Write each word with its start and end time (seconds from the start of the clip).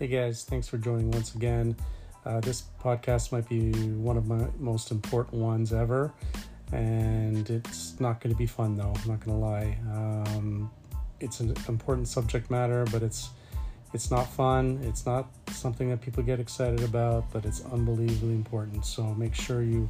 Hey 0.00 0.06
guys, 0.06 0.44
thanks 0.44 0.66
for 0.66 0.78
joining 0.78 1.10
once 1.10 1.34
again. 1.34 1.76
Uh, 2.24 2.40
this 2.40 2.62
podcast 2.82 3.32
might 3.32 3.46
be 3.50 3.70
one 3.70 4.16
of 4.16 4.26
my 4.26 4.46
most 4.58 4.92
important 4.92 5.42
ones 5.42 5.74
ever, 5.74 6.10
and 6.72 7.50
it's 7.50 8.00
not 8.00 8.18
going 8.18 8.32
to 8.34 8.38
be 8.38 8.46
fun 8.46 8.78
though. 8.78 8.94
I'm 8.96 9.10
not 9.10 9.20
going 9.20 9.38
to 9.38 9.44
lie. 9.44 9.78
Um, 9.92 10.70
it's 11.20 11.40
an 11.40 11.54
important 11.68 12.08
subject 12.08 12.50
matter, 12.50 12.86
but 12.90 13.02
it's 13.02 13.28
it's 13.92 14.10
not 14.10 14.26
fun. 14.26 14.80
It's 14.84 15.04
not 15.04 15.28
something 15.50 15.90
that 15.90 16.00
people 16.00 16.22
get 16.22 16.40
excited 16.40 16.82
about, 16.82 17.30
but 17.30 17.44
it's 17.44 17.62
unbelievably 17.66 18.32
important. 18.32 18.86
So 18.86 19.02
make 19.02 19.34
sure 19.34 19.62
you 19.62 19.86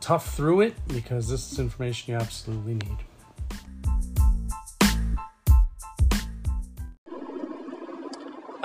tough 0.00 0.34
through 0.34 0.62
it 0.62 0.74
because 0.88 1.28
this 1.28 1.52
is 1.52 1.60
information 1.60 2.14
you 2.14 2.18
absolutely 2.18 2.74
need. 2.74 2.98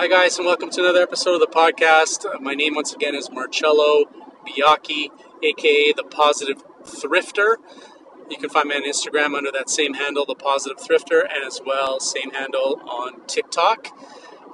Hi, 0.06 0.22
guys, 0.22 0.38
and 0.38 0.46
welcome 0.46 0.70
to 0.70 0.80
another 0.82 1.02
episode 1.02 1.34
of 1.34 1.40
the 1.40 1.48
podcast. 1.48 2.40
My 2.40 2.54
name, 2.54 2.76
once 2.76 2.94
again, 2.94 3.16
is 3.16 3.28
Marcello 3.28 4.04
Biaki, 4.46 5.08
aka 5.42 5.92
the 5.94 6.04
Positive 6.04 6.62
Thrifter. 6.84 7.56
You 8.30 8.36
can 8.36 8.48
find 8.48 8.68
me 8.68 8.76
on 8.76 8.84
Instagram 8.84 9.36
under 9.36 9.50
that 9.50 9.68
same 9.68 9.94
handle, 9.94 10.24
the 10.24 10.36
Positive 10.36 10.76
Thrifter, 10.76 11.22
and 11.22 11.44
as 11.44 11.60
well, 11.66 11.98
same 11.98 12.30
handle 12.30 12.80
on 12.88 13.26
TikTok. 13.26 13.88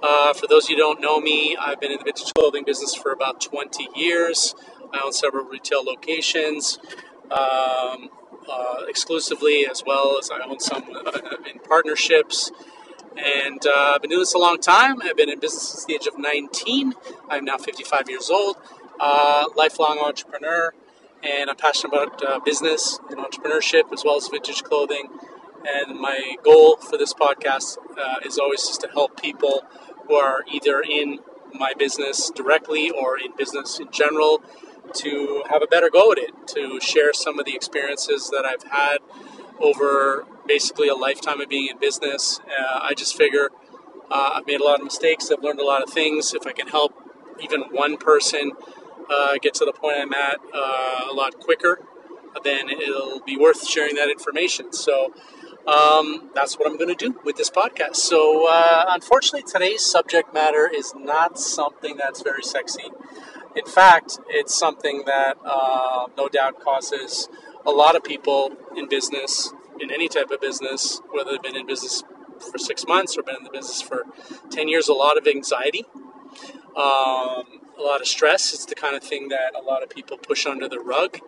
Uh, 0.02 0.32
for 0.32 0.46
those 0.46 0.64
of 0.64 0.70
you 0.70 0.76
who 0.76 0.80
don't 0.80 1.02
know 1.02 1.20
me, 1.20 1.54
I've 1.60 1.78
been 1.78 1.92
in 1.92 1.98
the 1.98 2.04
vintage 2.04 2.32
clothing 2.32 2.64
business 2.64 2.94
for 2.94 3.12
about 3.12 3.42
20 3.42 3.88
years. 3.94 4.54
I 4.94 5.02
own 5.04 5.12
several 5.12 5.44
retail 5.44 5.84
locations 5.84 6.78
um, 7.30 8.08
uh, 8.50 8.86
exclusively, 8.88 9.66
as 9.70 9.82
well 9.86 10.16
as 10.18 10.30
I 10.30 10.40
own 10.48 10.60
some 10.60 10.84
uh, 10.94 11.12
in 11.52 11.58
partnerships. 11.58 12.50
And 13.16 13.64
uh, 13.66 13.92
I've 13.94 14.00
been 14.00 14.10
doing 14.10 14.22
this 14.22 14.34
a 14.34 14.38
long 14.38 14.58
time. 14.58 15.02
I've 15.02 15.16
been 15.16 15.28
in 15.28 15.38
business 15.38 15.68
since 15.68 15.84
the 15.84 15.94
age 15.94 16.06
of 16.06 16.18
19. 16.18 16.94
I'm 17.28 17.44
now 17.44 17.58
55 17.58 18.08
years 18.08 18.30
old, 18.30 18.56
uh, 18.98 19.46
lifelong 19.54 19.98
entrepreneur, 19.98 20.72
and 21.22 21.50
I'm 21.50 21.56
passionate 21.56 21.94
about 21.94 22.22
uh, 22.24 22.40
business 22.40 22.98
and 23.10 23.18
entrepreneurship 23.18 23.92
as 23.92 24.04
well 24.04 24.16
as 24.16 24.28
vintage 24.28 24.62
clothing. 24.62 25.08
And 25.64 25.98
my 26.00 26.36
goal 26.42 26.76
for 26.76 26.96
this 26.96 27.14
podcast 27.14 27.78
uh, 27.96 28.16
is 28.24 28.38
always 28.38 28.66
just 28.66 28.80
to 28.80 28.88
help 28.88 29.20
people 29.20 29.64
who 30.08 30.14
are 30.14 30.44
either 30.50 30.80
in 30.80 31.20
my 31.54 31.72
business 31.78 32.30
directly 32.34 32.90
or 32.90 33.18
in 33.18 33.36
business 33.36 33.78
in 33.78 33.90
general 33.90 34.42
to 34.94 35.44
have 35.50 35.62
a 35.62 35.66
better 35.66 35.90
go 35.90 36.12
at 36.12 36.18
it, 36.18 36.30
to 36.48 36.80
share 36.80 37.12
some 37.12 37.38
of 37.38 37.46
the 37.46 37.54
experiences 37.54 38.30
that 38.30 38.44
I've 38.44 38.64
had 38.64 38.98
over 39.60 40.26
basically 40.46 40.88
a 40.88 40.94
lifetime 40.94 41.40
of 41.40 41.48
being 41.48 41.68
in 41.68 41.78
business. 41.78 42.40
Uh, 42.46 42.80
I 42.82 42.94
just 42.94 43.16
figure 43.16 43.50
uh, 44.10 44.32
I've 44.34 44.46
made 44.46 44.60
a 44.60 44.64
lot 44.64 44.80
of 44.80 44.84
mistakes. 44.84 45.30
I've 45.30 45.42
learned 45.42 45.60
a 45.60 45.64
lot 45.64 45.82
of 45.82 45.90
things. 45.90 46.34
If 46.34 46.46
I 46.46 46.52
can 46.52 46.68
help 46.68 46.92
even 47.40 47.62
one 47.70 47.96
person 47.96 48.52
uh, 49.10 49.36
get 49.40 49.54
to 49.54 49.64
the 49.64 49.72
point 49.72 49.96
I'm 49.98 50.12
at 50.12 50.38
uh, 50.54 51.06
a 51.10 51.14
lot 51.14 51.38
quicker, 51.38 51.78
then 52.44 52.68
it'll 52.68 53.20
be 53.20 53.36
worth 53.36 53.66
sharing 53.66 53.94
that 53.96 54.10
information. 54.10 54.72
So 54.72 55.12
um, 55.66 56.30
that's 56.34 56.58
what 56.58 56.68
I'm 56.68 56.76
going 56.76 56.94
to 56.94 56.94
do 56.94 57.20
with 57.24 57.36
this 57.36 57.50
podcast. 57.50 57.96
So 57.96 58.46
uh, 58.48 58.84
unfortunately, 58.88 59.50
today's 59.50 59.84
subject 59.84 60.34
matter 60.34 60.68
is 60.72 60.92
not 60.96 61.38
something 61.38 61.96
that's 61.96 62.22
very 62.22 62.42
sexy. 62.42 62.90
In 63.54 63.66
fact, 63.66 64.18
it's 64.28 64.54
something 64.54 65.04
that 65.06 65.36
uh, 65.44 66.06
no 66.16 66.28
doubt 66.28 66.60
causes 66.60 67.28
a 67.64 67.70
lot 67.70 67.94
of 67.94 68.02
people 68.02 68.52
in 68.76 68.88
business, 68.88 69.52
in 69.80 69.90
any 69.90 70.08
type 70.08 70.30
of 70.30 70.40
business, 70.40 71.00
whether 71.10 71.32
they've 71.32 71.42
been 71.42 71.56
in 71.56 71.66
business 71.66 72.04
for 72.50 72.58
six 72.58 72.86
months 72.86 73.16
or 73.16 73.22
been 73.22 73.36
in 73.36 73.44
the 73.44 73.50
business 73.50 73.80
for 73.80 74.04
10 74.50 74.68
years, 74.68 74.88
a 74.88 74.92
lot 74.92 75.16
of 75.16 75.26
anxiety, 75.26 75.84
um, 76.76 77.60
a 77.78 77.82
lot 77.82 78.00
of 78.00 78.06
stress. 78.06 78.52
It's 78.52 78.66
the 78.66 78.74
kind 78.74 78.96
of 78.96 79.02
thing 79.02 79.28
that 79.28 79.54
a 79.58 79.62
lot 79.62 79.82
of 79.82 79.90
people 79.90 80.18
push 80.18 80.46
under 80.46 80.68
the 80.68 80.80
rug. 80.80 81.18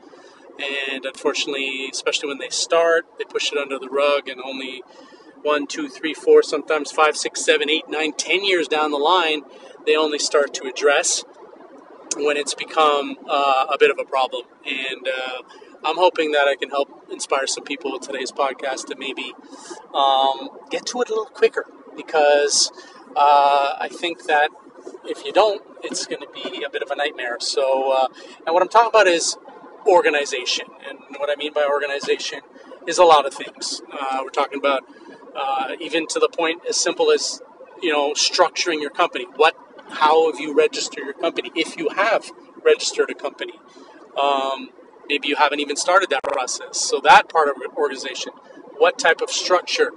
And 0.59 1.05
unfortunately, 1.05 1.89
especially 1.91 2.29
when 2.29 2.39
they 2.39 2.51
start, 2.51 3.07
they 3.19 3.25
push 3.25 3.53
it 3.53 3.59
under 3.59 3.79
the 3.79 3.89
rug 3.89 4.29
and 4.29 4.41
only 4.41 4.83
one, 5.43 5.67
two, 5.67 5.89
three, 5.89 6.15
four, 6.15 6.43
sometimes 6.43 6.91
five, 6.91 7.17
six, 7.17 7.45
seven, 7.45 7.69
eight, 7.69 7.85
nine, 7.89 8.13
ten 8.13 8.45
years 8.45 8.67
down 8.67 8.91
the 8.91 8.99
line, 8.99 9.43
they 9.85 9.95
only 9.95 10.19
start 10.19 10.55
to 10.55 10.67
address 10.67 11.25
when 12.17 12.37
it's 12.37 12.55
become 12.55 13.17
uh, 13.29 13.67
a 13.73 13.77
bit 13.79 13.91
of 13.91 13.99
a 13.99 14.05
problem. 14.05 14.45
And 14.65 15.07
uh, 15.07 15.43
I'm 15.85 15.97
hoping 15.97 16.33
that 16.33 16.49
I 16.49 16.57
can 16.57 16.71
help 16.71 16.89
inspire 17.11 17.47
some 17.47 17.63
people 17.65 17.93
with 17.93 18.03
today's 18.03 18.33
podcast 18.33 18.87
to 18.87 18.97
maybe 18.97 19.35
um, 19.95 20.49
get 20.71 20.87
to 20.87 21.03
it 21.03 21.09
a 21.09 21.13
little 21.13 21.27
quicker 21.27 21.67
because 21.95 22.73
uh, 23.15 23.77
I 23.79 23.89
think 23.91 24.25
that 24.25 24.49
if 25.05 25.25
you 25.27 25.33
don't, 25.33 25.63
it's 25.83 26.07
going 26.07 26.23
to 26.23 26.29
be 26.33 26.65
a 26.65 26.71
bit 26.71 26.83
of 26.83 26.91
a 26.91 26.97
nightmare. 26.97 27.37
So, 27.39 27.93
uh, 27.93 28.09
and 28.47 28.55
what 28.55 28.63
I'm 28.63 28.69
talking 28.69 28.89
about 28.89 29.07
is 29.07 29.37
organization. 29.87 30.69
And 30.89 30.99
what 31.19 31.31
I 31.31 31.37
mean 31.37 31.53
by 31.53 31.67
organization 31.71 32.41
is 32.87 32.97
a 32.97 33.05
lot 33.05 33.27
of 33.27 33.35
things. 33.35 33.83
Uh, 33.93 34.21
we're 34.23 34.31
talking 34.31 34.59
about 34.59 34.85
uh, 35.37 35.77
even 35.81 36.07
to 36.09 36.19
the 36.19 36.31
point 36.31 36.63
as 36.67 36.77
simple 36.77 37.11
as 37.11 37.43
you 37.83 37.93
know 37.93 38.15
structuring 38.15 38.81
your 38.81 38.91
company. 38.91 39.27
What, 39.37 39.55
how 39.91 40.33
have 40.33 40.41
you 40.41 40.55
registered 40.55 41.05
your 41.05 41.13
company? 41.13 41.51
If 41.55 41.77
you 41.77 41.91
have 41.91 42.31
registered 42.65 43.11
a 43.11 43.15
company. 43.15 43.61
Um, 44.21 44.71
Maybe 45.09 45.29
you 45.29 45.37
haven't 45.37 45.61
even 45.61 45.77
started 45.77 46.11
that 46.11 46.23
process. 46.23 46.81
So, 46.81 47.01
that 47.05 47.29
part 47.29 47.49
of 47.49 47.57
organization, 47.77 48.33
what 48.79 48.99
type 48.99 49.21
of 49.21 49.31
structure 49.31 49.91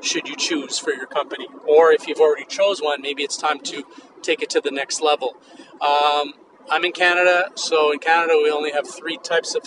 should 0.00 0.28
you 0.28 0.36
choose 0.36 0.78
for 0.78 0.92
your 0.92 1.06
company? 1.06 1.46
Or 1.68 1.92
if 1.92 2.06
you've 2.06 2.20
already 2.20 2.46
chose 2.46 2.80
one, 2.80 3.02
maybe 3.02 3.22
it's 3.22 3.36
time 3.36 3.60
to 3.60 3.84
take 4.22 4.42
it 4.42 4.50
to 4.50 4.60
the 4.60 4.70
next 4.70 5.00
level. 5.00 5.36
Um, 5.80 6.34
I'm 6.70 6.84
in 6.84 6.92
Canada, 6.92 7.50
so 7.54 7.92
in 7.92 7.98
Canada 7.98 8.38
we 8.42 8.50
only 8.50 8.72
have 8.72 8.88
three 8.88 9.18
types 9.18 9.54
of 9.54 9.62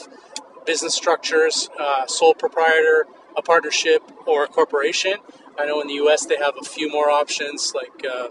business 0.66 0.95
structures: 0.95 1.69
uh, 1.79 2.07
sole 2.07 2.34
proprietor, 2.34 3.05
a 3.38 3.41
partnership, 3.41 4.01
or 4.25 4.44
a 4.44 4.47
corporation. 4.47 5.16
I 5.57 5.66
know 5.66 5.81
in 5.81 5.88
the 5.88 5.95
U.S. 5.95 6.25
they 6.25 6.38
have 6.38 6.55
a 6.59 6.66
few 6.66 6.90
more 6.90 7.09
options, 7.09 7.73
like 7.75 8.05
uh, 8.05 8.29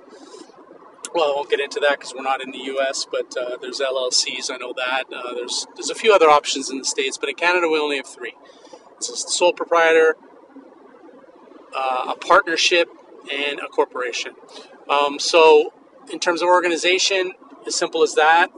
well, 1.15 1.33
I 1.33 1.35
won't 1.35 1.51
get 1.51 1.61
into 1.61 1.81
that 1.81 1.99
because 1.99 2.15
we're 2.15 2.23
not 2.23 2.43
in 2.43 2.51
the 2.51 2.59
U.S. 2.59 3.07
But 3.11 3.37
uh, 3.37 3.57
there's 3.61 3.81
LLCs. 3.81 4.51
I 4.51 4.57
know 4.57 4.73
that. 4.77 5.05
Uh, 5.13 5.35
there's 5.35 5.67
there's 5.75 5.91
a 5.91 5.95
few 5.95 6.13
other 6.15 6.29
options 6.31 6.71
in 6.71 6.79
the 6.79 6.85
states, 6.85 7.19
but 7.19 7.29
in 7.29 7.35
Canada 7.35 7.69
we 7.69 7.79
only 7.79 7.97
have 7.97 8.07
three. 8.07 8.35
It's 8.97 9.09
a 9.09 9.17
sole 9.17 9.53
proprietor, 9.53 10.17
uh, 11.75 12.13
a 12.13 12.17
partnership, 12.17 12.89
and 13.33 13.59
a 13.61 13.69
corporation. 13.69 14.35
Um, 14.89 15.19
so, 15.19 15.73
in 16.13 16.19
terms 16.19 16.43
of 16.43 16.49
organization, 16.49 17.33
as 17.67 17.75
simple 17.75 18.03
as 18.03 18.15
that. 18.15 18.51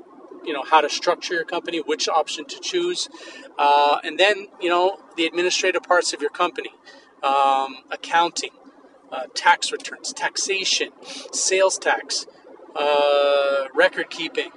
You 0.45 0.53
know 0.53 0.63
how 0.63 0.83
to 0.83 0.91
structure 0.91 1.33
your 1.33 1.45
company, 1.47 1.79
which 1.81 2.07
option 2.07 2.45
to 2.45 2.61
choose, 2.61 3.09
uh, 3.57 4.01
and 4.05 4.21
then 4.21 4.49
you 4.61 4.69
know 4.69 4.99
the 5.17 5.25
administrative 5.25 5.83
parts 5.83 6.13
of 6.13 6.21
your 6.21 6.29
company, 6.29 6.69
um, 7.23 7.77
accounting, 7.91 8.51
uh, 9.11 9.23
tax 9.35 9.73
returns, 9.73 10.13
taxation, 10.13 10.91
sales 11.33 11.79
tax, 11.79 12.27
uh, 12.77 13.65
record 13.75 14.11
keeping, 14.11 14.51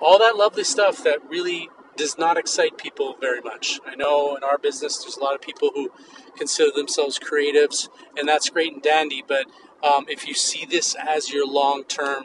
all 0.00 0.18
that 0.18 0.36
lovely 0.36 0.64
stuff 0.64 1.02
that 1.04 1.18
really 1.28 1.68
does 1.96 2.16
not 2.16 2.36
excite 2.36 2.78
people 2.78 3.16
very 3.20 3.40
much. 3.40 3.80
I 3.84 3.96
know 3.96 4.36
in 4.36 4.44
our 4.44 4.56
business 4.56 4.98
there's 4.98 5.16
a 5.16 5.20
lot 5.20 5.34
of 5.34 5.40
people 5.40 5.70
who 5.74 5.90
consider 6.36 6.70
themselves 6.74 7.18
creatives, 7.18 7.88
and 8.16 8.28
that's 8.28 8.48
great 8.48 8.72
and 8.72 8.82
dandy, 8.82 9.22
but 9.26 9.46
um, 9.82 10.06
if 10.08 10.26
you 10.26 10.34
see 10.34 10.64
this 10.64 10.94
as 10.94 11.30
your 11.30 11.46
long 11.46 11.84
term 11.84 12.24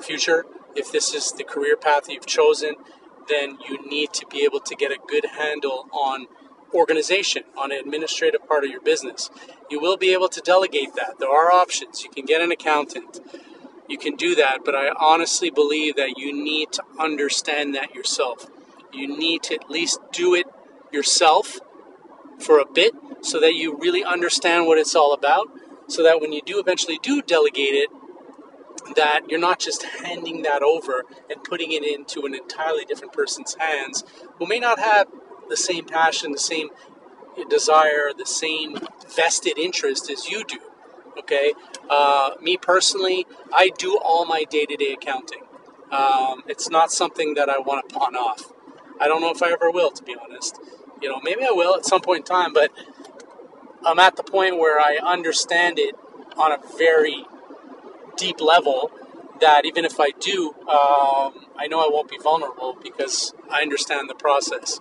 future, 0.00 0.44
if 0.74 0.90
this 0.92 1.14
is 1.14 1.32
the 1.32 1.44
career 1.44 1.76
path 1.76 2.08
you've 2.08 2.26
chosen, 2.26 2.74
then 3.28 3.58
you 3.68 3.86
need 3.88 4.12
to 4.14 4.26
be 4.26 4.44
able 4.44 4.60
to 4.60 4.74
get 4.74 4.90
a 4.90 4.98
good 5.06 5.26
handle 5.38 5.86
on 5.92 6.26
organization, 6.74 7.44
on 7.56 7.72
an 7.72 7.78
administrative 7.78 8.46
part 8.46 8.64
of 8.64 8.70
your 8.70 8.80
business. 8.80 9.30
You 9.70 9.80
will 9.80 9.96
be 9.96 10.12
able 10.12 10.28
to 10.28 10.40
delegate 10.40 10.94
that. 10.96 11.18
There 11.18 11.30
are 11.30 11.50
options. 11.50 12.04
You 12.04 12.10
can 12.10 12.24
get 12.24 12.40
an 12.40 12.52
accountant 12.52 13.20
you 13.88 13.98
can 13.98 14.16
do 14.16 14.34
that, 14.34 14.58
but 14.64 14.74
I 14.74 14.90
honestly 14.98 15.50
believe 15.50 15.96
that 15.96 16.18
you 16.18 16.32
need 16.32 16.72
to 16.72 16.82
understand 16.98 17.74
that 17.74 17.94
yourself. 17.94 18.50
You 18.92 19.08
need 19.18 19.42
to 19.44 19.54
at 19.54 19.70
least 19.70 20.00
do 20.12 20.34
it 20.34 20.46
yourself 20.92 21.60
for 22.38 22.58
a 22.58 22.66
bit 22.66 22.94
so 23.20 23.40
that 23.40 23.54
you 23.54 23.76
really 23.78 24.04
understand 24.04 24.66
what 24.66 24.78
it's 24.78 24.94
all 24.94 25.12
about, 25.12 25.48
so 25.88 26.02
that 26.02 26.20
when 26.20 26.32
you 26.32 26.42
do 26.44 26.60
eventually 26.60 26.98
do 27.02 27.22
delegate 27.22 27.74
it, 27.74 27.90
that 28.94 29.22
you're 29.28 29.40
not 29.40 29.58
just 29.58 29.82
handing 29.82 30.42
that 30.42 30.62
over 30.62 31.04
and 31.30 31.42
putting 31.42 31.72
it 31.72 31.84
into 31.84 32.24
an 32.24 32.34
entirely 32.34 32.84
different 32.84 33.12
person's 33.12 33.54
hands 33.58 34.04
who 34.38 34.46
may 34.46 34.58
not 34.58 34.78
have 34.78 35.08
the 35.48 35.56
same 35.56 35.84
passion, 35.84 36.32
the 36.32 36.38
same 36.38 36.68
desire, 37.48 38.10
the 38.16 38.26
same 38.26 38.78
vested 39.14 39.58
interest 39.58 40.10
as 40.10 40.28
you 40.28 40.44
do. 40.44 40.58
Okay, 41.20 41.52
uh, 41.90 42.30
me 42.40 42.56
personally, 42.56 43.26
I 43.52 43.70
do 43.76 43.98
all 44.02 44.24
my 44.24 44.44
day-to-day 44.44 44.92
accounting. 44.92 45.42
Um, 45.90 46.42
it's 46.46 46.70
not 46.70 46.92
something 46.92 47.34
that 47.34 47.48
I 47.48 47.58
want 47.58 47.88
to 47.88 47.94
pawn 47.94 48.14
off. 48.14 48.52
I 49.00 49.08
don't 49.08 49.20
know 49.20 49.30
if 49.30 49.42
I 49.42 49.52
ever 49.52 49.70
will, 49.70 49.90
to 49.90 50.02
be 50.02 50.14
honest. 50.14 50.58
You 51.02 51.08
know, 51.08 51.20
maybe 51.22 51.44
I 51.44 51.50
will 51.50 51.74
at 51.76 51.84
some 51.84 52.00
point 52.00 52.20
in 52.20 52.24
time, 52.24 52.52
but 52.52 52.70
I'm 53.84 53.98
at 53.98 54.16
the 54.16 54.22
point 54.22 54.58
where 54.58 54.78
I 54.78 54.98
understand 55.02 55.78
it 55.78 55.94
on 56.36 56.52
a 56.52 56.58
very 56.76 57.24
deep 58.16 58.40
level 58.40 58.90
that 59.40 59.64
even 59.64 59.84
if 59.84 60.00
I 60.00 60.10
do, 60.10 60.50
um, 60.68 61.46
I 61.56 61.66
know 61.68 61.80
I 61.80 61.88
won't 61.90 62.08
be 62.08 62.18
vulnerable 62.18 62.76
because 62.82 63.34
I 63.50 63.62
understand 63.62 64.10
the 64.10 64.14
process. 64.14 64.80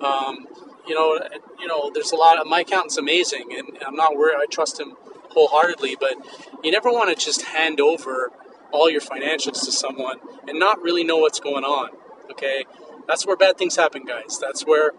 Um, 0.00 0.46
you 0.86 0.94
know, 0.94 1.18
you 1.58 1.66
know, 1.66 1.90
there's 1.92 2.12
a 2.12 2.16
lot 2.16 2.38
of 2.38 2.46
my 2.46 2.60
accountant's 2.60 2.98
amazing, 2.98 3.54
and 3.56 3.78
I'm 3.86 3.96
not 3.96 4.16
worried. 4.16 4.36
I 4.40 4.46
trust 4.46 4.78
him 4.78 4.96
wholeheartedly, 5.34 5.96
but 5.98 6.14
you 6.62 6.70
never 6.70 6.90
want 6.90 7.16
to 7.16 7.24
just 7.24 7.42
hand 7.42 7.80
over 7.80 8.30
all 8.72 8.90
your 8.90 9.00
financials 9.00 9.64
to 9.64 9.72
someone 9.72 10.18
and 10.48 10.58
not 10.58 10.80
really 10.82 11.04
know 11.04 11.16
what's 11.16 11.40
going 11.40 11.64
on. 11.64 11.90
Okay, 12.30 12.64
that's 13.06 13.26
where 13.26 13.36
bad 13.36 13.58
things 13.58 13.76
happen, 13.76 14.04
guys. 14.04 14.38
That's 14.40 14.66
where 14.66 14.92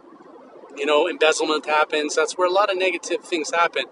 you 0.78 0.86
know 0.86 1.08
embezzlement 1.08 1.66
happens. 1.66 2.16
That's 2.16 2.38
where 2.38 2.48
a 2.48 2.52
lot 2.52 2.72
of 2.72 2.78
negative 2.78 3.24
things 3.24 3.52
happen. 3.52 3.86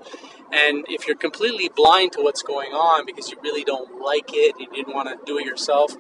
And 0.52 0.86
if 0.88 1.08
you're 1.08 1.18
completely 1.18 1.70
blind 1.76 2.12
to 2.12 2.22
what's 2.22 2.44
going 2.44 2.74
on 2.74 3.08
because 3.08 3.32
you 3.32 3.38
really 3.42 3.64
don't 3.64 4.00
like 4.00 4.30
it, 4.34 4.56
you 4.60 4.70
didn't 4.70 4.94
want 4.94 5.10
to 5.10 5.18
do 5.26 5.40
it 5.40 5.46
yourself, 5.46 5.96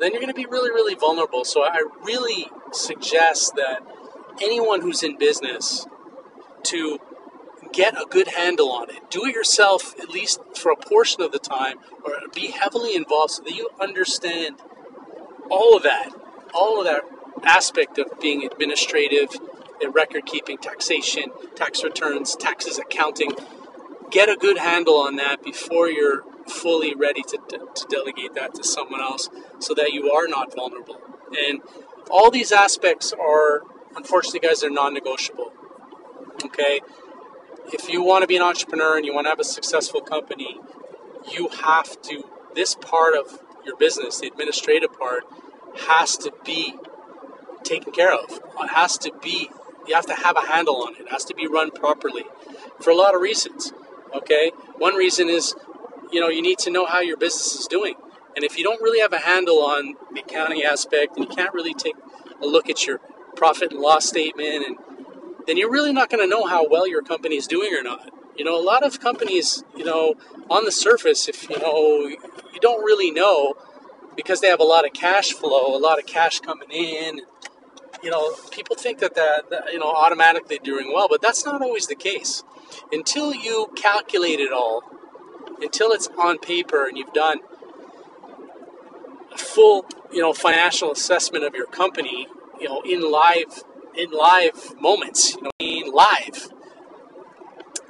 then 0.00 0.10
you're 0.10 0.20
going 0.20 0.32
to 0.32 0.34
be 0.34 0.46
really, 0.46 0.70
really 0.70 0.96
vulnerable. 0.96 1.44
So 1.44 1.62
I 1.62 1.84
really 2.04 2.48
suggest 2.72 3.54
that 3.54 3.80
anyone 4.42 4.80
who's 4.80 5.04
in 5.04 5.18
business 5.18 5.86
to 6.64 6.98
get 7.72 7.94
a 7.94 8.06
good 8.08 8.28
handle 8.28 8.70
on 8.70 8.90
it. 8.90 9.10
Do 9.10 9.24
it 9.26 9.34
yourself 9.34 9.98
at 10.00 10.08
least 10.08 10.40
for 10.56 10.70
a 10.72 10.76
portion 10.76 11.22
of 11.22 11.32
the 11.32 11.38
time, 11.38 11.78
or 12.04 12.12
be 12.34 12.48
heavily 12.48 12.94
involved 12.94 13.32
so 13.32 13.42
that 13.42 13.54
you 13.54 13.70
understand 13.80 14.56
all 15.50 15.76
of 15.76 15.82
that, 15.82 16.10
all 16.54 16.78
of 16.78 16.84
that 16.86 17.02
aspect 17.44 17.98
of 17.98 18.20
being 18.20 18.44
administrative, 18.44 19.28
record 19.92 20.26
keeping, 20.26 20.58
taxation, 20.58 21.24
tax 21.56 21.82
returns, 21.82 22.36
taxes, 22.36 22.78
accounting 22.78 23.32
get 24.12 24.28
a 24.28 24.36
good 24.36 24.58
handle 24.58 24.98
on 24.98 25.16
that 25.16 25.42
before 25.42 25.88
you're 25.88 26.22
fully 26.46 26.94
ready 26.94 27.22
to, 27.22 27.38
to 27.48 27.86
delegate 27.88 28.34
that 28.34 28.54
to 28.54 28.62
someone 28.62 29.00
else 29.00 29.28
so 29.58 29.74
that 29.74 29.92
you 29.92 30.12
are 30.12 30.28
not 30.28 30.54
vulnerable. 30.54 31.00
And 31.48 31.62
all 32.10 32.30
these 32.30 32.52
aspects 32.52 33.12
are, 33.12 33.62
unfortunately, 33.96 34.40
guys, 34.40 34.60
they're 34.60 34.70
non 34.70 34.92
negotiable. 34.92 35.52
Okay? 36.44 36.80
If 37.66 37.88
you 37.88 38.02
want 38.02 38.22
to 38.22 38.26
be 38.26 38.36
an 38.36 38.42
entrepreneur 38.42 38.96
and 38.96 39.06
you 39.06 39.14
want 39.14 39.26
to 39.26 39.30
have 39.30 39.40
a 39.40 39.44
successful 39.44 40.00
company, 40.00 40.58
you 41.30 41.48
have 41.48 42.00
to, 42.02 42.24
this 42.54 42.74
part 42.74 43.14
of 43.14 43.40
your 43.64 43.76
business, 43.76 44.20
the 44.20 44.26
administrative 44.26 44.98
part, 44.98 45.24
has 45.86 46.16
to 46.18 46.32
be 46.44 46.74
taken 47.62 47.92
care 47.92 48.12
of. 48.12 48.40
It 48.60 48.70
has 48.70 48.98
to 48.98 49.12
be, 49.22 49.48
you 49.86 49.94
have 49.94 50.06
to 50.06 50.14
have 50.14 50.36
a 50.36 50.46
handle 50.46 50.82
on 50.82 50.94
it. 50.94 51.02
It 51.02 51.10
has 51.10 51.24
to 51.26 51.34
be 51.34 51.46
run 51.46 51.70
properly 51.70 52.24
for 52.80 52.90
a 52.90 52.96
lot 52.96 53.14
of 53.14 53.20
reasons. 53.20 53.72
Okay? 54.14 54.50
One 54.78 54.94
reason 54.94 55.28
is, 55.28 55.54
you 56.10 56.20
know, 56.20 56.28
you 56.28 56.42
need 56.42 56.58
to 56.60 56.70
know 56.70 56.84
how 56.84 57.00
your 57.00 57.16
business 57.16 57.54
is 57.54 57.66
doing. 57.66 57.94
And 58.34 58.44
if 58.44 58.58
you 58.58 58.64
don't 58.64 58.80
really 58.80 59.00
have 59.00 59.12
a 59.12 59.18
handle 59.18 59.58
on 59.62 59.94
the 60.12 60.20
accounting 60.20 60.62
aspect 60.62 61.16
and 61.16 61.28
you 61.28 61.34
can't 61.34 61.54
really 61.54 61.74
take 61.74 61.94
a 62.42 62.46
look 62.46 62.68
at 62.68 62.86
your 62.86 63.00
profit 63.36 63.72
and 63.72 63.80
loss 63.80 64.06
statement 64.06 64.66
and 64.66 64.76
then 65.46 65.56
you're 65.56 65.70
really 65.70 65.92
not 65.92 66.10
going 66.10 66.22
to 66.22 66.28
know 66.28 66.46
how 66.46 66.66
well 66.68 66.86
your 66.86 67.02
company 67.02 67.36
is 67.36 67.46
doing 67.46 67.74
or 67.74 67.82
not. 67.82 68.10
You 68.36 68.44
know, 68.44 68.58
a 68.58 68.62
lot 68.62 68.82
of 68.82 69.00
companies, 69.00 69.62
you 69.76 69.84
know, 69.84 70.14
on 70.48 70.64
the 70.64 70.72
surface, 70.72 71.28
if 71.28 71.48
you 71.50 71.58
know, 71.58 72.06
you 72.06 72.60
don't 72.60 72.82
really 72.82 73.10
know 73.10 73.54
because 74.16 74.40
they 74.40 74.48
have 74.48 74.60
a 74.60 74.64
lot 74.64 74.86
of 74.86 74.92
cash 74.92 75.32
flow, 75.32 75.76
a 75.76 75.78
lot 75.78 75.98
of 75.98 76.06
cash 76.06 76.40
coming 76.40 76.70
in. 76.70 77.20
You 78.02 78.10
know, 78.10 78.34
people 78.50 78.74
think 78.74 78.98
that 78.98 79.14
that, 79.14 79.50
that 79.50 79.72
you 79.72 79.78
know 79.78 79.90
automatically 79.90 80.58
doing 80.58 80.92
well, 80.92 81.08
but 81.08 81.22
that's 81.22 81.44
not 81.44 81.62
always 81.62 81.86
the 81.86 81.94
case 81.94 82.42
until 82.90 83.34
you 83.34 83.68
calculate 83.76 84.40
it 84.40 84.52
all, 84.52 84.82
until 85.60 85.92
it's 85.92 86.08
on 86.18 86.38
paper 86.38 86.86
and 86.86 86.96
you've 86.96 87.12
done 87.12 87.38
a 89.32 89.38
full, 89.38 89.86
you 90.12 90.20
know, 90.20 90.32
financial 90.32 90.90
assessment 90.90 91.44
of 91.44 91.54
your 91.54 91.66
company, 91.66 92.26
you 92.60 92.68
know, 92.68 92.82
in 92.82 93.10
live, 93.10 93.62
in 93.96 94.10
live 94.10 94.80
moments, 94.80 95.34
you 95.34 95.42
know, 95.42 95.50
in 95.58 95.92
live, 95.92 96.50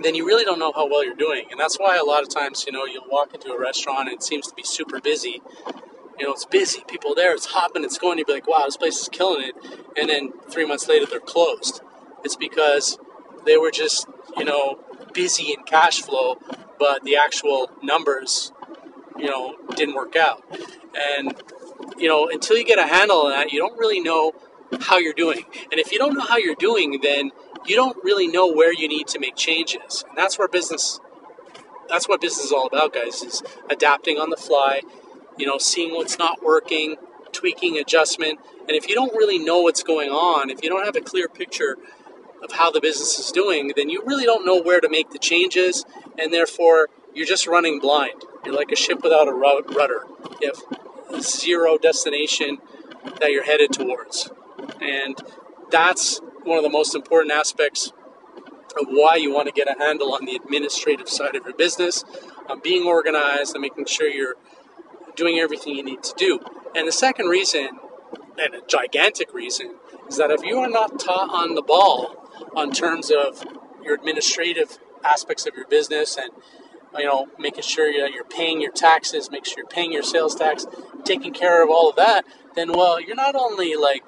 then 0.02 0.14
you 0.14 0.26
really 0.26 0.44
don't 0.44 0.58
know 0.58 0.72
how 0.72 0.88
well 0.88 1.04
you're 1.04 1.14
doing. 1.14 1.44
And 1.50 1.60
that's 1.60 1.76
why 1.76 1.96
a 1.96 2.04
lot 2.04 2.22
of 2.22 2.28
times, 2.28 2.64
you 2.66 2.72
know, 2.72 2.84
you'll 2.84 3.08
walk 3.08 3.34
into 3.34 3.52
a 3.52 3.60
restaurant 3.60 4.08
and 4.08 4.16
it 4.16 4.22
seems 4.22 4.46
to 4.48 4.54
be 4.54 4.62
super 4.64 5.00
busy. 5.00 5.42
You 6.18 6.26
know, 6.26 6.32
it's 6.32 6.44
busy, 6.44 6.82
people 6.88 7.14
there, 7.14 7.34
it's 7.34 7.46
hopping, 7.46 7.84
it's 7.84 7.98
going. 7.98 8.18
You'd 8.18 8.26
be 8.26 8.34
like, 8.34 8.46
wow, 8.46 8.64
this 8.64 8.76
place 8.76 9.00
is 9.00 9.08
killing 9.08 9.44
it. 9.48 9.54
And 9.96 10.08
then 10.08 10.32
three 10.50 10.66
months 10.66 10.88
later, 10.88 11.06
they're 11.06 11.20
closed. 11.20 11.80
It's 12.24 12.36
because 12.36 12.98
they 13.44 13.56
were 13.56 13.70
just, 13.70 14.06
you 14.36 14.44
know, 14.44 14.78
busy 15.12 15.52
in 15.52 15.64
cash 15.64 16.00
flow, 16.00 16.36
but 16.78 17.02
the 17.04 17.16
actual 17.16 17.70
numbers, 17.82 18.52
you 19.18 19.26
know, 19.26 19.56
didn't 19.74 19.94
work 19.94 20.16
out. 20.16 20.44
And, 20.94 21.34
you 21.96 22.08
know, 22.08 22.28
until 22.28 22.56
you 22.56 22.64
get 22.64 22.78
a 22.78 22.86
handle 22.86 23.22
on 23.22 23.30
that, 23.30 23.52
you 23.52 23.58
don't 23.58 23.78
really 23.78 24.00
know 24.00 24.32
how 24.80 24.98
you're 24.98 25.12
doing. 25.12 25.44
And 25.70 25.78
if 25.80 25.92
you 25.92 25.98
don't 25.98 26.14
know 26.14 26.24
how 26.24 26.36
you're 26.36 26.54
doing, 26.54 27.00
then 27.02 27.30
you 27.66 27.76
don't 27.76 27.96
really 28.02 28.26
know 28.26 28.50
where 28.50 28.72
you 28.72 28.88
need 28.88 29.06
to 29.08 29.18
make 29.18 29.36
changes. 29.36 30.04
And 30.08 30.16
that's 30.16 30.38
where 30.38 30.48
business 30.48 31.00
that's 31.88 32.08
what 32.08 32.20
business 32.22 32.46
is 32.46 32.52
all 32.52 32.66
about, 32.66 32.94
guys, 32.94 33.22
is 33.22 33.42
adapting 33.68 34.16
on 34.18 34.30
the 34.30 34.36
fly, 34.36 34.80
you 35.36 35.46
know, 35.46 35.58
seeing 35.58 35.94
what's 35.94 36.18
not 36.18 36.42
working, 36.42 36.96
tweaking, 37.32 37.76
adjustment. 37.78 38.40
And 38.60 38.70
if 38.70 38.88
you 38.88 38.94
don't 38.94 39.12
really 39.12 39.38
know 39.38 39.60
what's 39.60 39.82
going 39.82 40.08
on, 40.08 40.48
if 40.48 40.62
you 40.62 40.70
don't 40.70 40.86
have 40.86 40.96
a 40.96 41.02
clear 41.02 41.28
picture 41.28 41.76
of 42.42 42.52
how 42.52 42.70
the 42.70 42.80
business 42.80 43.18
is 43.18 43.30
doing, 43.30 43.72
then 43.76 43.90
you 43.90 44.02
really 44.06 44.24
don't 44.24 44.46
know 44.46 44.60
where 44.60 44.80
to 44.80 44.88
make 44.88 45.10
the 45.10 45.18
changes, 45.18 45.84
and 46.18 46.32
therefore 46.32 46.88
you're 47.14 47.26
just 47.26 47.46
running 47.46 47.78
blind. 47.78 48.24
You're 48.44 48.54
like 48.54 48.72
a 48.72 48.76
ship 48.76 49.02
without 49.02 49.28
a 49.28 49.32
rudder. 49.32 50.04
You 50.40 50.52
have 50.52 51.22
zero 51.22 51.76
destination 51.78 52.58
that 53.20 53.30
you're 53.32 53.44
headed 53.44 53.72
towards. 53.72 54.30
And 54.80 55.20
that's 55.70 56.20
one 56.44 56.58
of 56.58 56.64
the 56.64 56.70
most 56.70 56.94
important 56.94 57.32
aspects 57.32 57.92
of 58.78 58.86
why 58.88 59.16
you 59.16 59.32
want 59.32 59.46
to 59.48 59.52
get 59.52 59.68
a 59.68 59.78
handle 59.78 60.14
on 60.14 60.24
the 60.24 60.34
administrative 60.36 61.08
side 61.08 61.34
of 61.36 61.44
your 61.44 61.54
business, 61.54 62.04
on 62.48 62.60
being 62.60 62.86
organized 62.86 63.54
and 63.54 63.62
making 63.62 63.86
sure 63.86 64.08
you're 64.08 64.36
doing 65.14 65.38
everything 65.38 65.74
you 65.76 65.84
need 65.84 66.02
to 66.02 66.14
do. 66.16 66.40
And 66.74 66.88
the 66.88 66.92
second 66.92 67.26
reason, 67.26 67.68
and 68.38 68.54
a 68.54 68.60
gigantic 68.66 69.34
reason, 69.34 69.76
is 70.08 70.16
that 70.16 70.30
if 70.30 70.42
you 70.42 70.58
are 70.58 70.70
not 70.70 70.98
taught 70.98 71.30
on 71.30 71.54
the 71.54 71.62
ball 71.62 72.16
on 72.56 72.72
terms 72.72 73.10
of 73.10 73.44
your 73.84 73.94
administrative 73.94 74.78
aspects 75.04 75.46
of 75.46 75.54
your 75.54 75.66
business 75.66 76.16
and 76.16 76.30
you 76.98 77.06
know 77.06 77.26
making 77.38 77.62
sure 77.62 77.92
that 77.92 78.12
you're 78.12 78.24
paying 78.24 78.60
your 78.60 78.70
taxes 78.70 79.30
make 79.30 79.44
sure 79.44 79.54
you're 79.58 79.66
paying 79.66 79.92
your 79.92 80.02
sales 80.02 80.34
tax 80.34 80.66
taking 81.04 81.32
care 81.32 81.62
of 81.64 81.70
all 81.70 81.90
of 81.90 81.96
that 81.96 82.24
then 82.54 82.70
well 82.72 83.00
you're 83.00 83.16
not 83.16 83.34
only 83.34 83.74
like 83.74 84.04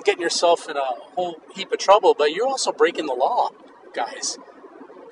getting 0.00 0.22
yourself 0.22 0.68
in 0.68 0.76
a 0.76 0.84
whole 1.14 1.40
heap 1.54 1.72
of 1.72 1.78
trouble 1.78 2.14
but 2.16 2.32
you're 2.32 2.46
also 2.46 2.72
breaking 2.72 3.06
the 3.06 3.14
law 3.14 3.50
guys 3.94 4.38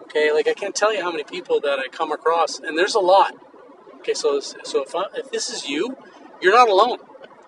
okay 0.03 0.33
like 0.33 0.49
i 0.49 0.55
can't 0.55 0.75
tell 0.75 0.95
you 0.95 1.03
how 1.03 1.11
many 1.11 1.25
people 1.25 1.61
that 1.61 1.79
i 1.79 1.89
come 1.89 2.13
across 2.13 2.59
and 2.59 2.79
there's 2.79 2.95
a 2.95 3.01
lot 3.01 3.35
okay 3.97 4.15
so 4.15 4.41
so 4.41 4.83
if, 4.83 4.95
I, 4.95 5.05
if 5.15 5.31
this 5.31 5.51
is 5.51 5.69
you 5.69 5.97
you're 6.41 6.55
not 6.55 6.69
alone 6.69 6.99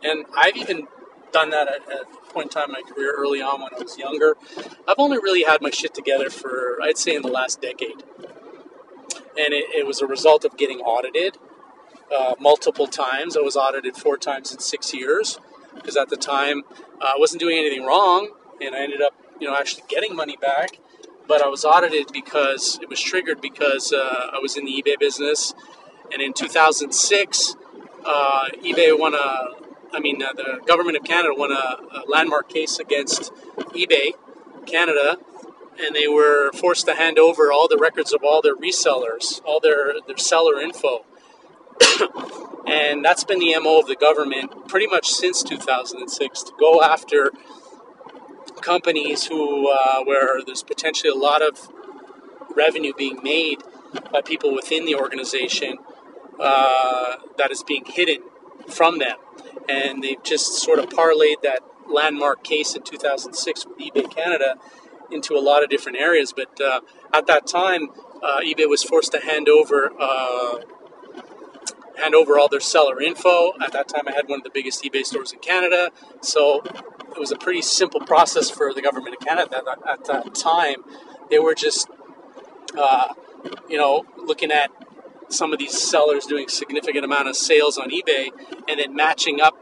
and 0.03 0.27
i've 0.37 0.57
even 0.57 0.87
done 1.33 1.51
that 1.51 1.69
at, 1.69 1.91
at 1.91 2.21
point 2.31 2.47
in 2.47 2.51
time 2.51 2.71
in 2.71 2.73
my 2.73 2.83
career 2.83 3.15
early 3.17 3.43
on 3.43 3.61
when 3.61 3.75
I 3.75 3.83
was 3.83 3.99
younger. 3.99 4.37
I've 4.87 4.99
only 4.99 5.19
really 5.19 5.43
had 5.43 5.61
my 5.61 5.71
shit 5.71 5.95
together 5.95 6.31
for, 6.31 6.79
I'd 6.83 6.99
say, 6.99 7.15
in 7.15 7.23
the 7.23 7.29
last 7.29 7.61
decade. 7.61 8.03
And 9.37 9.53
it, 9.53 9.65
it 9.75 9.87
was 9.87 10.01
a 10.01 10.07
result 10.07 10.45
of 10.45 10.57
getting 10.57 10.81
audited 10.81 11.39
uh, 12.15 12.35
multiple 12.41 12.87
times. 12.87 13.37
I 13.37 13.41
was 13.41 13.57
audited 13.57 13.97
four 13.97 14.17
times 14.17 14.53
in 14.53 14.61
six 14.61 14.95
years 14.95 15.39
because 15.75 15.97
at 15.97 16.09
the 16.09 16.17
time 16.17 16.63
uh, 17.01 17.13
I 17.15 17.17
wasn't 17.19 17.41
doing 17.41 17.59
anything 17.59 17.85
wrong 17.85 18.31
and 18.61 18.75
I 18.75 18.81
ended 18.81 19.03
up, 19.03 19.15
you 19.41 19.49
know, 19.49 19.57
actually 19.57 19.85
getting 19.89 20.15
money 20.15 20.37
back. 20.37 20.79
But 21.27 21.43
I 21.43 21.49
was 21.49 21.65
audited 21.65 22.11
because 22.13 22.79
it 22.83 22.89
was 22.89 23.01
triggered 23.01 23.41
because 23.41 23.93
uh, 23.93 24.31
I 24.33 24.39
was 24.43 24.57
in 24.57 24.65
the 24.65 24.73
eBay 24.73 24.99
business. 24.99 25.55
And 26.13 26.21
in 26.21 26.33
2006, 26.33 27.55
uh, 28.05 28.49
eBay 28.65 28.99
won 28.99 29.15
a 29.15 29.61
I 29.93 29.99
mean, 29.99 30.23
uh, 30.23 30.33
the 30.33 30.61
government 30.67 30.97
of 30.97 31.05
Canada 31.05 31.35
won 31.37 31.51
a, 31.51 31.55
a, 31.55 32.05
landmark 32.07 32.49
case 32.49 32.79
against 32.79 33.33
eBay 33.75 34.13
Canada, 34.67 35.17
and 35.81 35.95
they 35.95 36.07
were 36.07 36.53
forced 36.53 36.87
to 36.87 36.95
hand 36.95 37.19
over 37.19 37.51
all 37.51 37.67
the 37.67 37.77
records 37.77 38.13
of 38.13 38.23
all 38.23 38.41
their 38.41 38.55
resellers, 38.55 39.43
all 39.45 39.59
their, 39.61 39.95
their 40.07 40.17
seller 40.17 40.61
info. 40.61 41.05
And 42.67 43.05
that's 43.05 43.25
been 43.25 43.39
the 43.39 43.59
MO 43.59 43.81
of 43.81 43.87
the 43.87 43.97
government 43.97 44.69
pretty 44.69 44.87
much 44.87 45.09
since 45.09 45.43
2006 45.43 46.43
to 46.43 46.53
go 46.59 46.83
after 46.83 47.31
companies 48.61 49.27
who, 49.27 49.71
uh, 49.71 50.03
where 50.05 50.43
there's 50.45 50.63
potentially 50.63 51.11
a 51.11 51.15
lot 51.15 51.43
of 51.43 51.69
revenue 52.55 52.93
being 52.97 53.23
made 53.23 53.63
by 54.13 54.21
people 54.21 54.55
within 54.55 54.85
the 54.85 54.95
organization 54.95 55.79
uh, 56.39 57.17
that 57.39 57.51
is 57.51 57.63
being 57.63 57.85
hidden 57.87 58.19
from 58.69 58.99
them 58.99 59.17
and 59.69 60.03
they've 60.03 60.23
just 60.23 60.55
sort 60.63 60.79
of 60.79 60.89
parlayed 60.89 61.43
that 61.43 61.61
landmark 61.89 62.43
case 62.45 62.75
in 62.75 62.83
2006 62.83 63.67
with 63.67 63.79
eBay 63.79 64.11
Canada 64.11 64.57
into 65.11 65.35
a 65.35 65.41
lot 65.41 65.63
of 65.63 65.71
different 65.71 65.99
areas. 65.99 66.33
But 66.33 66.61
uh, 66.61 66.81
at 67.13 67.27
that 67.27 67.47
time, 67.47 67.89
uh, 68.23 68.41
eBay 68.41 68.69
was 68.69 68.83
forced 68.83 69.13
to 69.13 69.21
hand 69.21 69.49
over 69.49 69.93
uh, 69.99 70.61
hand 71.97 72.15
over 72.15 72.39
all 72.39 72.49
their 72.49 72.61
seller 72.61 73.01
info. 73.01 73.53
At 73.61 73.73
that 73.73 73.89
time, 73.89 74.03
I 74.07 74.13
had 74.13 74.29
one 74.29 74.41
of 74.41 74.45
the 74.45 74.51
biggest 74.51 74.83
eBay 74.83 75.05
stores 75.05 75.33
in 75.33 75.39
Canada, 75.41 75.91
so 76.21 76.63
it 76.63 77.19
was 77.19 77.31
a 77.33 77.37
pretty 77.37 77.63
simple 77.63 78.01
process 78.01 78.51
for 78.51 78.73
the 78.73 78.83
government 78.83 79.17
of 79.21 79.27
Canada 79.27 79.59
at, 79.59 79.89
at 79.89 80.05
that 80.07 80.35
time. 80.35 80.77
They 81.31 81.39
were 81.39 81.55
just, 81.55 81.89
uh, 82.77 83.15
you 83.69 83.79
know, 83.79 84.05
looking 84.17 84.51
at 84.51 84.71
some 85.29 85.53
of 85.53 85.59
these 85.59 85.81
sellers 85.81 86.27
doing 86.27 86.49
significant 86.49 87.05
amount 87.05 87.29
of 87.29 87.37
sales 87.37 87.79
on 87.79 87.91
eBay 87.91 88.31
and 88.69 88.81
then 88.81 88.95
matching 88.95 89.41
up 89.41 89.57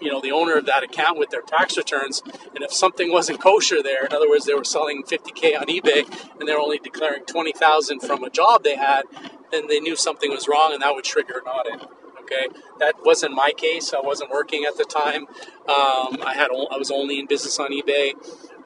you 0.00 0.10
know 0.10 0.20
the 0.20 0.32
owner 0.32 0.56
of 0.56 0.66
that 0.66 0.82
account 0.82 1.18
with 1.18 1.30
their 1.30 1.40
tax 1.40 1.76
returns 1.76 2.22
and 2.54 2.64
if 2.64 2.72
something 2.72 3.12
wasn't 3.12 3.40
kosher 3.40 3.82
there 3.82 4.04
in 4.04 4.12
other 4.12 4.28
words 4.28 4.44
they 4.44 4.54
were 4.54 4.64
selling 4.64 5.02
50k 5.04 5.58
on 5.58 5.66
ebay 5.66 6.04
and 6.38 6.48
they're 6.48 6.58
only 6.58 6.78
declaring 6.78 7.24
20000 7.24 8.00
from 8.00 8.24
a 8.24 8.30
job 8.30 8.64
they 8.64 8.76
had 8.76 9.04
then 9.50 9.66
they 9.68 9.80
knew 9.80 9.96
something 9.96 10.30
was 10.30 10.48
wrong 10.48 10.72
and 10.72 10.82
that 10.82 10.94
would 10.94 11.04
trigger 11.04 11.38
an 11.38 11.46
audit 11.46 11.88
okay 12.20 12.46
that 12.78 12.94
wasn't 13.04 13.32
my 13.32 13.52
case 13.56 13.92
i 13.92 14.00
wasn't 14.00 14.30
working 14.30 14.64
at 14.64 14.76
the 14.76 14.84
time 14.84 15.26
um, 15.68 16.22
i 16.26 16.32
had 16.34 16.50
i 16.50 16.76
was 16.76 16.90
only 16.90 17.18
in 17.18 17.26
business 17.26 17.58
on 17.58 17.70
ebay 17.70 18.14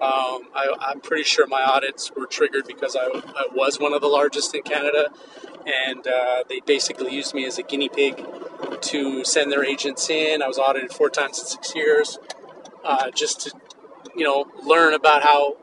um, 0.01 0.47
I, 0.55 0.93
am 0.93 1.01
pretty 1.01 1.25
sure 1.25 1.49
my 1.49 1.65
audits 1.65 2.13
were 2.15 2.27
triggered 2.27 2.69
because 2.69 2.95
I, 2.95 3.07
I, 3.07 3.49
was 3.53 3.81
one 3.81 3.93
of 3.93 4.01
the 4.01 4.07
largest 4.07 4.55
in 4.55 4.63
Canada, 4.63 5.09
and 5.67 6.07
uh, 6.07 6.45
they 6.49 6.61
basically 6.61 7.13
used 7.13 7.35
me 7.35 7.45
as 7.47 7.59
a 7.59 7.65
guinea 7.65 7.89
pig 7.89 8.25
to 8.81 9.25
send 9.25 9.51
their 9.51 9.65
agents 9.65 10.09
in. 10.09 10.41
I 10.41 10.47
was 10.47 10.57
audited 10.57 10.93
four 10.93 11.11
times 11.11 11.41
in 11.41 11.47
six 11.47 11.75
years, 11.75 12.21
uh, 12.85 13.11
just 13.11 13.41
to 13.41 13.53
you 14.17 14.23
know 14.23 14.47
learn 14.63 14.95
about 14.95 15.25
how 15.25 15.57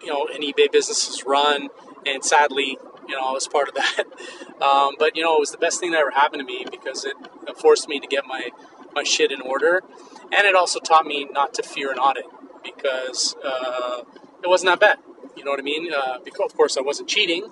you 0.00 0.08
know 0.08 0.26
an 0.34 0.40
eBay 0.40 0.72
business 0.72 1.06
is 1.10 1.24
run. 1.26 1.68
And 2.06 2.24
sadly, 2.24 2.78
you 3.12 3.18
know, 3.18 3.28
I 3.28 3.32
was 3.32 3.46
part 3.46 3.68
of 3.68 3.74
that. 3.74 4.04
Um, 4.62 4.94
but 4.96 5.16
you 5.16 5.24
know, 5.24 5.34
it 5.34 5.40
was 5.40 5.50
the 5.50 5.58
best 5.58 5.80
thing 5.80 5.90
that 5.90 5.98
ever 5.98 6.12
happened 6.12 6.38
to 6.38 6.46
me 6.46 6.64
because 6.70 7.04
it 7.04 7.16
forced 7.58 7.88
me 7.88 7.98
to 7.98 8.06
get 8.06 8.24
my 8.26 8.50
my 8.94 9.02
shit 9.02 9.32
in 9.32 9.40
order, 9.40 9.82
and 10.30 10.46
it 10.46 10.54
also 10.54 10.78
taught 10.78 11.04
me 11.04 11.26
not 11.32 11.52
to 11.54 11.64
fear 11.64 11.90
an 11.90 11.98
audit 11.98 12.26
because 12.62 13.34
uh, 13.44 14.02
it 14.44 14.48
wasn't 14.48 14.70
that 14.70 14.78
bad. 14.78 14.98
You 15.36 15.44
know 15.44 15.50
what 15.50 15.58
I 15.58 15.64
mean? 15.64 15.92
Uh, 15.92 16.18
because 16.24 16.52
of 16.52 16.56
course 16.56 16.76
I 16.76 16.80
wasn't 16.80 17.08
cheating, 17.08 17.48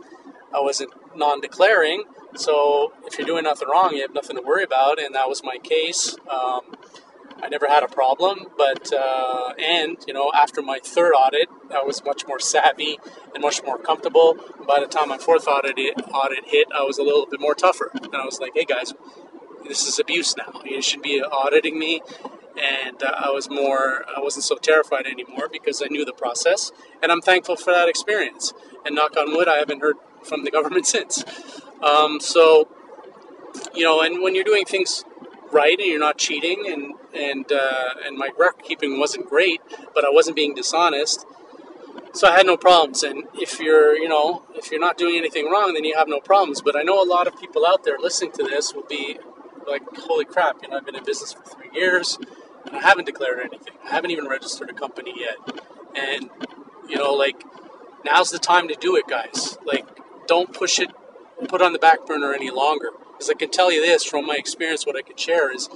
I 0.55 0.61
wasn't 0.61 0.93
non-declaring. 1.17 2.05
So 2.37 2.93
if 3.07 3.19
you're 3.19 3.27
doing 3.27 3.43
nothing 3.43 3.69
wrong, 3.69 3.93
you 3.93 4.03
have 4.03 4.15
nothing 4.15 4.37
to 4.37 4.43
worry 4.43 4.63
about, 4.63 5.03
and 5.03 5.13
that 5.17 5.29
was 5.29 5.43
my 5.43 5.59
case. 5.59 6.15
Um, 6.31 6.77
I 7.43 7.49
never 7.49 7.67
had 7.69 7.83
a 7.83 7.89
problem, 7.89 8.47
but 8.57 8.93
uh, 8.93 9.55
and 9.59 9.97
you 10.07 10.15
know 10.15 10.31
after 10.35 10.63
my 10.63 10.79
third 10.83 11.13
audit, 11.13 11.49
I 11.71 11.83
was 11.83 12.05
much 12.05 12.27
more 12.27 12.39
savvy 12.41 12.99
and 13.35 13.43
much 13.43 13.63
more 13.65 13.79
comfortable. 13.79 14.37
By 14.67 14.81
the 14.81 14.87
time 14.87 15.09
my 15.09 15.19
fourth 15.19 15.47
audit 15.49 15.79
audit 16.13 16.45
hit, 16.47 16.69
I 16.75 16.83
was 16.83 16.99
a 16.99 17.03
little 17.03 17.27
bit 17.27 17.41
more 17.41 17.55
tougher, 17.55 17.91
and 17.95 18.15
I 18.15 18.25
was 18.25 18.41
like, 18.41 18.53
"Hey 18.55 18.65
guys, 18.65 18.95
this 19.67 19.87
is 19.87 19.99
abuse 19.99 20.37
now. 20.37 20.61
You 20.65 20.83
should 20.83 21.03
be 21.03 21.23
auditing 21.23 21.79
me 21.79 22.03
and 22.61 23.03
uh, 23.03 23.13
I 23.17 23.31
was 23.31 23.49
more, 23.49 24.05
I 24.15 24.21
wasn't 24.21 24.45
so 24.45 24.57
terrified 24.57 25.07
anymore 25.07 25.49
because 25.51 25.83
I 25.83 25.87
knew 25.87 26.05
the 26.05 26.13
process, 26.13 26.73
and 27.03 27.11
I'm 27.13 27.21
thankful 27.21 27.57
for 27.57 27.73
that 27.73 27.89
experience. 27.89 28.53
And 28.85 28.95
knock 28.95 29.17
on 29.17 29.33
wood, 29.33 29.49
I 29.49 29.57
haven't 29.57 29.81
heard 29.81 29.97
from 30.23 30.45
the 30.45 30.51
government 30.51 30.87
since. 30.95 31.25
Um, 31.83 32.21
so, 32.21 32.69
you 33.75 33.85
know, 33.85 34.01
and 34.01 34.23
when 34.23 34.35
you're 34.35 34.45
doing 34.45 34.65
things 34.65 35.05
right 35.53 35.79
and 35.79 35.87
you're 35.87 36.01
not 36.01 36.19
cheating, 36.19 36.65
and 36.67 36.95
and 37.15 37.51
uh, 37.51 37.95
and 38.05 38.17
my 38.17 38.31
record 38.39 38.65
keeping 38.65 38.99
wasn't 38.99 39.29
great, 39.29 39.61
but 39.95 40.05
I 40.05 40.11
wasn't 40.11 40.37
being 40.37 40.55
dishonest, 40.55 41.27
so 42.13 42.29
I 42.29 42.37
had 42.37 42.47
no 42.47 42.57
problems. 42.57 43.03
And 43.03 43.25
if 43.35 43.61
you're, 43.61 43.97
you 43.97 44.09
know, 44.09 44.45
if 44.55 44.71
you're 44.71 44.81
not 44.81 44.99
doing 44.99 45.17
anything 45.17 45.51
wrong, 45.51 45.75
then 45.75 45.85
you 45.85 45.97
have 45.97 46.09
no 46.09 46.21
problems. 46.21 46.61
But 46.61 46.77
I 46.77 46.83
know 46.83 47.03
a 47.03 47.07
lot 47.07 47.27
of 47.27 47.39
people 47.39 47.67
out 47.67 47.85
there 47.85 47.99
listening 47.99 48.33
to 48.33 48.43
this 48.43 48.75
will 48.75 48.87
be 48.89 49.19
like, 49.67 49.83
holy 49.97 50.25
crap, 50.25 50.63
you 50.63 50.69
know, 50.69 50.77
I've 50.77 50.87
been 50.87 50.97
in 50.97 51.05
business 51.05 51.33
for 51.33 51.43
three 51.43 51.71
years 51.73 52.19
and 52.67 52.77
I 52.77 52.81
haven't 52.81 53.05
declared 53.05 53.41
anything. 53.41 53.75
I 53.85 53.91
haven't 53.91 54.11
even 54.11 54.27
registered 54.27 54.71
a 54.71 54.73
company 54.73 55.15
yet. 55.17 55.37
And, 55.95 56.31
you 56.89 56.97
know, 56.97 57.15
like, 57.15 57.43
now's 58.05 58.31
the 58.31 58.39
time 58.39 58.69
to 58.69 58.75
do 58.75 58.97
it, 58.97 59.07
guys. 59.07 59.59
Like, 59.65 59.87
don't 60.27 60.53
push 60.53 60.79
it, 60.79 60.91
put 61.49 61.63
on 61.63 61.73
the 61.73 61.79
back 61.79 62.07
burner 62.07 62.33
any 62.35 62.51
longer. 62.51 62.91
Because 63.13 63.31
I 63.31 63.35
can 63.35 63.51
tell 63.51 63.71
you 63.73 63.85
this 63.85 64.05
from 64.05 64.27
my 64.27 64.37
experience, 64.37 64.87
what 64.87 64.97
I 64.97 65.03
could 65.03 65.19
share 65.19 65.55
is, 65.55 65.69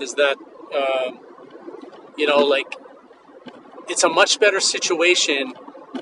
is 0.00 0.14
that, 0.14 0.36
um, 0.74 1.20
you 2.16 2.26
know, 2.26 2.38
like, 2.38 2.76
it's 3.88 4.04
a 4.04 4.08
much 4.08 4.38
better 4.40 4.60
situation 4.60 5.54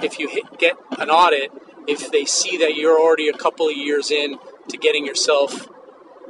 if 0.02 0.18
you 0.18 0.28
hit, 0.28 0.58
get 0.58 0.76
an 0.98 1.10
audit 1.10 1.50
if 1.86 2.10
they 2.10 2.24
see 2.24 2.58
that 2.58 2.76
you're 2.76 2.98
already 2.98 3.28
a 3.28 3.32
couple 3.32 3.68
of 3.68 3.76
years 3.76 4.10
in 4.10 4.38
to 4.68 4.76
getting 4.76 5.06
yourself, 5.06 5.68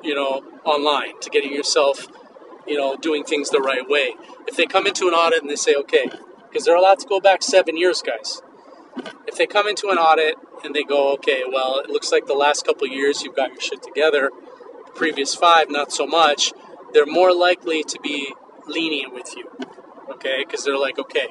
you 0.03 0.15
know, 0.15 0.43
online, 0.65 1.19
to 1.21 1.31
getting 1.31 1.53
yourself 1.53 2.07
you 2.69 2.77
know, 2.77 2.97
doing 2.97 3.25
things 3.25 3.51
the 3.51 3.61
right 3.61 3.89
way. 3.89 4.15
If 4.47 4.57
they 4.57 4.67
come 4.67 4.87
into 4.87 5.09
an 5.09 5.15
audit 5.15 5.41
and 5.41 5.51
they 5.51 5.57
say, 5.57 5.75
okay, 5.75 6.11
because 6.49 6.65
they're 6.65 6.77
allowed 6.77 6.99
to 7.01 7.07
go 7.09 7.21
back 7.21 7.43
seven 7.43 7.77
years, 7.77 8.03
guys. 8.03 8.43
If 9.27 9.37
they 9.37 9.47
come 9.47 9.67
into 9.67 9.89
an 9.89 9.99
audit 9.99 10.37
and 10.65 10.75
they 10.75 10.83
go, 10.83 11.13
okay, 11.15 11.43
well, 11.51 11.79
it 11.79 11.89
looks 11.89 12.13
like 12.13 12.27
the 12.27 12.35
last 12.35 12.67
couple 12.67 12.87
years 12.87 13.23
you've 13.23 13.37
got 13.37 13.51
your 13.51 13.61
shit 13.61 13.83
together, 13.83 14.31
the 14.85 14.93
previous 14.93 15.35
five, 15.35 15.71
not 15.71 15.93
so 15.93 16.07
much, 16.07 16.53
they're 16.93 17.07
more 17.07 17.33
likely 17.35 17.83
to 17.85 17.99
be 18.01 18.35
lenient 18.67 19.15
with 19.15 19.37
you, 19.37 19.51
okay? 20.11 20.45
Because 20.45 20.65
they're 20.65 20.79
like, 20.79 20.99
okay, 20.99 21.29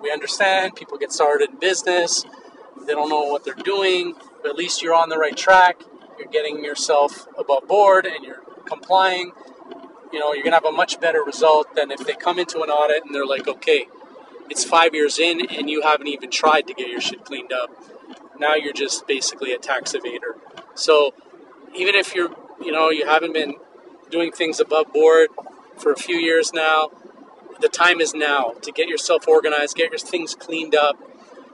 we 0.00 0.10
understand 0.10 0.74
people 0.76 0.98
get 0.98 1.12
started 1.12 1.50
in 1.50 1.58
business, 1.58 2.24
they 2.86 2.94
don't 2.94 3.08
know 3.08 3.24
what 3.24 3.44
they're 3.44 3.54
doing, 3.54 4.14
but 4.42 4.50
at 4.50 4.56
least 4.56 4.82
you're 4.82 4.94
on 4.94 5.08
the 5.08 5.18
right 5.18 5.36
track, 5.36 5.82
you're 6.18 6.28
getting 6.28 6.64
yourself 6.64 7.26
above 7.38 7.66
board, 7.68 8.06
and 8.06 8.24
you're 8.24 8.42
complying 8.66 9.32
you 10.12 10.18
know, 10.18 10.32
you're 10.32 10.44
to 10.44 10.50
have 10.50 10.64
a 10.64 10.72
much 10.72 11.00
better 11.00 11.22
result 11.22 11.74
than 11.74 11.90
if 11.90 12.00
they 12.06 12.14
come 12.14 12.38
into 12.38 12.62
an 12.62 12.70
audit 12.70 13.04
and 13.04 13.14
they're 13.14 13.26
like, 13.26 13.46
okay, 13.46 13.86
it's 14.48 14.64
five 14.64 14.94
years 14.94 15.18
in 15.18 15.46
and 15.46 15.70
you 15.70 15.82
haven't 15.82 16.08
even 16.08 16.30
tried 16.30 16.66
to 16.66 16.74
get 16.74 16.88
your 16.88 17.00
shit 17.00 17.24
cleaned 17.24 17.52
up. 17.52 17.70
Now 18.38 18.54
you're 18.54 18.72
just 18.72 19.06
basically 19.06 19.52
a 19.52 19.58
tax 19.58 19.92
evader. 19.92 20.34
So 20.74 21.12
even 21.74 21.94
if 21.94 22.14
you're, 22.14 22.34
you 22.60 22.72
know, 22.72 22.90
you 22.90 23.06
haven't 23.06 23.32
been 23.32 23.54
doing 24.10 24.32
things 24.32 24.60
above 24.60 24.92
board 24.92 25.28
for 25.78 25.92
a 25.92 25.96
few 25.96 26.16
years 26.16 26.52
now, 26.52 26.90
the 27.60 27.68
time 27.68 28.00
is 28.00 28.14
now 28.14 28.54
to 28.62 28.72
get 28.72 28.88
yourself 28.88 29.28
organized, 29.28 29.76
get 29.76 29.90
your 29.90 29.98
things 29.98 30.34
cleaned 30.34 30.74
up. 30.74 30.98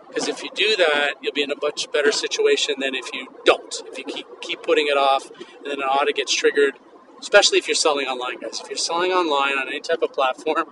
Because 0.09 0.29
if 0.29 0.43
you 0.43 0.51
do 0.55 0.77
that, 0.77 1.15
you'll 1.21 1.33
be 1.33 1.43
in 1.43 1.51
a 1.51 1.61
much 1.61 1.91
better 1.93 2.13
situation 2.13 2.77
than 2.79 2.95
if 2.95 3.13
you 3.13 3.29
don't. 3.45 3.83
If 3.87 3.99
you 3.99 4.05
keep 4.05 4.27
keep 4.41 4.63
putting 4.63 4.87
it 4.87 4.97
off, 4.97 5.31
and 5.31 5.67
then 5.67 5.79
an 5.79 5.85
audit 5.85 6.17
gets 6.17 6.35
triggered, 6.35 6.79
especially 7.21 7.59
if 7.59 7.67
you're 7.69 7.75
selling 7.75 8.07
online, 8.07 8.41
guys. 8.41 8.61
If 8.61 8.71
you're 8.71 8.79
selling 8.79 9.11
online 9.11 9.59
on 9.59 9.69
any 9.69 9.81
type 9.81 10.03
of 10.03 10.13
platform, 10.13 10.67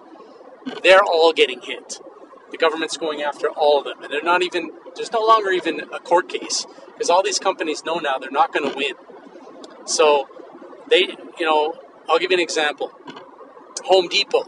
they're 0.83 1.03
all 1.03 1.33
getting 1.33 1.61
hit. 1.61 2.00
The 2.53 2.57
government's 2.57 2.97
going 2.97 3.23
after 3.23 3.49
all 3.49 3.81
of 3.81 3.85
them, 3.85 4.03
and 4.03 4.12
they're 4.12 4.23
not 4.23 4.43
even. 4.43 4.71
There's 4.95 5.12
no 5.12 5.21
longer 5.21 5.50
even 5.50 5.81
a 5.93 5.99
court 5.99 6.29
case 6.29 6.64
because 6.93 7.11
all 7.11 7.23
these 7.23 7.41
companies 7.41 7.85
know 7.85 7.97
now 7.97 8.19
they're 8.19 8.31
not 8.31 8.53
going 8.53 8.71
to 8.71 8.76
win. 8.76 8.95
So 9.85 10.29
they, 10.88 11.17
you 11.38 11.47
know, 11.47 11.75
I'll 12.09 12.19
give 12.19 12.31
you 12.31 12.37
an 12.37 12.43
example. 12.43 12.93
Home 13.85 14.09
Depot, 14.09 14.45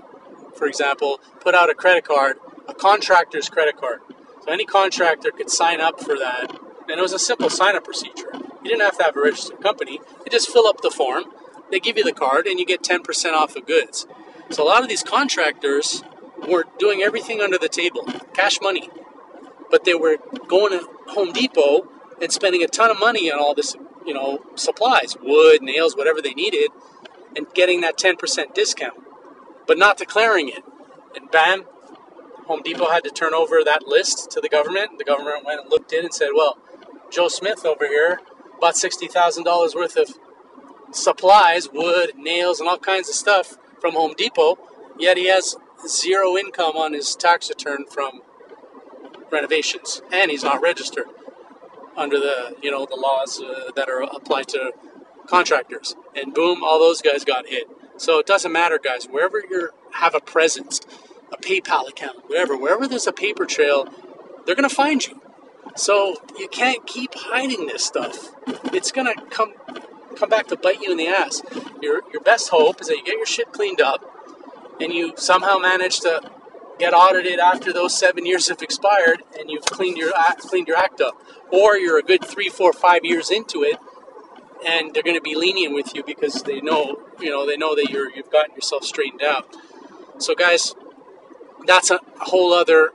for 0.55 0.67
example, 0.67 1.21
put 1.41 1.55
out 1.55 1.71
a 1.71 1.75
credit 1.75 2.05
card, 2.05 2.37
a 2.69 2.75
contractor's 2.75 3.49
credit 3.49 3.77
card. 3.77 4.01
So 4.45 4.53
any 4.53 4.65
contractor 4.65 5.31
could 5.31 5.51
sign 5.51 5.81
up 5.81 6.01
for 6.01 6.17
that, 6.17 6.59
and 6.89 6.99
it 6.99 7.03
was 7.03 7.13
a 7.13 7.19
simple 7.19 7.51
sign-up 7.51 7.85
procedure. 7.85 8.31
You 8.63 8.71
didn't 8.71 8.83
have 8.83 8.97
to 8.99 9.05
have 9.05 9.17
a 9.17 9.21
registered 9.21 9.61
company. 9.61 9.93
You 10.25 10.31
just 10.31 10.51
fill 10.51 10.67
up 10.67 10.81
the 10.81 10.91
form, 10.91 11.25
they 11.71 11.81
give 11.81 11.97
you 11.97 12.05
the 12.05 12.13
card 12.13 12.47
and 12.47 12.59
you 12.59 12.67
get 12.67 12.83
10% 12.83 13.33
off 13.33 13.55
the 13.55 13.61
goods. 13.61 14.07
So 14.51 14.63
a 14.63 14.67
lot 14.67 14.83
of 14.83 14.89
these 14.89 15.03
contractors 15.03 16.05
were 16.49 16.65
doing 16.79 17.03
everything 17.03 17.41
under 17.41 17.59
the 17.59 17.69
table, 17.69 18.05
cash 18.35 18.61
money. 18.61 18.89
But 19.71 19.85
they 19.85 19.95
were 19.95 20.19
going 20.47 20.79
to 20.79 20.89
Home 21.09 21.33
Depot 21.33 21.89
and 22.23 22.33
spending 22.33 22.63
a 22.63 22.69
ton 22.69 22.91
of 22.91 23.01
money 23.01 23.31
on 23.31 23.39
all 23.39 23.55
this, 23.55 23.75
you 24.07 24.15
know, 24.15 24.39
supplies, 24.55 25.17
wood, 25.21 25.63
nails, 25.63 25.97
whatever 25.97 26.23
they 26.23 26.35
needed, 26.35 26.71
and 27.37 27.47
getting 27.55 27.81
that 27.83 27.99
10% 27.99 28.55
discount, 28.55 28.95
but 29.67 29.77
not 29.77 29.99
declaring 29.99 30.49
it. 30.49 30.63
And 31.15 31.31
bam, 31.31 31.65
Home 32.47 32.63
Depot 32.63 32.91
had 32.91 33.05
to 33.05 33.11
turn 33.11 33.35
over 33.35 33.63
that 33.65 33.87
list 33.87 34.31
to 34.31 34.41
the 34.41 34.49
government. 34.49 34.99
The 34.99 35.05
government 35.05 35.45
went 35.45 35.61
and 35.63 35.71
looked 35.71 35.93
in 35.93 36.05
and 36.05 36.15
said, 36.15 36.31
well, 36.35 36.59
Joe 37.11 37.29
Smith 37.29 37.65
over 37.65 37.87
here 37.87 38.21
bought 38.61 38.75
$60,000 38.75 39.75
worth 39.75 39.97
of 39.97 40.15
supplies, 40.93 41.69
wood, 41.73 42.13
nails, 42.17 42.61
and 42.61 42.69
all 42.69 42.79
kinds 42.79 43.09
of 43.09 43.15
stuff 43.15 43.59
from 43.81 43.95
Home 43.95 44.15
Depot, 44.17 44.59
yet 44.99 45.17
he 45.17 45.27
has 45.27 45.57
zero 45.87 46.37
income 46.37 46.77
on 46.77 46.93
his 46.93 47.15
tax 47.15 47.49
return 47.49 47.85
from 47.91 48.23
renovations, 49.31 50.01
and 50.13 50.31
he's 50.31 50.45
not 50.45 50.63
registered 50.63 51.07
under 51.97 52.19
the 52.19 52.57
you 52.63 52.71
know 52.71 52.87
the 52.87 52.97
laws 52.97 53.41
uh, 53.41 53.71
that 53.77 53.89
are 53.89 54.03
applied 54.03 54.49
to 54.49 54.73
contractors. 55.27 55.97
And 56.15 56.33
boom, 56.35 56.63
all 56.63 56.79
those 56.79 57.03
guys 57.03 57.25
got 57.25 57.49
hit. 57.49 57.69
So 57.97 58.19
it 58.19 58.27
doesn't 58.27 58.53
matter, 58.53 58.79
guys. 58.79 59.07
Wherever 59.07 59.39
you 59.39 59.71
have 59.93 60.15
a 60.15 60.21
presence, 60.21 60.81
a 61.33 61.37
PayPal 61.37 61.89
account, 61.89 62.29
whatever, 62.29 62.57
wherever 62.57 62.87
there's 62.87 63.07
a 63.07 63.13
paper 63.13 63.47
trail, 63.47 63.89
they're 64.45 64.55
gonna 64.55 64.69
find 64.69 65.07
you. 65.07 65.21
So 65.75 66.17
you 66.39 66.49
can't 66.49 66.87
keep 66.87 67.15
hiding 67.15 67.67
this 67.67 67.85
stuff. 67.85 68.35
It's 68.73 68.93
gonna 68.93 69.15
come 69.31 69.55
come 70.17 70.29
back 70.29 70.47
to 70.49 70.57
bite 70.57 70.81
you 70.81 70.91
in 70.93 70.97
the 70.97 71.09
ass. 71.09 71.43
Your 71.83 72.03
your 72.13 72.23
best 72.23 72.51
hope 72.51 72.81
is 72.81 72.89
that 72.89 72.97
you 72.97 73.05
get 73.05 73.17
your 73.17 73.27
shit 73.27 73.53
cleaned 73.53 73.81
up, 73.81 74.01
and 74.81 74.93
you 74.93 75.15
somehow 75.17 75.59
manage 75.59 76.01
to 76.01 76.31
get 76.79 76.93
audited 76.93 77.39
after 77.39 77.73
those 77.73 77.99
seven 77.99 78.27
years 78.27 78.49
have 78.49 78.63
expired, 78.63 79.23
and 79.39 79.51
you've 79.51 79.65
cleaned 79.65 79.97
your 79.97 80.13
cleaned 80.39 80.69
your 80.69 80.77
act 80.77 81.01
up, 81.01 81.15
or 81.51 81.77
you're 81.77 81.99
a 81.99 82.03
good 82.03 82.25
three, 82.25 82.49
four, 82.49 82.73
five 82.73 83.05
years 83.05 83.31
into 83.31 83.63
it, 83.63 83.77
and 84.67 84.95
they're 84.95 85.03
going 85.03 85.17
to 85.17 85.23
be 85.23 85.35
lenient 85.35 85.75
with 85.75 85.95
you 85.95 86.03
because 86.05 86.43
they 86.43 86.61
know 86.61 87.01
you 87.21 87.31
know 87.31 87.47
they 87.47 87.57
know 87.57 87.75
that 87.75 87.91
you're 87.91 88.11
you've 88.11 88.31
gotten 88.31 88.55
yourself 88.55 88.85
straightened 88.85 89.23
out. 89.23 89.47
So 90.19 90.35
guys, 90.35 90.75
that's 91.67 91.91
a 91.91 92.01
whole 92.21 92.53
other 92.53 92.91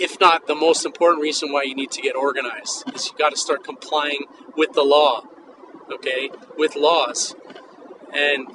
if 0.00 0.20
not 0.20 0.46
the 0.46 0.54
most 0.54 0.86
important 0.86 1.20
reason 1.20 1.50
why 1.50 1.64
you 1.64 1.74
need 1.74 1.90
to 1.90 2.00
get 2.00 2.14
organized 2.14 2.84
is 2.94 3.08
you 3.08 3.18
got 3.18 3.30
to 3.30 3.36
start 3.36 3.64
complying 3.64 4.26
with 4.56 4.72
the 4.74 4.82
law 4.82 5.24
okay? 5.92 6.30
With 6.56 6.76
laws. 6.76 7.34
And 8.12 8.48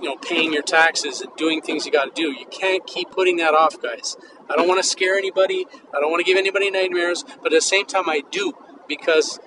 you 0.00 0.08
know 0.08 0.16
paying 0.16 0.52
your 0.52 0.62
taxes 0.62 1.20
and 1.20 1.34
doing 1.36 1.60
things 1.60 1.86
you 1.86 1.92
got 1.92 2.14
to 2.14 2.22
do. 2.22 2.30
You 2.30 2.46
can't 2.46 2.86
keep 2.86 3.10
putting 3.10 3.36
that 3.38 3.54
off 3.54 3.80
guys. 3.80 4.16
I 4.50 4.56
don't 4.56 4.68
want 4.68 4.82
to 4.82 4.88
scare 4.88 5.16
anybody. 5.16 5.66
I 5.94 6.00
don't 6.00 6.10
want 6.10 6.20
to 6.20 6.24
give 6.24 6.38
anybody 6.38 6.70
nightmares. 6.70 7.24
But 7.42 7.52
at 7.52 7.56
the 7.56 7.60
same 7.60 7.86
time 7.86 8.08
i 8.08 8.22
do 8.30 8.52
because 8.86 9.38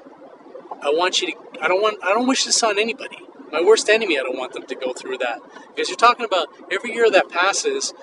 i 0.81 0.89
want 0.89 1.22
you 1.22 1.31
to 1.31 1.38
i 1.62 1.67
don't 1.67 1.81
want 1.81 2.03
i 2.03 2.10
don't 2.10 2.27
wish 2.27 2.46
this 2.46 2.62
on 2.63 2.77
anybody. 2.79 3.17
My 3.51 3.62
worst 3.62 3.89
enemy 3.89 4.20
i 4.20 4.24
don't 4.24 4.38
want 4.38 4.53
them 4.53 4.65
to 4.65 4.75
go 4.75 4.93
through 4.93 5.17
that. 5.20 5.39
Because 5.67 5.89
you're 5.89 5.98
talking 5.98 6.25
about 6.25 6.48
every 6.72 6.93
year 6.93 7.10
that 7.10 7.29
passes 7.29 7.93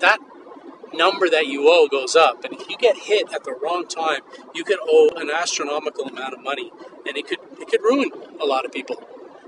that 0.00 0.18
number 0.94 1.28
that 1.28 1.46
you 1.46 1.66
owe 1.68 1.88
goes 1.88 2.16
up. 2.16 2.44
And 2.44 2.54
if 2.54 2.68
you 2.68 2.76
get 2.76 2.96
hit 2.96 3.32
at 3.32 3.44
the 3.44 3.54
wrong 3.62 3.86
time, 3.86 4.20
you 4.54 4.64
could 4.64 4.78
owe 4.82 5.10
an 5.16 5.30
astronomical 5.30 6.04
amount 6.06 6.34
of 6.34 6.40
money, 6.40 6.70
and 7.06 7.16
it 7.16 7.26
could 7.26 7.38
it 7.60 7.68
could 7.68 7.82
ruin 7.82 8.10
a 8.40 8.46
lot 8.46 8.64
of 8.64 8.72
people. 8.72 9.02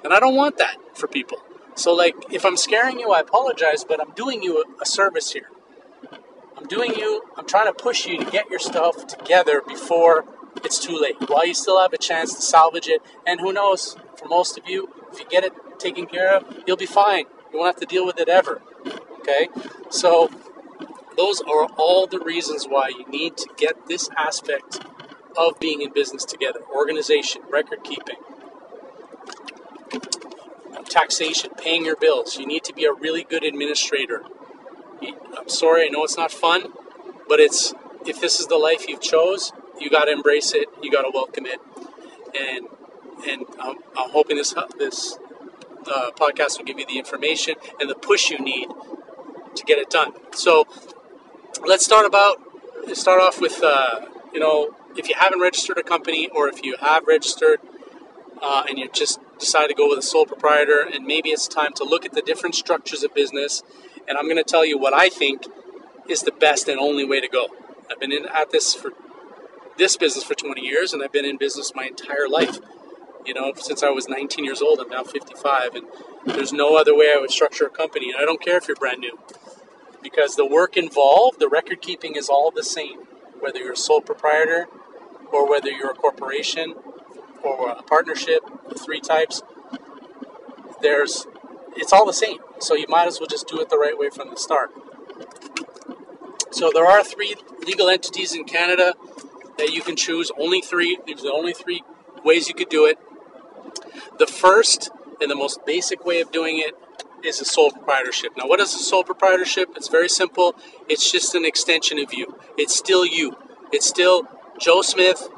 And 0.05 0.12
I 0.12 0.21
don't 0.21 0.37
want 0.37 0.59
that 0.59 0.76
for 0.95 1.07
people. 1.07 1.38
So 1.76 1.95
like, 1.95 2.14
if 2.30 2.45
I'm 2.45 2.56
scaring 2.56 2.99
you, 2.99 3.12
I 3.12 3.21
apologize, 3.21 3.85
but 3.85 4.00
I'm 4.00 4.12
doing 4.14 4.42
you 4.42 4.64
a, 4.64 4.83
a 4.83 4.87
service 4.87 5.33
here. 5.33 5.50
I'm 6.56 6.66
doing 6.66 6.95
you. 6.97 7.23
I'm 7.37 7.47
trying 7.47 7.66
to 7.66 7.73
push 7.73 8.06
you 8.06 8.18
to 8.18 8.30
get 8.30 8.49
your 8.50 8.59
stuff 8.59 9.06
together 9.06 9.62
before 9.66 10.25
it's 10.64 10.78
too 10.78 10.99
late. 10.99 11.16
While 11.28 11.47
you 11.47 11.54
still 11.54 11.80
have 11.80 11.92
a 11.92 11.99
chance 11.99 12.35
to 12.35 12.40
salvage 12.40 12.88
it, 12.88 13.02
and 13.26 13.40
who 13.40 13.52
knows, 13.52 13.97
for 14.16 14.26
most 14.26 14.56
of 14.56 14.66
you, 14.66 14.88
if 15.12 15.21
you 15.21 15.26
get 15.28 15.45
it 15.45 15.52
taken 15.78 16.06
care 16.06 16.35
of, 16.35 16.62
you'll 16.66 16.78
be 16.78 16.87
fine. 16.87 17.26
You 17.52 17.59
won't 17.59 17.75
have 17.75 17.80
to 17.80 17.87
deal 17.87 18.06
with 18.06 18.18
it 18.18 18.28
ever. 18.28 18.62
Okay? 19.21 19.49
So 19.90 20.30
those 21.16 21.42
are 21.42 21.66
all 21.76 22.06
the 22.06 22.21
reasons 22.21 22.66
why 22.66 22.88
you 22.88 23.06
need 23.06 23.37
to 23.37 23.49
get 23.56 23.87
this 23.87 24.09
aspect 24.16 24.80
of 25.37 25.61
being 25.61 25.83
in 25.83 25.92
business 25.92 26.25
together 26.25 26.61
organization, 26.75 27.42
record 27.50 27.85
keeping, 27.85 28.16
taxation, 30.85 31.50
paying 31.56 31.85
your 31.85 31.97
bills. 31.97 32.38
You 32.38 32.47
need 32.47 32.64
to 32.64 32.73
be 32.73 32.85
a 32.85 32.92
really 32.92 33.25
good 33.25 33.45
administrator. 33.45 34.23
I'm 35.37 35.49
sorry, 35.49 35.87
I 35.87 35.88
know 35.88 36.04
it's 36.04 36.16
not 36.16 36.33
fun, 36.33 36.73
but 37.28 37.40
it's 37.40 37.75
if 38.06 38.21
this 38.21 38.40
is 38.40 38.47
the 38.47 38.56
life 38.56 38.88
you've 38.88 39.00
chose, 39.00 39.52
you 39.78 39.90
got 39.90 40.04
to 40.04 40.12
embrace 40.12 40.54
it. 40.54 40.68
You 40.83 40.90
got 40.90 41.02
to 41.02 41.11
welcome 41.12 41.47
it, 41.47 41.61
and 42.38 42.66
and 43.28 43.47
I'm, 43.61 43.76
I'm 43.97 44.11
hoping 44.11 44.37
this 44.37 44.54
this 44.78 45.18
uh, 45.87 46.11
podcast 46.12 46.59
will 46.59 46.64
give 46.64 46.78
you 46.78 46.87
the 46.87 46.99
information 46.99 47.54
and 47.80 47.88
the 47.88 47.95
push 47.95 48.30
you 48.30 48.38
need 48.38 48.68
to 49.54 49.64
get 49.64 49.78
it 49.78 49.90
done. 49.90 50.12
So 50.33 50.66
let's 51.64 51.85
start 51.85 52.06
about 52.06 52.40
start 52.95 53.21
off 53.21 53.40
with 53.40 53.62
uh, 53.62 54.00
you 54.33 54.40
know 54.40 54.75
if 54.97 55.09
you 55.09 55.14
haven't 55.18 55.40
registered 55.40 55.78
a 55.78 55.83
company 55.83 56.28
or 56.28 56.49
if 56.49 56.62
you 56.64 56.76
have 56.80 57.06
registered 57.06 57.61
uh, 58.42 58.64
and 58.68 58.78
you're 58.78 58.88
just 58.88 59.21
decide 59.38 59.69
to 59.69 59.75
go 59.75 59.89
with 59.89 59.99
a 59.99 60.02
sole 60.02 60.26
proprietor 60.26 60.80
and 60.80 61.04
maybe 61.04 61.30
it's 61.30 61.49
time 61.49 61.73
to 61.75 61.84
look 61.84 62.04
at 62.04 62.13
the 62.13 62.23
different 62.23 62.54
structures 62.54 63.02
of 63.02 63.15
business. 63.15 63.63
And 64.08 64.17
i'm 64.19 64.25
going 64.25 64.37
to 64.37 64.45
tell 64.45 64.65
you 64.65 64.78
what 64.78 64.95
i 64.95 65.08
think 65.08 65.47
is 66.08 66.21
the 66.23 66.32
best 66.32 66.69
and 66.69 66.78
only 66.78 67.04
way 67.04 67.21
to 67.21 67.28
go. 67.28 67.49
I've 67.91 67.99
been 67.99 68.13
in 68.13 68.26
at 68.26 68.50
this 68.50 68.75
for 68.75 68.93
this 69.76 69.97
business 69.97 70.25
for 70.25 70.34
20 70.34 70.61
years 70.61 70.93
and 70.93 71.02
i've 71.02 71.13
been 71.13 71.25
in 71.25 71.37
business 71.37 71.73
my 71.75 71.84
entire 71.84 72.28
life. 72.28 72.58
You 73.25 73.34
know 73.34 73.52
since 73.56 73.82
i 73.82 73.91
was 73.91 74.08
19 74.08 74.45
years 74.45 74.63
old 74.63 74.80
i'm 74.80 74.89
now 74.89 75.04
55 75.04 75.75
and 75.75 75.87
there's 76.26 76.52
no 76.52 76.76
other 76.76 76.97
way 76.97 77.13
i 77.15 77.21
would 77.21 77.30
structure 77.30 77.67
a 77.67 77.71
company. 77.71 78.11
And 78.11 78.21
i 78.21 78.25
don't 78.25 78.41
care 78.41 78.56
if 78.56 78.69
you're 78.69 78.76
brand 78.76 79.00
new 79.00 79.19
because 80.06 80.37
the 80.37 80.47
work 80.47 80.76
involved, 80.76 81.41
the 81.41 81.49
record 81.49 81.82
keeping 81.82 82.15
is 82.15 82.28
all 82.28 82.52
the 82.52 82.63
same, 82.63 83.00
whether 83.41 83.58
you're 83.58 83.73
a 83.73 83.76
sole 83.76 84.00
proprietor 84.00 84.69
or 85.32 85.49
whether 85.50 85.69
you're 85.69 85.91
a 85.91 85.95
corporation 85.95 86.75
or 87.43 87.71
a 87.71 87.83
partnership, 87.83 88.41
three 88.79 89.01
types. 89.01 89.43
There's, 90.83 91.27
it's 91.77 91.93
all 91.93 92.07
the 92.07 92.13
same. 92.13 92.39
So 92.59 92.75
you 92.75 92.87
might 92.89 93.07
as 93.07 93.21
well 93.21 93.27
just 93.27 93.49
do 93.49 93.61
it 93.61 93.69
the 93.69 93.79
right 93.79 93.99
way 93.99 94.11
from 94.11 94.31
the 94.31 94.37
start. 94.37 94.71
So 96.51 96.71
there 96.73 96.87
are 96.87 97.05
three 97.05 97.35
legal 97.67 97.89
entities 97.89 98.35
in 98.35 98.45
Canada 98.45 98.95
that 99.59 99.73
you 99.73 99.83
can 99.83 99.97
choose. 99.97 100.31
Only 100.39 100.61
three. 100.61 100.99
There's 101.07 101.23
the 101.23 101.33
only 101.33 101.53
three 101.53 101.83
ways 102.25 102.49
you 102.49 102.55
could 102.55 102.69
do 102.69 102.87
it. 102.87 102.99
The 104.19 104.27
first 104.27 104.91
and 105.21 105.31
the 105.31 105.37
most 105.37 105.65
basic 105.67 106.05
way 106.05 106.21
of 106.21 106.31
doing 106.33 106.59
it 106.59 106.75
is 107.25 107.41
a 107.41 107.45
sole 107.45 107.71
proprietorship. 107.71 108.33
Now, 108.37 108.47
what 108.47 108.61
is 108.61 108.75
a 108.75 108.79
sole 108.79 109.05
proprietorship? 109.05 109.71
It's 109.77 109.89
very 109.89 110.09
simple. 110.09 110.55
It's 110.89 111.11
just 111.11 111.35
an 111.35 111.45
extension 111.45 111.99
of 111.99 112.15
you. 112.15 112.39
It's 112.57 112.75
still 112.75 113.05
you. 113.05 113.37
It's 113.73 113.87
still 113.87 114.27
Joe 114.59 114.83
Smith 114.83 115.29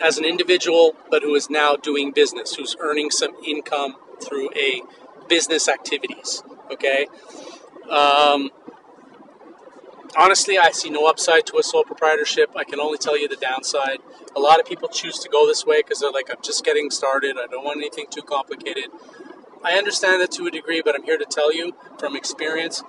as 0.00 0.18
an 0.18 0.24
individual, 0.24 0.94
but 1.10 1.22
who 1.22 1.34
is 1.34 1.50
now 1.50 1.76
doing 1.76 2.12
business, 2.12 2.54
who's 2.54 2.76
earning 2.80 3.10
some 3.10 3.32
income 3.46 3.96
through 4.20 4.50
a 4.54 4.82
business 5.28 5.68
activities. 5.68 6.42
Okay. 6.70 7.06
Um, 7.90 8.50
honestly, 10.16 10.58
I 10.58 10.70
see 10.70 10.90
no 10.90 11.06
upside 11.06 11.46
to 11.46 11.58
a 11.58 11.62
sole 11.62 11.84
proprietorship. 11.84 12.50
I 12.56 12.64
can 12.64 12.80
only 12.80 12.98
tell 12.98 13.18
you 13.18 13.28
the 13.28 13.36
downside. 13.36 13.98
A 14.34 14.40
lot 14.40 14.60
of 14.60 14.66
people 14.66 14.88
choose 14.88 15.18
to 15.20 15.28
go 15.28 15.46
this 15.46 15.66
way 15.66 15.82
because 15.82 16.00
they're 16.00 16.10
like, 16.10 16.30
I'm 16.30 16.42
just 16.42 16.64
getting 16.64 16.90
started. 16.90 17.36
I 17.38 17.46
don't 17.46 17.64
want 17.64 17.78
anything 17.78 18.06
too 18.10 18.22
complicated. 18.22 18.86
I 19.64 19.74
understand 19.74 20.20
that 20.20 20.32
to 20.32 20.46
a 20.46 20.50
degree, 20.50 20.82
but 20.84 20.94
I'm 20.94 21.04
here 21.04 21.18
to 21.18 21.24
tell 21.24 21.54
you 21.54 21.74
from 21.98 22.16
experience, 22.16 22.82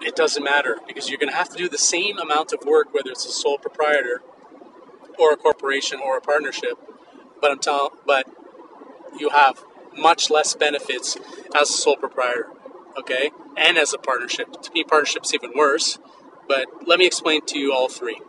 it 0.00 0.16
doesn't 0.16 0.42
matter 0.42 0.78
because 0.86 1.08
you're 1.08 1.18
going 1.18 1.30
to 1.30 1.36
have 1.36 1.48
to 1.50 1.56
do 1.56 1.68
the 1.68 1.78
same 1.78 2.18
amount 2.18 2.52
of 2.52 2.64
work, 2.64 2.92
whether 2.92 3.10
it's 3.10 3.26
a 3.26 3.30
sole 3.30 3.58
proprietor 3.58 4.22
or 5.18 5.32
a 5.32 5.36
corporation 5.36 6.00
or 6.00 6.16
a 6.16 6.20
partnership. 6.20 6.78
But 7.40 7.50
I'm 7.50 7.58
telling, 7.58 7.90
but 8.06 8.26
you 9.18 9.30
have 9.30 9.62
much 9.96 10.30
less 10.30 10.54
benefits 10.54 11.16
as 11.54 11.70
a 11.70 11.72
sole 11.72 11.96
proprietor, 11.96 12.48
okay, 12.98 13.30
and 13.56 13.78
as 13.78 13.92
a 13.92 13.98
partnership. 13.98 14.60
To 14.62 14.72
me, 14.72 14.84
partnership's 14.84 15.34
even 15.34 15.52
worse. 15.54 15.98
But 16.46 16.66
let 16.86 16.98
me 16.98 17.06
explain 17.06 17.44
to 17.46 17.58
you 17.58 17.72
all 17.72 17.88
three. 17.88 18.20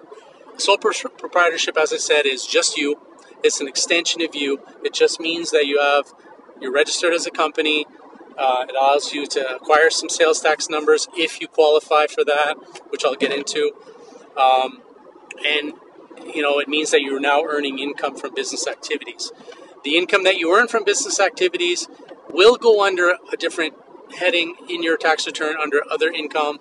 Sole 0.57 0.77
proprietorship, 0.77 1.77
as 1.77 1.93
I 1.93 1.97
said, 1.97 2.25
is 2.25 2.45
just 2.45 2.77
you. 2.77 2.99
It's 3.43 3.61
an 3.61 3.67
extension 3.67 4.21
of 4.21 4.35
you. 4.35 4.59
It 4.83 4.93
just 4.93 5.19
means 5.19 5.51
that 5.51 5.65
you 5.65 5.79
have 5.79 6.13
you're 6.59 6.73
registered 6.73 7.13
as 7.13 7.25
a 7.25 7.31
company. 7.31 7.85
Uh, 8.37 8.65
it 8.67 8.75
allows 8.75 9.13
you 9.13 9.25
to 9.27 9.55
acquire 9.55 9.89
some 9.89 10.09
sales 10.09 10.41
tax 10.41 10.69
numbers 10.69 11.07
if 11.15 11.39
you 11.41 11.47
qualify 11.47 12.07
for 12.07 12.23
that, 12.25 12.55
which 12.89 13.05
I'll 13.05 13.15
get 13.15 13.31
into. 13.31 13.71
Um, 14.37 14.81
and 15.45 15.73
you 16.33 16.41
know, 16.41 16.59
it 16.59 16.67
means 16.67 16.91
that 16.91 17.01
you're 17.01 17.19
now 17.19 17.43
earning 17.43 17.79
income 17.79 18.15
from 18.15 18.33
business 18.33 18.67
activities. 18.67 19.31
The 19.83 19.97
income 19.97 20.23
that 20.23 20.37
you 20.37 20.53
earn 20.55 20.67
from 20.67 20.83
business 20.83 21.19
activities 21.19 21.87
will 22.29 22.55
go 22.55 22.83
under 22.85 23.15
a 23.31 23.37
different 23.37 23.73
heading 24.17 24.55
in 24.69 24.83
your 24.83 24.97
tax 24.97 25.25
return 25.25 25.55
under 25.61 25.81
other 25.89 26.09
income, 26.09 26.59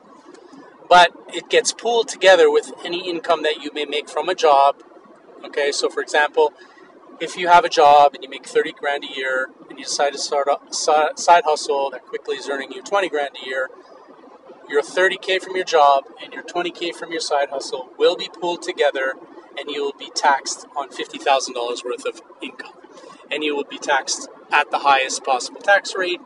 but 0.88 1.12
it 1.34 1.48
gets 1.48 1.72
pooled 1.72 2.08
together 2.08 2.50
with 2.50 2.72
any 2.84 3.08
income 3.08 3.42
that 3.42 3.62
you 3.62 3.70
may 3.72 3.84
make 3.84 4.08
from 4.08 4.28
a 4.28 4.34
job. 4.34 4.82
Okay, 5.44 5.72
so 5.72 5.88
for 5.88 6.00
example, 6.00 6.52
if 7.20 7.36
you 7.36 7.48
have 7.48 7.64
a 7.64 7.68
job 7.68 8.14
and 8.14 8.22
you 8.22 8.30
make 8.30 8.46
30 8.46 8.72
grand 8.72 9.04
a 9.04 9.16
year 9.16 9.50
and 9.68 9.78
you 9.78 9.84
decide 9.84 10.12
to 10.12 10.18
start 10.18 10.48
a 10.48 10.72
side 10.72 11.42
hustle 11.44 11.90
that 11.90 12.06
quickly 12.06 12.36
is 12.36 12.48
earning 12.48 12.72
you 12.72 12.82
20 12.82 13.08
grand 13.08 13.36
a 13.42 13.46
year, 13.46 13.68
your 14.68 14.82
30k 14.82 15.40
from 15.42 15.56
your 15.56 15.64
job 15.64 16.04
and 16.22 16.32
your 16.32 16.42
20k 16.42 16.94
from 16.94 17.10
your 17.10 17.20
side 17.20 17.48
hustle 17.50 17.90
will 17.98 18.16
be 18.16 18.28
pooled 18.28 18.62
together 18.62 19.14
and 19.58 19.70
you 19.70 19.82
will 19.82 19.98
be 19.98 20.10
taxed 20.14 20.66
on 20.76 20.88
$50,000 20.90 21.84
worth 21.84 22.06
of 22.06 22.22
income. 22.40 22.74
And 23.30 23.42
you 23.42 23.56
will 23.56 23.64
be 23.64 23.78
taxed 23.78 24.28
at 24.52 24.70
the 24.70 24.78
highest 24.78 25.24
possible 25.24 25.60
tax 25.60 25.94
rate. 25.96 26.20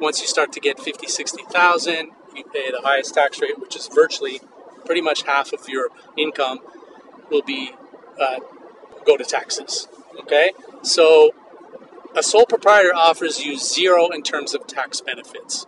Once 0.00 0.20
you 0.20 0.26
start 0.26 0.52
to 0.52 0.60
get 0.60 0.78
50, 0.78 1.06
60,000, 1.06 2.10
you 2.34 2.44
pay 2.44 2.70
the 2.70 2.82
highest 2.82 3.14
tax 3.14 3.40
rate, 3.40 3.58
which 3.58 3.74
is 3.74 3.88
virtually 3.88 4.40
pretty 4.84 5.00
much 5.00 5.22
half 5.22 5.52
of 5.52 5.68
your 5.68 5.88
income 6.16 6.60
will 7.30 7.42
be 7.42 7.72
uh, 8.20 8.38
go 9.04 9.16
to 9.16 9.24
taxes. 9.24 9.88
Okay, 10.20 10.52
so 10.82 11.30
a 12.16 12.22
sole 12.22 12.46
proprietor 12.46 12.94
offers 12.94 13.44
you 13.44 13.58
zero 13.58 14.08
in 14.08 14.22
terms 14.22 14.54
of 14.54 14.66
tax 14.66 15.00
benefits. 15.00 15.66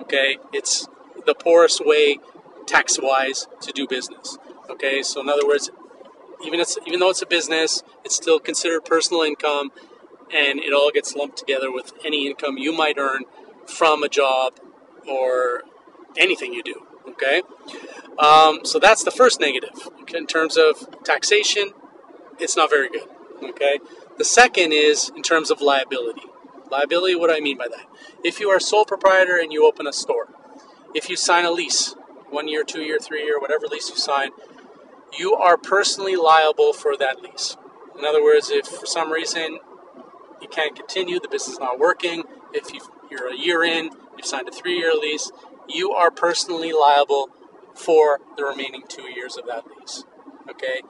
Okay, 0.00 0.38
it's 0.52 0.88
the 1.26 1.34
poorest 1.34 1.84
way 1.84 2.18
tax 2.66 2.98
wise 3.00 3.48
to 3.62 3.72
do 3.72 3.86
business. 3.86 4.38
Okay, 4.68 5.02
so 5.02 5.20
in 5.20 5.28
other 5.28 5.46
words, 5.46 5.70
even 6.44 6.60
it's 6.60 6.78
even 6.86 7.00
though 7.00 7.10
it's 7.10 7.22
a 7.22 7.26
business, 7.26 7.82
it's 8.04 8.14
still 8.14 8.38
considered 8.38 8.84
personal 8.84 9.22
income, 9.22 9.70
and 10.32 10.60
it 10.60 10.72
all 10.72 10.90
gets 10.90 11.14
lumped 11.14 11.38
together 11.38 11.70
with 11.70 11.92
any 12.04 12.26
income 12.26 12.58
you 12.58 12.72
might 12.72 12.98
earn 12.98 13.24
from 13.66 14.02
a 14.02 14.08
job 14.08 14.54
or 15.08 15.62
anything 16.16 16.52
you 16.52 16.62
do. 16.62 16.86
Okay, 17.08 17.42
um, 18.18 18.60
so 18.64 18.78
that's 18.78 19.04
the 19.04 19.10
first 19.10 19.40
negative. 19.40 19.88
Okay? 20.02 20.18
In 20.18 20.26
terms 20.26 20.56
of 20.56 21.02
taxation, 21.04 21.72
it's 22.38 22.56
not 22.56 22.70
very 22.70 22.88
good. 22.88 23.08
Okay, 23.42 23.78
the 24.18 24.24
second 24.24 24.72
is 24.72 25.10
in 25.14 25.22
terms 25.22 25.50
of 25.50 25.60
liability. 25.60 26.22
Liability, 26.70 27.16
what 27.16 27.30
do 27.30 27.36
I 27.36 27.40
mean 27.40 27.58
by 27.58 27.66
that? 27.68 27.86
If 28.22 28.38
you 28.38 28.48
are 28.50 28.60
sole 28.60 28.84
proprietor 28.84 29.36
and 29.36 29.52
you 29.52 29.66
open 29.66 29.86
a 29.86 29.92
store, 29.92 30.28
if 30.94 31.08
you 31.10 31.16
sign 31.16 31.44
a 31.44 31.50
lease, 31.50 31.96
one 32.30 32.46
year, 32.46 32.62
two 32.62 32.82
year, 32.82 32.98
three 32.98 33.24
year, 33.24 33.40
whatever 33.40 33.66
lease 33.66 33.90
you 33.90 33.96
sign, 33.96 34.30
you 35.18 35.34
are 35.34 35.56
personally 35.56 36.16
liable 36.16 36.72
for 36.72 36.96
that 36.96 37.22
lease. 37.22 37.56
In 37.98 38.04
other 38.04 38.22
words, 38.22 38.50
if 38.50 38.66
for 38.66 38.86
some 38.86 39.12
reason 39.12 39.58
you 40.40 40.48
can't 40.48 40.74
continue, 40.74 41.20
the 41.20 41.28
business 41.28 41.54
is 41.54 41.60
not 41.60 41.78
working, 41.78 42.24
if 42.52 42.72
you 42.72 42.80
are 43.18 43.28
a 43.28 43.36
year 43.36 43.62
in, 43.62 43.90
you've 44.16 44.26
signed 44.26 44.48
a 44.48 44.52
three 44.52 44.78
year 44.78 44.94
lease, 44.94 45.30
you 45.68 45.92
are 45.92 46.10
personally 46.10 46.72
liable 46.72 47.30
for 47.74 48.20
the 48.36 48.44
remaining 48.44 48.82
two 48.88 49.08
years 49.10 49.36
of 49.36 49.46
that 49.46 49.64
lease. 49.66 50.04
Okay? 50.48 50.82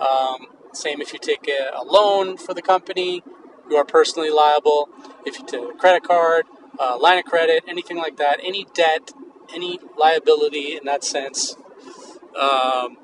Um, 0.00 0.46
same 0.72 1.00
if 1.00 1.12
you 1.12 1.18
take 1.18 1.48
a, 1.48 1.70
a, 1.74 1.84
loan 1.84 2.36
for 2.36 2.52
the 2.52 2.62
company, 2.62 3.22
you 3.70 3.76
are 3.76 3.84
personally 3.84 4.30
liable. 4.30 4.88
If 5.24 5.38
you 5.38 5.46
take 5.46 5.62
a 5.62 5.74
credit 5.74 6.02
card, 6.02 6.44
uh, 6.78 6.98
line 6.98 7.18
of 7.18 7.24
credit, 7.24 7.64
anything 7.66 7.96
like 7.96 8.16
that, 8.18 8.40
any 8.42 8.66
debt, 8.74 9.12
any 9.54 9.78
liability 9.96 10.76
in 10.76 10.84
that 10.84 11.02
sense, 11.02 11.56
um, 12.38 12.98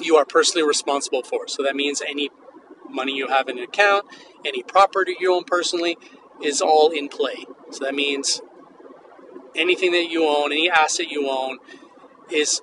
you 0.00 0.16
are 0.16 0.24
personally 0.24 0.66
responsible 0.66 1.22
for. 1.22 1.48
So 1.48 1.62
that 1.62 1.76
means 1.76 2.02
any 2.06 2.30
money 2.88 3.16
you 3.16 3.28
have 3.28 3.48
in 3.48 3.58
an 3.58 3.64
account, 3.64 4.06
any 4.44 4.62
property 4.62 5.16
you 5.18 5.34
own 5.34 5.44
personally, 5.44 5.96
is 6.42 6.60
all 6.60 6.90
in 6.90 7.08
play. 7.08 7.44
So 7.70 7.84
that 7.84 7.94
means 7.94 8.40
anything 9.54 9.92
that 9.92 10.10
you 10.10 10.26
own, 10.26 10.52
any 10.52 10.70
asset 10.70 11.10
you 11.10 11.28
own, 11.30 11.58
is 12.30 12.62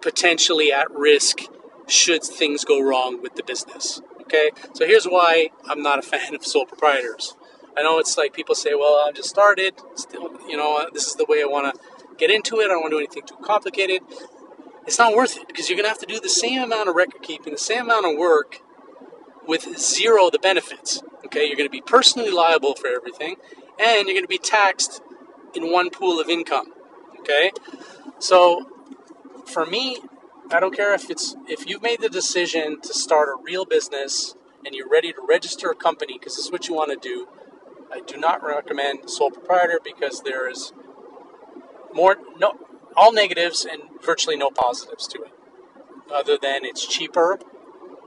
potentially 0.00 0.72
at 0.72 0.90
risk 0.90 1.40
should 1.86 2.22
things 2.22 2.64
go 2.64 2.80
wrong 2.80 3.22
with 3.22 3.34
the 3.34 3.42
business. 3.42 4.00
Okay, 4.22 4.50
so 4.72 4.86
here's 4.86 5.04
why 5.04 5.50
I'm 5.66 5.82
not 5.82 5.98
a 5.98 6.02
fan 6.12 6.34
of 6.34 6.44
sole 6.44 6.66
proprietors. 6.66 7.34
I 7.76 7.82
know 7.82 7.98
it's 7.98 8.16
like 8.16 8.32
people 8.32 8.54
say, 8.54 8.74
well, 8.74 9.04
I 9.06 9.10
just 9.12 9.28
started, 9.28 9.74
still, 9.96 10.30
you 10.48 10.56
know, 10.56 10.88
this 10.92 11.08
is 11.08 11.14
the 11.14 11.26
way 11.28 11.42
I 11.42 11.46
want 11.46 11.74
to 11.74 11.80
get 12.16 12.30
into 12.30 12.60
it. 12.60 12.66
I 12.66 12.68
don't 12.68 12.82
want 12.82 12.92
to 12.92 12.96
do 12.96 12.98
anything 12.98 13.24
too 13.26 13.36
complicated. 13.42 14.02
It's 14.86 14.98
not 14.98 15.14
worth 15.14 15.36
it 15.36 15.46
because 15.46 15.68
you're 15.68 15.76
going 15.76 15.84
to 15.84 15.90
have 15.90 15.98
to 15.98 16.06
do 16.06 16.20
the 16.20 16.28
same 16.28 16.62
amount 16.62 16.88
of 16.88 16.94
record 16.94 17.22
keeping, 17.22 17.52
the 17.52 17.58
same 17.58 17.84
amount 17.84 18.06
of 18.06 18.18
work 18.18 18.60
with 19.46 19.78
zero 19.78 20.26
of 20.26 20.32
the 20.32 20.38
benefits. 20.38 21.02
Okay, 21.24 21.46
you're 21.46 21.56
going 21.56 21.68
to 21.68 21.72
be 21.72 21.80
personally 21.80 22.30
liable 22.30 22.74
for 22.74 22.88
everything 22.88 23.36
and 23.78 24.06
you're 24.06 24.14
going 24.14 24.24
to 24.24 24.28
be 24.28 24.38
taxed 24.38 25.00
in 25.54 25.72
one 25.72 25.90
pool 25.90 26.20
of 26.20 26.28
income. 26.28 26.72
Okay, 27.20 27.50
so 28.18 28.68
for 29.46 29.64
me, 29.64 29.98
I 30.50 30.60
don't 30.60 30.74
care 30.76 30.92
if 30.92 31.10
it's 31.10 31.34
if 31.48 31.66
you've 31.66 31.82
made 31.82 32.02
the 32.02 32.10
decision 32.10 32.80
to 32.82 32.92
start 32.92 33.28
a 33.28 33.42
real 33.42 33.64
business 33.64 34.34
and 34.64 34.74
you're 34.74 34.88
ready 34.88 35.12
to 35.12 35.20
register 35.26 35.70
a 35.70 35.74
company 35.74 36.18
because 36.18 36.36
this 36.36 36.46
is 36.46 36.52
what 36.52 36.68
you 36.68 36.74
want 36.74 36.90
to 36.90 37.08
do. 37.08 37.28
I 37.90 38.00
do 38.00 38.16
not 38.16 38.42
recommend 38.42 39.08
sole 39.08 39.30
proprietor 39.30 39.80
because 39.82 40.22
there 40.22 40.48
is 40.48 40.72
more 41.94 42.16
no 42.38 42.58
all 42.96 43.12
negatives 43.12 43.64
and 43.64 43.82
virtually 44.02 44.36
no 44.36 44.50
positives 44.50 45.06
to 45.08 45.22
it, 45.22 45.32
other 46.12 46.38
than 46.40 46.64
it's 46.64 46.86
cheaper 46.86 47.38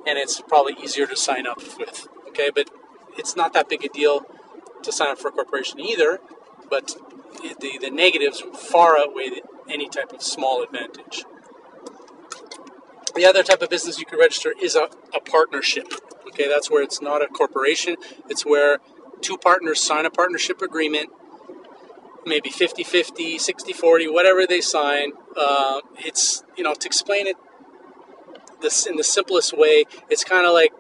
and 0.08 0.17
it's 0.17 0.41
probably 0.41 0.76
easier 0.82 1.06
to 1.06 1.15
sign 1.15 1.45
up 1.45 1.62
with. 1.78 2.08
Okay, 2.30 2.50
but 2.54 2.69
it's 3.17 3.36
not 3.36 3.54
that 3.54 3.67
big 3.67 3.84
a 3.84 3.89
deal 3.89 4.26
to 4.84 4.91
sign 4.91 5.10
up 5.10 5.19
for 5.19 5.28
a 5.30 5.32
corporation 5.32 5.80
either. 5.80 6.19
But 6.69 6.95
the, 7.41 7.78
the 7.80 7.89
negatives 7.89 8.41
far 8.41 8.97
outweigh 8.97 9.41
any 9.69 9.89
type 9.89 10.13
of 10.13 10.21
small 10.21 10.63
advantage. 10.63 11.23
The 13.15 13.26
other 13.26 13.43
type 13.43 13.62
of 13.62 13.69
business 13.69 14.00
you 14.00 14.06
can 14.06 14.19
register 14.19 14.54
is 14.62 14.76
a, 14.76 14.89
a 15.13 15.19
partnership. 15.19 15.88
Okay, 16.28 16.47
that's 16.47 16.69
where 16.69 16.84
it's 16.84 17.02
not 17.02 17.21
a 17.21 17.28
corporation, 17.28 17.95
it's 18.30 18.45
where 18.45 18.80
two 19.21 19.38
partners 19.38 19.82
sign 19.82 20.06
a 20.06 20.12
partnership 20.12 20.62
agreement, 20.62 21.10
maybe 22.25 22.49
50 22.49 22.84
50, 22.84 23.38
60 23.38 23.73
40, 23.73 24.08
whatever 24.08 24.45
they 24.45 24.62
sign. 24.62 25.12
Uh, 25.36 25.82
it's, 25.97 26.43
you 26.58 26.63
know, 26.63 26.73
to 26.73 26.88
explain 26.88 27.27
it 27.27 27.36
this 28.62 28.86
in 28.86 28.95
the 28.95 29.03
simplest 29.03 29.56
way, 29.56 29.86
it's 30.10 30.23
kind 30.23 30.45
of 30.45 30.53
like 30.53 30.71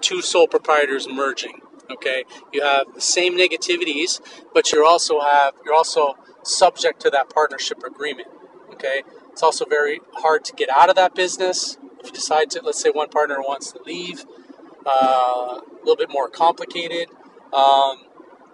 two 0.00 0.22
sole 0.22 0.46
proprietors 0.46 1.08
merging. 1.08 1.60
Okay, 1.90 2.24
you 2.52 2.62
have 2.62 2.86
the 2.94 3.00
same 3.00 3.36
negativities, 3.36 4.20
but 4.54 4.70
you 4.70 4.86
also 4.86 5.20
have 5.20 5.54
you're 5.64 5.74
also 5.74 6.14
subject 6.42 7.00
to 7.00 7.10
that 7.10 7.28
partnership 7.30 7.82
agreement. 7.84 8.28
Okay, 8.72 9.02
it's 9.32 9.42
also 9.42 9.64
very 9.64 10.00
hard 10.14 10.44
to 10.44 10.52
get 10.52 10.68
out 10.70 10.88
of 10.88 10.96
that 10.96 11.14
business 11.14 11.78
if 11.98 12.06
you 12.06 12.12
decide 12.12 12.50
to. 12.50 12.62
Let's 12.62 12.80
say 12.80 12.90
one 12.90 13.08
partner 13.08 13.40
wants 13.40 13.72
to 13.72 13.80
leave, 13.84 14.24
uh, 14.86 15.60
a 15.60 15.78
little 15.80 15.96
bit 15.96 16.10
more 16.10 16.28
complicated. 16.28 17.08
Um, 17.52 18.04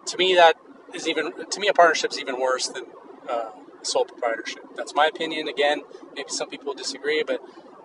to 0.06 0.16
me, 0.16 0.34
that 0.34 0.56
is 0.96 1.06
even 1.06 1.32
to 1.48 1.60
me 1.60 1.68
a 1.68 1.72
partnership 1.72 2.12
is 2.12 2.18
even 2.18 2.40
worse 2.40 2.68
than 2.68 2.84
uh, 3.28 3.50
sole 3.82 4.04
proprietorship. 4.04 4.64
That's 4.76 4.94
my 4.94 5.06
opinion. 5.06 5.48
Again, 5.48 5.82
maybe 6.14 6.30
some 6.30 6.48
people 6.48 6.74
disagree, 6.74 7.22
but 7.22 7.40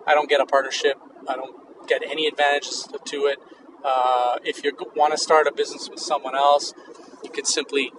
I 0.06 0.14
don't 0.14 0.28
get 0.28 0.40
a 0.40 0.46
partnership. 0.46 0.96
I 1.28 1.36
don't 1.36 1.56
get 1.86 2.02
any 2.02 2.26
advantages 2.26 2.88
to 3.04 3.26
it. 3.26 3.38
Uh, 3.84 4.38
if 4.44 4.64
you 4.64 4.72
want 4.96 5.12
to 5.12 5.18
start 5.18 5.46
a 5.46 5.52
business 5.52 5.88
with 5.88 6.00
someone 6.00 6.34
else, 6.34 6.72
you 7.24 7.30
could 7.30 7.46
simply 7.46 7.92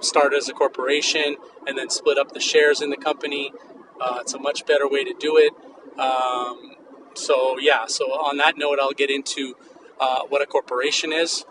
start 0.00 0.34
as 0.34 0.48
a 0.48 0.52
corporation 0.52 1.36
and 1.66 1.76
then 1.78 1.88
split 1.90 2.18
up 2.18 2.32
the 2.32 2.40
shares 2.40 2.80
in 2.80 2.90
the 2.90 2.96
company. 2.96 3.52
Uh, 4.00 4.18
it's 4.20 4.34
a 4.34 4.38
much 4.38 4.66
better 4.66 4.88
way 4.88 5.04
to 5.04 5.14
do 5.18 5.36
it. 5.36 5.52
Um, 5.98 6.76
so, 7.14 7.58
yeah, 7.58 7.86
so 7.86 8.04
on 8.06 8.36
that 8.36 8.58
note, 8.58 8.78
I'll 8.78 8.92
get 8.92 9.10
into 9.10 9.56
uh, 9.98 10.22
what 10.28 10.42
a 10.42 10.46
corporation 10.46 11.12
is 11.12 11.46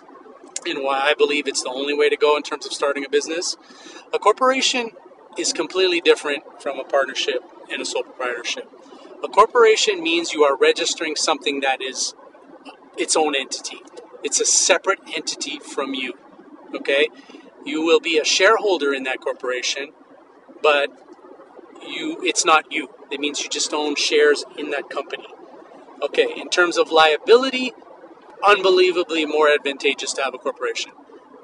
and 0.67 0.84
why 0.84 0.99
I 0.99 1.13
believe 1.13 1.47
it's 1.47 1.63
the 1.63 1.69
only 1.69 1.93
way 1.93 2.10
to 2.10 2.17
go 2.17 2.38
in 2.38 2.43
terms 2.43 2.65
of 2.65 2.73
starting 2.73 3.06
a 3.06 3.10
business. 3.10 3.58
A 4.13 4.19
corporation 4.19 4.91
is 5.38 5.54
completely 5.54 6.01
different 6.01 6.43
from 6.62 6.80
a 6.80 6.84
partnership 6.84 7.41
and 7.71 7.82
a 7.82 7.86
sole 7.86 8.04
proprietorship. 8.04 8.69
A 9.23 9.28
corporation 9.28 10.01
means 10.01 10.34
you 10.34 10.43
are 10.43 10.58
registering 10.58 11.15
something 11.15 11.62
that 11.62 11.82
is 11.82 12.13
its 12.97 13.15
own 13.15 13.36
entity. 13.36 13.82
It's 14.23 14.39
a 14.39 14.45
separate 14.45 14.99
entity 15.15 15.60
from 15.60 15.93
you. 15.93 16.13
Okay? 16.75 17.10
You 17.65 17.84
will 17.84 17.99
be 17.99 18.17
a 18.17 18.25
shareholder 18.25 18.93
in 18.93 19.04
that 19.04 19.21
corporation, 19.21 19.93
but 20.62 20.89
you 21.88 22.17
it's 22.23 22.45
not 22.45 22.71
you. 22.71 22.89
It 23.12 23.19
means 23.19 23.41
you 23.41 23.49
just 23.49 23.73
own 23.73 23.95
shares 23.95 24.45
in 24.58 24.71
that 24.71 24.89
company. 24.89 25.28
Okay, 26.01 26.28
in 26.36 26.49
terms 26.49 26.78
of 26.78 26.91
liability, 26.91 27.73
unbelievably 28.46 29.26
more 29.26 29.50
advantageous 29.50 30.14
to 30.14 30.24
have 30.24 30.34
a 30.34 30.38
corporation. 30.38 30.92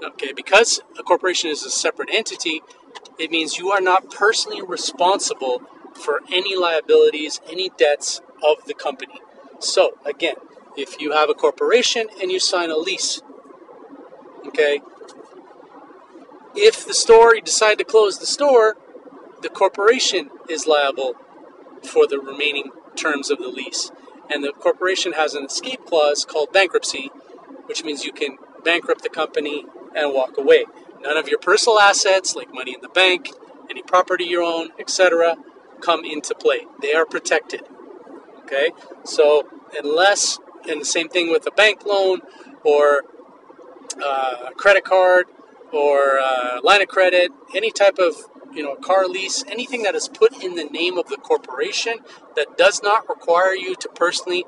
Okay, 0.04 0.34
because 0.34 0.82
a 0.98 1.04
corporation 1.04 1.50
is 1.50 1.64
a 1.64 1.70
separate 1.70 2.10
entity, 2.12 2.62
it 3.20 3.30
means 3.30 3.58
you 3.58 3.72
are 3.72 3.82
not 3.82 4.10
personally 4.10 4.62
responsible 4.62 5.62
for 5.94 6.22
any 6.32 6.56
liabilities, 6.56 7.40
any 7.50 7.70
debts 7.78 8.22
of 8.44 8.66
the 8.66 8.74
company. 8.74 9.22
So, 9.60 9.98
again, 10.06 10.36
if 10.76 11.00
you 11.00 11.12
have 11.12 11.30
a 11.30 11.34
corporation 11.34 12.08
and 12.20 12.32
you 12.32 12.40
sign 12.40 12.72
a 12.72 12.78
lease, 12.78 13.22
okay, 14.48 14.82
if 16.56 16.86
the 16.86 16.94
store, 16.94 17.36
you 17.36 17.42
decide 17.42 17.78
to 17.78 17.84
close 17.84 18.18
the 18.18 18.26
store, 18.26 18.76
the 19.42 19.50
corporation 19.50 20.30
is 20.50 20.68
liable 20.68 21.14
for 21.84 22.08
the 22.08 22.20
remaining 22.20 22.72
terms 22.96 23.30
of 23.30 23.38
the 23.40 23.48
lease. 23.48 23.92
And 24.32 24.44
the 24.44 24.54
corporation 24.54 25.14
has 25.14 25.34
an 25.34 25.46
escape 25.46 25.86
clause 25.86 26.24
called 26.26 26.54
bankruptcy, 26.54 27.12
which 27.66 27.84
means 27.84 28.06
you 28.06 28.14
can 28.14 28.38
bankrupt 28.64 29.04
the 29.04 29.10
company 29.10 29.66
and 29.96 30.14
walk 30.14 30.38
away. 30.38 30.66
None 31.02 31.18
of 31.18 31.28
your 31.28 31.40
personal 31.40 31.80
assets, 31.80 32.36
like 32.36 32.54
money 32.54 32.74
in 32.74 32.82
the 32.82 32.90
bank, 32.90 33.30
any 33.70 33.82
property 33.84 34.24
you 34.24 34.46
own, 34.46 34.70
etc., 34.80 35.36
come 35.82 36.06
into 36.06 36.34
play. 36.36 36.62
They 36.82 36.94
are 36.94 37.06
protected. 37.06 37.62
Okay? 38.44 38.72
So, 39.04 39.50
unless 39.78 40.40
and 40.70 40.82
the 40.82 40.86
same 40.86 41.10
thing 41.10 41.32
with 41.32 41.46
a 41.48 41.52
bank 41.52 41.86
loan 41.86 42.22
or 42.64 43.04
uh, 44.04 44.50
a 44.50 44.54
credit 44.56 44.84
card 44.84 45.26
or 45.72 46.18
a 46.18 46.60
line 46.64 46.82
of 46.82 46.88
credit, 46.88 47.32
any 47.56 47.72
type 47.72 47.98
of 47.98 48.16
you 48.54 48.64
know 48.64 48.76
car 48.76 49.08
lease, 49.08 49.44
anything 49.48 49.84
that 49.84 49.96
is 49.96 50.08
put 50.08 50.44
in 50.44 50.56
the 50.56 50.66
name 50.66 50.98
of 50.98 51.08
the 51.08 51.18
corporation 51.18 52.00
that 52.36 52.58
does 52.58 52.82
not 52.84 53.08
require 53.08 53.54
you 53.54 53.76
to 53.76 53.90
personally 53.90 54.46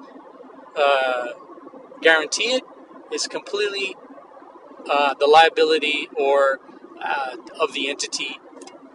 uh, 0.76 1.28
guarantee 2.02 2.56
it 2.56 2.63
is 3.12 3.28
completely 3.28 3.96
uh, 4.89 5.13
the 5.20 5.28
liability 5.28 6.10
or 6.18 6.60
uh, 7.02 7.36
of 7.60 7.74
the 7.74 7.89
entity, 7.89 8.39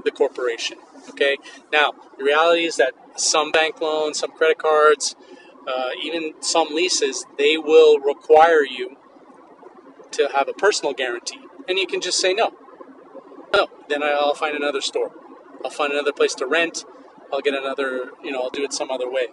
the 0.05 0.11
corporation. 0.11 0.79
Okay. 1.11 1.37
Now 1.73 1.92
the 2.18 2.25
reality 2.25 2.64
is 2.64 2.77
that 2.77 2.92
some 3.16 3.51
bank 3.51 3.81
loans, 3.81 4.18
some 4.18 4.33
credit 4.33 4.59
cards, 4.59 5.16
uh, 5.66 5.90
even 6.03 6.35
some 6.40 6.75
leases, 6.75 7.27
they 7.37 7.57
will 7.57 7.99
require 7.99 8.64
you 8.64 8.97
to 10.12 10.29
have 10.33 10.49
a 10.49 10.53
personal 10.53 10.94
guarantee. 10.94 11.40
And 11.68 11.79
you 11.79 11.87
can 11.87 12.01
just 12.01 12.18
say 12.18 12.33
no. 12.33 12.53
No, 13.54 13.68
then 13.88 14.02
I'll 14.02 14.34
find 14.34 14.56
another 14.56 14.80
store. 14.80 15.12
I'll 15.64 15.70
find 15.70 15.92
another 15.92 16.12
place 16.12 16.34
to 16.37 16.46
rent. 16.46 16.84
I'll 17.32 17.40
get 17.40 17.54
another, 17.54 18.11
you 18.22 18.30
know, 18.30 18.42
I'll 18.42 18.50
do 18.50 18.64
it 18.64 18.72
some 18.72 18.90
other 18.90 19.11
way. 19.11 19.28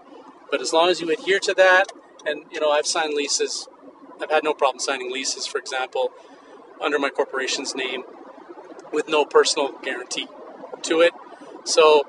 But 0.52 0.62
as 0.62 0.74
long 0.74 0.90
as 0.90 1.02
you 1.02 1.10
adhere 1.12 1.40
to 1.40 1.54
that, 1.54 1.92
and, 2.26 2.44
you 2.52 2.60
know, 2.60 2.72
I've 2.72 2.86
signed 2.86 3.14
leases, 3.14 3.68
I've 4.22 4.32
had 4.32 4.44
no 4.44 4.54
problem 4.54 4.80
signing 4.80 5.12
leases, 5.12 5.46
for 5.46 5.58
example, 5.58 6.12
under 6.82 7.00
my 7.00 7.10
corporation's 7.10 7.76
name 7.76 8.04
with 8.92 9.08
no 9.08 9.26
personal 9.26 9.74
guarantee 9.84 10.28
to 10.84 11.02
it. 11.02 11.14
So, 11.64 12.04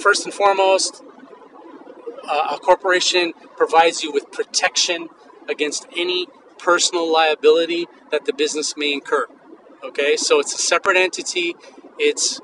first 0.00 0.24
and 0.24 0.34
foremost, 0.34 1.02
uh, 2.28 2.56
a 2.56 2.58
corporation 2.58 3.32
provides 3.56 4.02
you 4.02 4.12
with 4.12 4.30
protection 4.32 5.08
against 5.48 5.86
any 5.96 6.26
personal 6.58 7.10
liability 7.12 7.86
that 8.10 8.24
the 8.24 8.32
business 8.32 8.76
may 8.76 8.92
incur. 8.92 9.26
Okay, 9.84 10.16
so 10.16 10.40
it's 10.40 10.54
a 10.54 10.58
separate 10.58 10.96
entity, 10.96 11.54
it's 11.98 12.40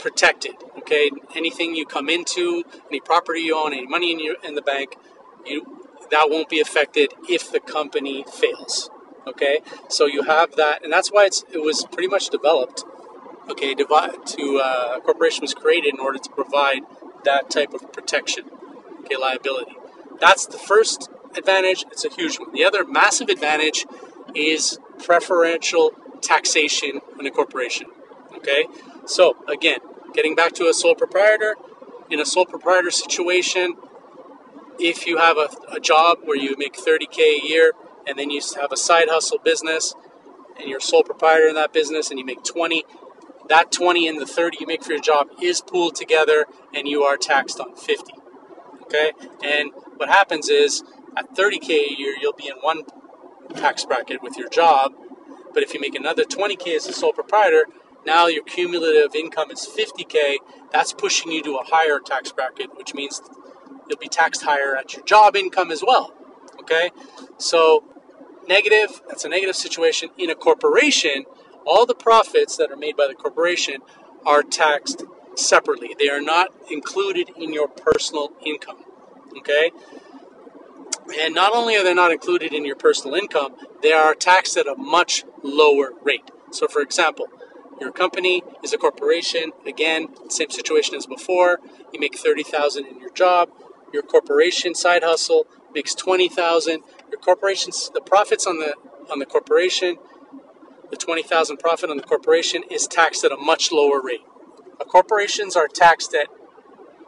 protected. 0.00 0.54
Okay, 0.78 1.10
anything 1.36 1.76
you 1.76 1.86
come 1.86 2.08
into, 2.08 2.64
any 2.88 3.00
property 3.00 3.40
you 3.40 3.56
own, 3.56 3.72
any 3.72 3.86
money 3.86 4.10
in, 4.10 4.18
your, 4.18 4.34
in 4.42 4.56
the 4.56 4.62
bank, 4.62 4.96
you 5.46 5.78
that 6.10 6.28
won't 6.28 6.48
be 6.48 6.60
affected 6.60 7.14
if 7.28 7.50
the 7.50 7.60
company 7.60 8.24
fails. 8.30 8.90
Okay, 9.28 9.60
so 9.88 10.06
you 10.06 10.24
have 10.24 10.56
that, 10.56 10.82
and 10.82 10.92
that's 10.92 11.10
why 11.10 11.24
it's 11.26 11.44
it 11.52 11.62
was 11.62 11.84
pretty 11.92 12.08
much 12.08 12.28
developed. 12.30 12.84
Okay, 13.48 13.74
to 13.74 13.86
uh, 13.86 15.00
corporation 15.00 15.42
was 15.42 15.54
created 15.54 15.94
in 15.94 16.00
order 16.00 16.18
to 16.18 16.30
provide 16.30 16.82
that 17.24 17.48
type 17.48 17.72
of 17.72 17.92
protection. 17.92 18.44
Okay, 19.00 19.16
liability. 19.16 19.76
That's 20.20 20.46
the 20.46 20.58
first 20.58 21.08
advantage. 21.36 21.84
It's 21.92 22.04
a 22.04 22.08
huge 22.08 22.40
one. 22.40 22.52
The 22.52 22.64
other 22.64 22.84
massive 22.84 23.28
advantage 23.28 23.86
is 24.34 24.78
preferential 24.98 25.92
taxation 26.22 27.00
in 27.18 27.26
a 27.26 27.30
corporation. 27.30 27.88
Okay, 28.36 28.66
so 29.04 29.36
again, 29.48 29.78
getting 30.14 30.34
back 30.34 30.52
to 30.52 30.68
a 30.68 30.74
sole 30.74 30.94
proprietor, 30.94 31.54
in 32.10 32.20
a 32.20 32.26
sole 32.26 32.46
proprietor 32.46 32.90
situation, 32.90 33.76
if 34.78 35.06
you 35.06 35.18
have 35.18 35.36
a, 35.36 35.48
a 35.70 35.80
job 35.80 36.18
where 36.24 36.36
you 36.36 36.54
make 36.58 36.74
30k 36.74 37.18
a 37.18 37.46
year 37.46 37.72
and 38.06 38.18
then 38.18 38.30
you 38.30 38.40
have 38.60 38.72
a 38.72 38.76
side 38.76 39.08
hustle 39.08 39.38
business 39.38 39.94
and 40.58 40.68
you're 40.68 40.80
sole 40.80 41.02
proprietor 41.02 41.48
in 41.48 41.54
that 41.54 41.72
business 41.72 42.10
and 42.10 42.18
you 42.18 42.24
make 42.24 42.42
20 42.42 42.84
that 43.48 43.72
20 43.72 44.08
and 44.08 44.20
the 44.20 44.26
30 44.26 44.58
you 44.60 44.66
make 44.66 44.82
for 44.82 44.92
your 44.92 45.00
job 45.00 45.28
is 45.40 45.60
pooled 45.60 45.94
together 45.94 46.46
and 46.74 46.88
you 46.88 47.02
are 47.02 47.16
taxed 47.16 47.60
on 47.60 47.74
50 47.76 48.12
okay 48.82 49.12
and 49.44 49.70
what 49.96 50.08
happens 50.08 50.48
is 50.48 50.82
at 51.16 51.34
30k 51.34 51.70
a 51.70 51.98
year 51.98 52.16
you'll 52.20 52.32
be 52.32 52.48
in 52.48 52.56
one 52.60 52.82
tax 53.54 53.84
bracket 53.84 54.22
with 54.22 54.36
your 54.36 54.48
job 54.48 54.92
but 55.52 55.62
if 55.62 55.74
you 55.74 55.80
make 55.80 55.94
another 55.94 56.24
20k 56.24 56.76
as 56.76 56.86
a 56.86 56.92
sole 56.92 57.12
proprietor 57.12 57.66
now 58.04 58.26
your 58.26 58.42
cumulative 58.44 59.14
income 59.14 59.50
is 59.50 59.66
50k 59.66 60.36
that's 60.72 60.92
pushing 60.92 61.30
you 61.30 61.42
to 61.42 61.56
a 61.56 61.64
higher 61.64 61.98
tax 61.98 62.32
bracket 62.32 62.76
which 62.76 62.94
means 62.94 63.20
you'll 63.88 63.98
be 63.98 64.08
taxed 64.08 64.42
higher 64.42 64.76
at 64.76 64.94
your 64.94 65.04
job 65.04 65.36
income 65.36 65.70
as 65.70 65.82
well. 65.86 66.14
Okay? 66.60 66.90
So, 67.38 67.84
negative, 68.48 69.02
that's 69.08 69.24
a 69.24 69.28
negative 69.28 69.56
situation. 69.56 70.10
In 70.18 70.30
a 70.30 70.34
corporation, 70.34 71.24
all 71.66 71.86
the 71.86 71.94
profits 71.94 72.56
that 72.56 72.70
are 72.70 72.76
made 72.76 72.96
by 72.96 73.06
the 73.06 73.14
corporation 73.14 73.80
are 74.24 74.42
taxed 74.42 75.04
separately. 75.34 75.94
They 75.98 76.08
are 76.08 76.20
not 76.20 76.48
included 76.70 77.30
in 77.36 77.52
your 77.52 77.68
personal 77.68 78.32
income. 78.44 78.78
Okay? 79.38 79.72
And 81.20 81.34
not 81.34 81.54
only 81.54 81.76
are 81.76 81.84
they 81.84 81.94
not 81.94 82.12
included 82.12 82.52
in 82.52 82.64
your 82.64 82.76
personal 82.76 83.14
income, 83.14 83.56
they 83.82 83.92
are 83.92 84.14
taxed 84.14 84.56
at 84.56 84.66
a 84.66 84.74
much 84.76 85.24
lower 85.42 85.92
rate. 86.02 86.30
So, 86.52 86.68
for 86.68 86.80
example, 86.80 87.26
your 87.80 87.92
company 87.92 88.42
is 88.62 88.72
a 88.72 88.78
corporation. 88.78 89.52
Again, 89.66 90.08
same 90.30 90.50
situation 90.50 90.94
as 90.94 91.06
before. 91.06 91.58
You 91.92 91.98
make 91.98 92.16
thirty 92.16 92.44
thousand 92.44 92.86
in 92.86 93.00
your 93.00 93.10
job. 93.10 93.50
Your 93.92 94.02
corporation 94.02 94.74
side 94.74 95.02
hustle 95.02 95.46
makes 95.74 95.94
twenty 95.94 96.28
thousand. 96.28 96.82
Your 97.10 97.18
corporation's 97.20 97.90
the 97.90 98.00
profits 98.00 98.46
on 98.46 98.58
the 98.58 98.74
on 99.10 99.18
the 99.18 99.26
corporation, 99.26 99.96
the 100.90 100.96
twenty 100.96 101.22
thousand 101.22 101.56
profit 101.58 101.90
on 101.90 101.96
the 101.96 102.02
corporation 102.04 102.62
is 102.70 102.86
taxed 102.86 103.24
at 103.24 103.32
a 103.32 103.36
much 103.36 103.72
lower 103.72 104.00
rate. 104.00 104.22
corporations 104.86 105.56
are 105.56 105.68
taxed 105.68 106.14
at 106.14 106.28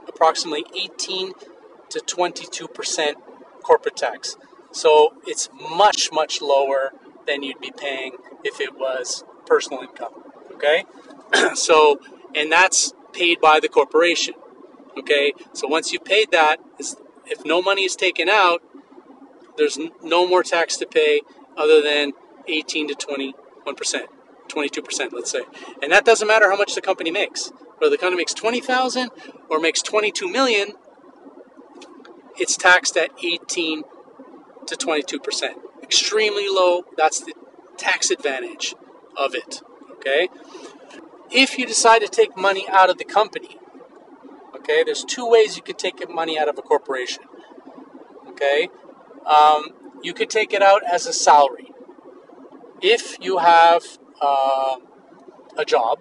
approximately 0.08 0.64
eighteen 0.74 1.32
to 1.90 2.00
twenty-two 2.00 2.68
percent 2.68 3.18
corporate 3.64 3.96
tax. 3.96 4.36
So 4.72 5.14
it's 5.26 5.48
much 5.52 6.10
much 6.12 6.42
lower 6.42 6.92
than 7.26 7.42
you'd 7.42 7.60
be 7.60 7.72
paying 7.76 8.16
if 8.44 8.60
it 8.60 8.74
was 8.78 9.24
personal 9.46 9.82
income. 9.82 10.12
Okay, 10.54 10.84
so 11.54 12.00
and 12.34 12.50
that's 12.50 12.92
paid 13.12 13.40
by 13.40 13.60
the 13.60 13.68
corporation. 13.68 14.34
Okay, 14.98 15.32
so 15.52 15.66
once 15.66 15.92
you've 15.92 16.04
paid 16.04 16.30
that, 16.30 16.58
if 17.26 17.44
no 17.44 17.62
money 17.62 17.84
is 17.84 17.96
taken 17.96 18.28
out, 18.28 18.62
there's 19.56 19.78
no 20.02 20.26
more 20.26 20.42
tax 20.42 20.76
to 20.78 20.86
pay 20.86 21.22
other 21.56 21.80
than 21.80 22.12
18 22.46 22.88
to 22.88 22.94
21 22.94 23.74
percent, 23.74 24.06
22 24.48 24.82
percent, 24.82 25.12
let's 25.12 25.30
say, 25.30 25.42
and 25.82 25.90
that 25.92 26.04
doesn't 26.04 26.28
matter 26.28 26.50
how 26.50 26.56
much 26.56 26.74
the 26.74 26.80
company 26.80 27.10
makes. 27.10 27.52
Whether 27.78 27.90
the 27.90 27.98
company 27.98 28.18
makes 28.18 28.34
20,000 28.34 29.10
or 29.50 29.58
makes 29.58 29.82
22 29.82 30.28
million, 30.28 30.74
it's 32.38 32.56
taxed 32.56 32.96
at 32.96 33.10
18 33.22 33.82
to 34.66 34.76
22 34.76 35.20
percent. 35.20 35.58
Extremely 35.82 36.48
low. 36.48 36.84
That's 36.96 37.20
the 37.20 37.34
tax 37.76 38.10
advantage 38.10 38.74
of 39.16 39.34
it. 39.34 39.62
Okay. 39.92 40.28
If 41.30 41.58
you 41.58 41.66
decide 41.66 42.00
to 42.00 42.08
take 42.08 42.36
money 42.36 42.66
out 42.68 42.90
of 42.90 42.98
the 42.98 43.04
company, 43.04 43.58
Okay, 44.64 44.82
there's 44.82 45.04
two 45.04 45.28
ways 45.28 45.58
you 45.58 45.62
could 45.62 45.76
take 45.76 46.08
money 46.08 46.38
out 46.38 46.48
of 46.48 46.56
a 46.56 46.62
corporation. 46.62 47.24
Okay, 48.30 48.70
um, 49.26 49.68
you 50.02 50.14
could 50.14 50.30
take 50.30 50.54
it 50.54 50.62
out 50.62 50.80
as 50.90 51.06
a 51.06 51.12
salary. 51.12 51.70
If 52.80 53.18
you 53.20 53.38
have 53.38 53.82
uh, 54.22 54.76
a 55.58 55.66
job 55.66 55.98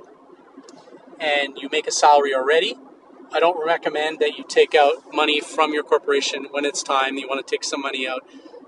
and 1.20 1.58
you 1.58 1.68
make 1.74 1.88
a 1.88 1.92
salary 1.92 2.34
already, 2.34 2.76
I 3.34 3.40
don't 3.40 3.66
recommend 3.66 4.20
that 4.20 4.38
you 4.38 4.46
take 4.48 4.76
out 4.76 5.12
money 5.12 5.42
from 5.42 5.74
your 5.74 5.84
corporation 5.84 6.46
when 6.52 6.66
it's 6.66 6.84
time. 6.84 7.18
You 7.18 7.28
want 7.28 7.46
to 7.46 7.52
take 7.52 7.64
some 7.64 7.82
money 7.82 8.08
out. 8.08 8.22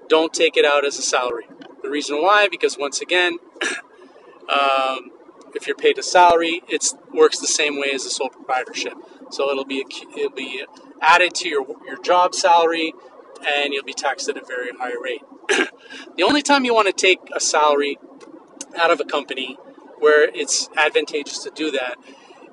Don't 0.10 0.34
take 0.34 0.58
it 0.58 0.66
out 0.66 0.84
as 0.84 0.98
a 0.98 1.04
salary. 1.04 1.48
The 1.84 1.90
reason 1.90 2.22
why, 2.22 2.48
because 2.50 2.76
once 2.76 3.00
again, 3.00 3.38
um, 4.50 5.12
if 5.54 5.68
you're 5.68 5.76
paid 5.76 6.00
a 6.00 6.04
salary, 6.04 6.64
it 6.68 6.84
works 7.14 7.38
the 7.38 7.48
same 7.48 7.80
way 7.80 7.92
as 7.94 8.06
a 8.06 8.10
sole 8.10 8.30
proprietorship. 8.30 8.94
So 9.30 9.52
it'll 9.52 9.66
be 9.66 9.86
it'll 10.18 10.32
be 10.32 10.66
added 11.00 11.36
to 11.36 11.50
your 11.50 11.66
your 11.86 12.02
job 12.02 12.34
salary, 12.34 12.94
and 13.48 13.72
you'll 13.72 13.84
be 13.84 13.94
taxed 13.94 14.28
at 14.30 14.36
a 14.36 14.44
very 14.44 14.72
high 14.72 14.96
rate. 15.00 15.22
the 16.18 16.24
only 16.24 16.42
time 16.42 16.66
you 16.66 16.74
want 16.74 16.88
to 16.88 16.94
take 16.94 17.20
a 17.36 17.40
salary 17.40 18.00
out 18.76 18.90
of 18.90 19.00
a 19.00 19.06
company 19.06 19.58
where 20.00 20.28
it's 20.34 20.70
advantageous 20.76 21.40
to 21.44 21.52
do 21.52 21.70
that 21.72 21.96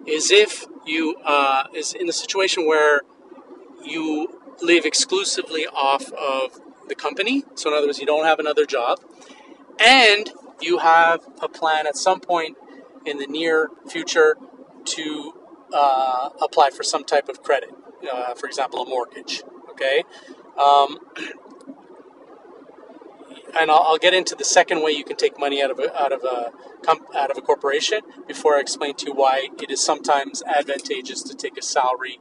is 0.07 0.31
if 0.31 0.67
you 0.85 1.17
uh, 1.25 1.65
is 1.75 1.93
in 1.93 2.09
a 2.09 2.13
situation 2.13 2.67
where 2.67 3.03
you 3.85 4.41
live 4.61 4.85
exclusively 4.85 5.67
off 5.67 6.13
of 6.13 6.61
the 6.89 6.95
company. 6.95 7.45
So 7.55 7.71
in 7.71 7.77
other 7.77 7.87
words, 7.87 7.99
you 7.99 8.07
don't 8.07 8.25
have 8.25 8.39
another 8.39 8.67
job, 8.67 8.99
and 9.79 10.31
you 10.61 10.79
have 10.79 11.21
a 11.41 11.49
plan 11.49 11.87
at 11.87 11.97
some 11.97 12.21
point 12.21 12.57
in 13.05 13.19
the 13.19 13.27
near 13.27 13.69
future 13.89 14.37
to 14.85 15.33
uh, 15.73 16.31
apply 16.41 16.71
for 16.71 16.83
some 16.83 17.05
type 17.05 17.29
of 17.29 17.43
credit, 17.43 17.71
uh, 18.13 18.35
for 18.35 18.47
example, 18.47 18.83
a 18.83 18.89
mortgage. 18.89 19.43
Okay, 19.71 20.05
um, 20.59 20.99
and 23.59 23.71
I'll, 23.71 23.85
I'll, 23.87 23.99
get 23.99 24.15
into 24.15 24.35
the 24.35 24.45
second 24.45 24.83
way 24.83 24.93
you 24.93 25.05
can 25.05 25.17
take 25.17 25.39
money 25.39 25.63
out 25.63 25.71
of 25.71 25.79
a, 25.79 25.95
out 26.01 26.13
of 26.13 26.25
a 26.25 26.53
out 27.17 27.31
of 27.31 27.39
a 27.39 27.41
corporation 27.41 28.01
before 28.27 28.57
I 28.57 28.61
explain 28.61 28.95
to 28.97 29.07
you 29.07 29.15
why 29.15 29.49
it 29.61 29.71
is 29.71 29.83
sometimes 29.83 30.43
advantageous 30.43 31.23
to 31.25 31.35
take 31.35 31.57
a 31.57 31.63
salary 31.63 32.19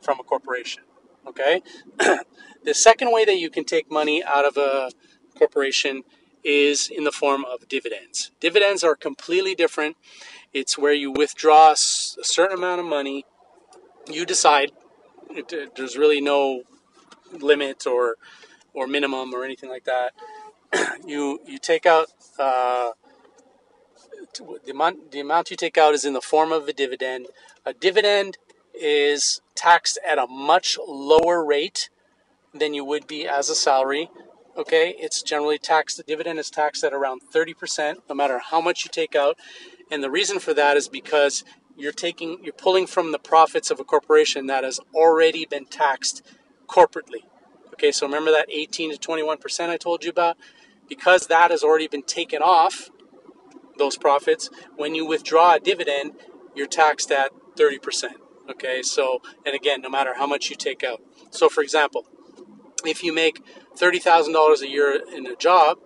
from 0.00 0.20
a 0.20 0.22
corporation. 0.22 0.84
Okay, 1.26 1.62
the 2.64 2.74
second 2.74 3.12
way 3.12 3.24
that 3.24 3.38
you 3.38 3.50
can 3.50 3.64
take 3.64 3.90
money 3.90 4.22
out 4.22 4.44
of 4.44 4.56
a 4.56 4.90
corporation 5.36 6.02
is 6.44 6.88
in 6.88 7.04
the 7.04 7.12
form 7.12 7.44
of 7.44 7.66
dividends. 7.68 8.30
Dividends 8.38 8.84
are 8.84 8.94
completely 8.94 9.54
different. 9.54 9.96
It's 10.52 10.76
where 10.76 10.92
you 10.92 11.10
withdraw 11.10 11.72
a 11.72 11.76
certain 11.76 12.58
amount 12.58 12.80
of 12.80 12.86
money. 12.86 13.24
You 14.08 14.26
decide. 14.26 14.72
It, 15.30 15.74
there's 15.74 15.96
really 15.96 16.20
no 16.20 16.62
limit 17.32 17.86
or 17.86 18.16
or 18.74 18.86
minimum 18.86 19.32
or 19.32 19.44
anything 19.44 19.70
like 19.70 19.84
that. 19.84 20.12
you 21.06 21.40
you 21.46 21.58
take 21.58 21.86
out 21.86 22.08
uh, 22.38 22.90
the 24.64 24.70
amount 24.70 25.12
the 25.12 25.20
amount 25.20 25.50
you 25.50 25.56
take 25.56 25.78
out 25.78 25.94
is 25.94 26.04
in 26.04 26.12
the 26.12 26.20
form 26.20 26.52
of 26.52 26.68
a 26.68 26.72
dividend. 26.72 27.26
A 27.64 27.72
dividend 27.72 28.38
is 28.74 29.40
taxed 29.54 29.98
at 30.06 30.18
a 30.18 30.26
much 30.26 30.78
lower 30.86 31.44
rate 31.44 31.88
than 32.52 32.74
you 32.74 32.84
would 32.84 33.06
be 33.06 33.26
as 33.26 33.48
a 33.48 33.54
salary 33.54 34.10
okay, 34.56 34.94
it's 34.98 35.22
generally 35.22 35.58
taxed, 35.58 35.96
the 35.96 36.02
dividend 36.02 36.38
is 36.38 36.50
taxed 36.50 36.84
at 36.84 36.92
around 36.92 37.22
30%, 37.32 37.96
no 38.08 38.14
matter 38.14 38.38
how 38.38 38.60
much 38.60 38.84
you 38.84 38.90
take 38.90 39.14
out. 39.14 39.38
And 39.90 40.02
the 40.02 40.10
reason 40.10 40.38
for 40.38 40.54
that 40.54 40.76
is 40.76 40.88
because 40.88 41.44
you're 41.76 41.92
taking, 41.92 42.38
you're 42.42 42.52
pulling 42.52 42.86
from 42.86 43.12
the 43.12 43.18
profits 43.18 43.70
of 43.70 43.80
a 43.80 43.84
corporation 43.84 44.46
that 44.46 44.64
has 44.64 44.80
already 44.94 45.44
been 45.44 45.66
taxed 45.66 46.22
corporately. 46.68 47.24
Okay, 47.72 47.90
so 47.90 48.06
remember 48.06 48.30
that 48.30 48.46
18 48.50 48.96
to 48.96 48.98
21% 48.98 49.68
I 49.68 49.76
told 49.76 50.04
you 50.04 50.10
about? 50.10 50.36
Because 50.88 51.26
that 51.28 51.50
has 51.50 51.62
already 51.62 51.88
been 51.88 52.02
taken 52.02 52.42
off 52.42 52.90
those 53.78 53.96
profits, 53.96 54.50
when 54.76 54.94
you 54.94 55.06
withdraw 55.06 55.54
a 55.54 55.60
dividend, 55.60 56.12
you're 56.54 56.66
taxed 56.66 57.10
at 57.10 57.32
30%. 57.56 58.04
Okay, 58.50 58.82
so, 58.82 59.20
and 59.46 59.54
again, 59.54 59.80
no 59.80 59.88
matter 59.88 60.14
how 60.16 60.26
much 60.26 60.50
you 60.50 60.56
take 60.56 60.84
out. 60.84 61.00
So, 61.30 61.48
for 61.48 61.62
example, 61.62 62.06
if 62.84 63.02
you 63.02 63.12
make 63.12 63.40
$30,000 63.76 64.60
a 64.60 64.68
year 64.68 65.00
in 65.12 65.26
a 65.26 65.34
job 65.34 65.78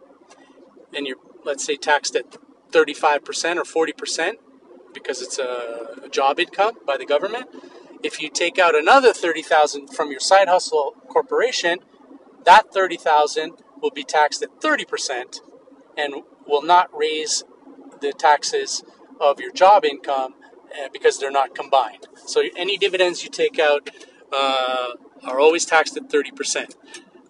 and 0.95 1.07
you're, 1.07 1.19
let's 1.45 1.65
say, 1.65 1.77
taxed 1.77 2.17
at 2.17 2.37
35% 2.73 3.57
or 3.57 3.87
40% 3.87 4.33
because 4.93 5.23
it's 5.23 5.39
a, 5.39 6.09
job 6.11 6.41
income 6.41 6.75
by 6.87 6.97
the 6.97 7.05
government, 7.05 7.47
if 8.03 8.23
you 8.23 8.31
take 8.31 8.59
out 8.59 8.75
another 8.75 9.13
30,000 9.13 9.89
from 9.89 10.11
your 10.11 10.21
side 10.21 10.49
hustle 10.49 10.95
corporation, 11.07 11.81
that 12.45 12.73
30,000 12.73 13.53
will 13.81 13.91
be 13.91 14.05
taxed 14.05 14.43
at 14.43 14.61
30% 14.61 15.41
and 15.97 16.15
will 16.47 16.63
not 16.63 16.89
raise 16.97 17.45
the 18.01 18.13
taxes 18.13 18.83
of 19.21 19.41
your 19.41 19.53
job 19.53 19.85
income 19.85 20.35
uh, 20.73 20.89
because 20.93 21.19
they're 21.19 21.31
not 21.31 21.55
combined. 21.55 22.07
So 22.27 22.43
any 22.57 22.77
dividends 22.77 23.25
you 23.25 23.31
take 23.31 23.59
out 23.59 23.91
uh, 24.33 24.91
are 25.25 25.41
always 25.41 25.65
taxed 25.65 25.97
at 25.97 26.09
30%. 26.09 26.75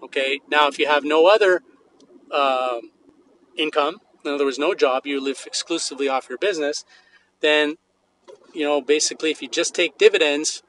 Okay, 0.03 0.41
now 0.51 0.69
if 0.69 0.79
you 0.79 0.87
have 0.87 1.05
no 1.05 1.27
other 1.27 1.63
um, 2.31 2.93
income, 3.57 3.99
in 4.25 4.33
other 4.33 4.45
words, 4.45 4.59
no 4.59 4.75
job, 4.75 5.07
you 5.07 5.21
live 5.21 5.45
exclusively 5.47 6.09
off 6.09 6.29
your 6.29 6.39
business, 6.39 6.85
then, 7.41 7.77
you 8.53 8.65
know, 8.65 8.81
basically 8.81 9.31
if 9.31 9.41
you 9.43 9.49
just 9.49 9.75
take 9.75 9.99
dividends, 9.99 10.63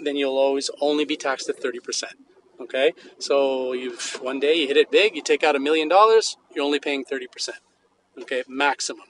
then 0.00 0.16
you'll 0.16 0.38
always 0.38 0.70
only 0.80 1.04
be 1.04 1.16
taxed 1.16 1.48
at 1.48 1.60
30%. 1.60 2.04
Okay, 2.62 2.92
so 3.18 3.72
you 3.72 3.96
one 4.20 4.38
day 4.38 4.54
you 4.54 4.68
hit 4.68 4.76
it 4.76 4.90
big, 4.90 5.16
you 5.16 5.22
take 5.22 5.42
out 5.42 5.56
a 5.56 5.58
million 5.58 5.88
dollars, 5.88 6.36
you're 6.54 6.64
only 6.64 6.78
paying 6.78 7.04
30%. 7.04 7.50
Okay, 8.20 8.44
maximum. 8.48 9.06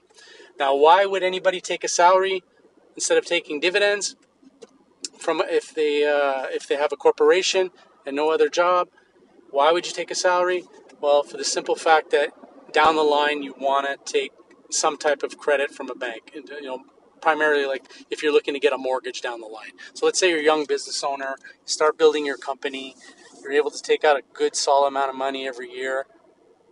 Now, 0.58 0.74
why 0.74 1.04
would 1.04 1.22
anybody 1.22 1.60
take 1.60 1.84
a 1.84 1.88
salary 1.88 2.42
instead 2.94 3.18
of 3.18 3.26
taking 3.26 3.60
dividends 3.60 4.16
from 5.18 5.42
if 5.46 5.74
they 5.74 6.04
uh, 6.04 6.46
if 6.50 6.66
they 6.66 6.76
have 6.76 6.92
a 6.92 6.96
corporation 6.96 7.70
and 8.06 8.16
no 8.16 8.30
other 8.30 8.48
job? 8.48 8.88
Why 9.50 9.70
would 9.70 9.86
you 9.86 9.92
take 9.92 10.10
a 10.10 10.14
salary? 10.14 10.64
Well, 11.00 11.22
for 11.22 11.36
the 11.36 11.44
simple 11.44 11.76
fact 11.76 12.10
that 12.12 12.30
down 12.72 12.96
the 12.96 13.02
line 13.02 13.42
you 13.42 13.54
want 13.58 13.86
to 13.86 14.12
take 14.12 14.32
some 14.70 14.96
type 14.96 15.22
of 15.22 15.36
credit 15.36 15.70
from 15.70 15.90
a 15.90 15.94
bank. 15.94 16.32
You 16.34 16.62
know, 16.62 16.84
primarily 17.20 17.66
like 17.66 17.84
if 18.10 18.22
you're 18.22 18.32
looking 18.32 18.54
to 18.54 18.60
get 18.60 18.72
a 18.72 18.78
mortgage 18.78 19.20
down 19.20 19.40
the 19.40 19.46
line. 19.46 19.72
So 19.94 20.06
let's 20.06 20.18
say 20.18 20.30
you're 20.30 20.40
a 20.40 20.44
young 20.44 20.64
business 20.64 21.02
owner, 21.04 21.36
you 21.40 21.68
start 21.68 21.98
building 21.98 22.26
your 22.26 22.36
company, 22.36 22.96
you're 23.42 23.52
able 23.52 23.70
to 23.70 23.82
take 23.82 24.04
out 24.04 24.16
a 24.16 24.22
good 24.32 24.56
solid 24.56 24.88
amount 24.88 25.10
of 25.10 25.16
money 25.16 25.46
every 25.46 25.70
year. 25.70 26.06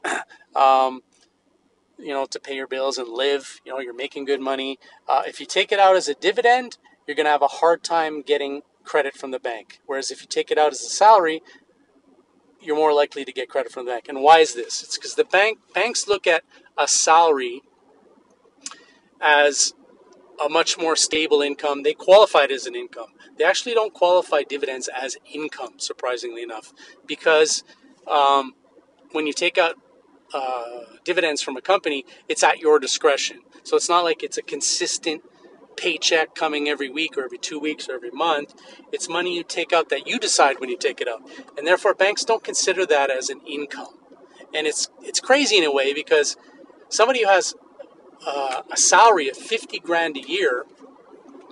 um, 0.54 1.02
you 1.98 2.08
know, 2.08 2.24
to 2.26 2.40
pay 2.40 2.54
your 2.56 2.66
bills 2.66 2.98
and 2.98 3.08
live. 3.08 3.60
You 3.64 3.72
know, 3.72 3.78
you're 3.78 3.94
making 3.94 4.24
good 4.24 4.40
money. 4.40 4.78
Uh, 5.08 5.22
if 5.26 5.40
you 5.40 5.46
take 5.46 5.72
it 5.72 5.78
out 5.78 5.96
as 5.96 6.08
a 6.08 6.14
dividend, 6.14 6.78
you're 7.06 7.14
going 7.14 7.26
to 7.26 7.30
have 7.30 7.42
a 7.42 7.48
hard 7.48 7.82
time 7.82 8.22
getting 8.22 8.62
credit 8.84 9.14
from 9.14 9.30
the 9.30 9.38
bank. 9.38 9.80
Whereas 9.86 10.10
if 10.10 10.22
you 10.22 10.26
take 10.26 10.50
it 10.50 10.58
out 10.58 10.72
as 10.72 10.80
a 10.80 10.88
salary, 10.88 11.42
you're 12.60 12.76
more 12.76 12.92
likely 12.92 13.24
to 13.24 13.32
get 13.32 13.48
credit 13.48 13.72
from 13.72 13.84
the 13.84 13.92
bank. 13.92 14.06
And 14.08 14.22
why 14.22 14.38
is 14.38 14.54
this? 14.54 14.82
It's 14.82 14.96
because 14.96 15.14
the 15.14 15.24
bank 15.24 15.58
banks 15.74 16.08
look 16.08 16.26
at 16.26 16.44
a 16.76 16.86
salary 16.88 17.62
as 19.20 19.74
a 20.44 20.48
much 20.48 20.78
more 20.78 20.96
stable 20.96 21.42
income. 21.42 21.82
They 21.82 21.94
qualify 21.94 22.44
it 22.44 22.50
as 22.50 22.66
an 22.66 22.74
income. 22.74 23.08
They 23.36 23.44
actually 23.44 23.74
don't 23.74 23.92
qualify 23.92 24.42
dividends 24.42 24.88
as 24.88 25.16
income, 25.32 25.74
surprisingly 25.78 26.42
enough, 26.42 26.72
because 27.06 27.62
um, 28.06 28.54
when 29.12 29.26
you 29.26 29.32
take 29.32 29.58
out 29.58 29.74
uh, 30.32 30.80
dividends 31.04 31.42
from 31.42 31.56
a 31.56 31.60
company, 31.60 32.04
it's 32.28 32.42
at 32.42 32.58
your 32.58 32.78
discretion. 32.78 33.40
So 33.64 33.76
it's 33.76 33.88
not 33.88 34.04
like 34.04 34.22
it's 34.22 34.38
a 34.38 34.42
consistent 34.42 35.22
paycheck 35.76 36.34
coming 36.34 36.68
every 36.68 36.90
week 36.90 37.16
or 37.16 37.24
every 37.24 37.38
two 37.38 37.58
weeks 37.58 37.88
or 37.88 37.94
every 37.94 38.10
month. 38.10 38.54
It's 38.92 39.08
money 39.08 39.36
you 39.36 39.42
take 39.42 39.72
out 39.72 39.88
that 39.88 40.06
you 40.06 40.18
decide 40.18 40.60
when 40.60 40.68
you 40.68 40.76
take 40.76 41.00
it 41.00 41.08
out. 41.08 41.22
And 41.56 41.66
therefore, 41.66 41.94
banks 41.94 42.24
don't 42.24 42.44
consider 42.44 42.86
that 42.86 43.10
as 43.10 43.30
an 43.30 43.40
income. 43.46 43.94
And 44.54 44.66
it's, 44.66 44.88
it's 45.02 45.20
crazy 45.20 45.58
in 45.58 45.64
a 45.64 45.72
way 45.72 45.92
because 45.94 46.36
somebody 46.88 47.22
who 47.22 47.28
has 47.28 47.54
uh, 48.26 48.62
a 48.70 48.76
salary 48.76 49.28
of 49.28 49.36
50 49.36 49.78
grand 49.80 50.16
a 50.16 50.20
year 50.20 50.64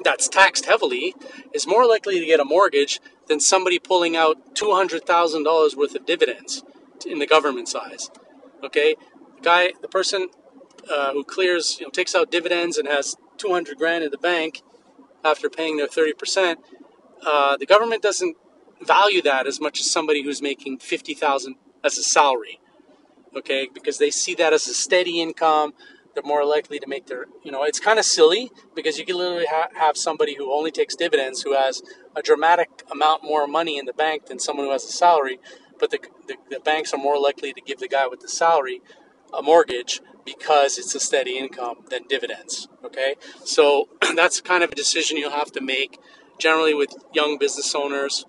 that's 0.04 0.28
taxed 0.28 0.66
heavily 0.66 1.14
is 1.52 1.66
more 1.66 1.86
likely 1.86 2.20
to 2.20 2.26
get 2.26 2.40
a 2.40 2.44
mortgage 2.44 3.00
than 3.26 3.40
somebody 3.40 3.78
pulling 3.78 4.16
out 4.16 4.54
$200,000 4.54 5.76
worth 5.76 5.94
of 5.94 6.06
dividends 6.06 6.62
in 7.06 7.18
the 7.18 7.26
government 7.26 7.68
size. 7.68 8.10
Okay, 8.64 8.96
the 9.36 9.42
guy, 9.42 9.72
the 9.80 9.88
person 9.88 10.28
uh, 10.90 11.12
who 11.12 11.24
clears, 11.24 11.78
you 11.78 11.86
know, 11.86 11.90
takes 11.90 12.14
out 12.14 12.30
dividends 12.30 12.76
and 12.78 12.88
has 12.88 13.16
200 13.36 13.76
grand 13.76 14.04
in 14.04 14.10
the 14.10 14.18
bank 14.18 14.62
after 15.24 15.48
paying 15.48 15.76
their 15.76 15.86
30 15.86 16.12
percent. 16.14 16.60
Uh, 17.24 17.56
the 17.56 17.66
government 17.66 18.02
doesn't 18.02 18.36
value 18.82 19.22
that 19.22 19.46
as 19.46 19.60
much 19.60 19.80
as 19.80 19.90
somebody 19.90 20.22
who's 20.22 20.40
making 20.40 20.78
50,000 20.78 21.56
as 21.84 21.98
a 21.98 22.02
salary. 22.02 22.60
Okay, 23.36 23.68
because 23.72 23.98
they 23.98 24.10
see 24.10 24.34
that 24.36 24.52
as 24.52 24.66
a 24.68 24.74
steady 24.74 25.20
income. 25.20 25.74
They're 26.14 26.22
more 26.24 26.44
likely 26.44 26.78
to 26.80 26.86
make 26.88 27.06
their, 27.06 27.26
you 27.44 27.52
know, 27.52 27.62
it's 27.62 27.78
kind 27.78 27.98
of 27.98 28.04
silly 28.04 28.50
because 28.74 28.98
you 28.98 29.04
can 29.04 29.16
literally 29.16 29.46
ha- 29.46 29.68
have 29.74 29.96
somebody 29.96 30.34
who 30.34 30.52
only 30.52 30.70
takes 30.70 30.96
dividends 30.96 31.42
who 31.42 31.54
has 31.54 31.82
a 32.16 32.22
dramatic 32.22 32.82
amount 32.90 33.22
more 33.22 33.46
money 33.46 33.78
in 33.78 33.84
the 33.84 33.92
bank 33.92 34.26
than 34.26 34.38
someone 34.38 34.66
who 34.66 34.72
has 34.72 34.84
a 34.84 34.92
salary 34.92 35.38
but 35.78 35.90
the, 35.90 35.98
the, 36.26 36.36
the 36.50 36.60
banks 36.60 36.92
are 36.92 36.98
more 36.98 37.20
likely 37.20 37.52
to 37.52 37.60
give 37.60 37.78
the 37.78 37.88
guy 37.88 38.06
with 38.06 38.20
the 38.20 38.28
salary 38.28 38.82
a 39.32 39.42
mortgage 39.42 40.00
because 40.24 40.78
it's 40.78 40.94
a 40.94 41.00
steady 41.00 41.38
income 41.38 41.78
than 41.90 42.02
dividends. 42.08 42.68
Okay, 42.84 43.14
so 43.44 43.88
that's 44.16 44.40
kind 44.40 44.62
of 44.62 44.72
a 44.72 44.74
decision 44.74 45.16
you'll 45.16 45.30
have 45.30 45.52
to 45.52 45.60
make. 45.60 45.98
Generally, 46.38 46.74
with 46.74 46.94
young 47.12 47.38
business 47.38 47.74
owners, 47.74 48.24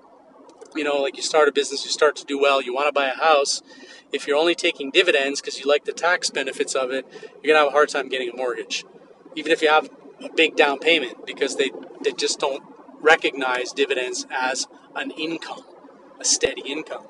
you 0.75 0.83
know, 0.83 0.97
like 1.01 1.15
you 1.15 1.23
start 1.23 1.47
a 1.47 1.51
business, 1.51 1.85
you 1.85 1.91
start 1.91 2.15
to 2.17 2.25
do 2.25 2.39
well, 2.39 2.61
you 2.61 2.73
want 2.73 2.87
to 2.87 2.91
buy 2.91 3.07
a 3.07 3.15
house. 3.15 3.61
If 4.11 4.27
you're 4.27 4.37
only 4.37 4.55
taking 4.55 4.91
dividends 4.91 5.39
because 5.39 5.59
you 5.59 5.67
like 5.67 5.85
the 5.85 5.91
tax 5.91 6.29
benefits 6.29 6.75
of 6.75 6.91
it, 6.91 7.05
you're 7.43 7.53
gonna 7.53 7.65
have 7.65 7.67
a 7.67 7.71
hard 7.71 7.89
time 7.89 8.09
getting 8.09 8.29
a 8.29 8.35
mortgage, 8.35 8.85
even 9.35 9.51
if 9.51 9.61
you 9.61 9.69
have 9.69 9.89
a 10.23 10.29
big 10.29 10.55
down 10.55 10.79
payment, 10.79 11.25
because 11.25 11.55
they 11.55 11.71
they 12.03 12.11
just 12.11 12.39
don't 12.39 12.63
recognize 13.01 13.71
dividends 13.71 14.25
as 14.31 14.67
an 14.95 15.11
income, 15.11 15.63
a 16.19 16.25
steady 16.25 16.63
income. 16.65 17.05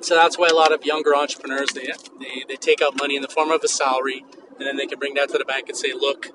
So 0.00 0.14
that's 0.14 0.38
why 0.38 0.48
a 0.48 0.54
lot 0.54 0.72
of 0.72 0.84
younger 0.84 1.14
entrepreneurs 1.14 1.70
they, 1.70 1.86
they 2.20 2.44
they 2.46 2.56
take 2.56 2.80
out 2.82 2.98
money 2.98 3.16
in 3.16 3.22
the 3.22 3.28
form 3.28 3.50
of 3.50 3.64
a 3.64 3.68
salary, 3.68 4.24
and 4.58 4.66
then 4.66 4.76
they 4.76 4.86
can 4.86 4.98
bring 4.98 5.14
that 5.14 5.30
to 5.30 5.38
the 5.38 5.44
bank 5.44 5.68
and 5.68 5.76
say, 5.76 5.92
"Look, 5.92 6.30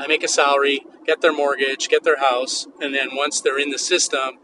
I 0.00 0.06
make 0.06 0.22
a 0.22 0.28
salary, 0.28 0.86
get 1.06 1.20
their 1.20 1.32
mortgage, 1.32 1.88
get 1.88 2.04
their 2.04 2.18
house, 2.18 2.66
and 2.80 2.94
then 2.94 3.10
once 3.12 3.40
they're 3.40 3.58
in 3.58 3.70
the 3.70 3.78
system, 3.78 4.38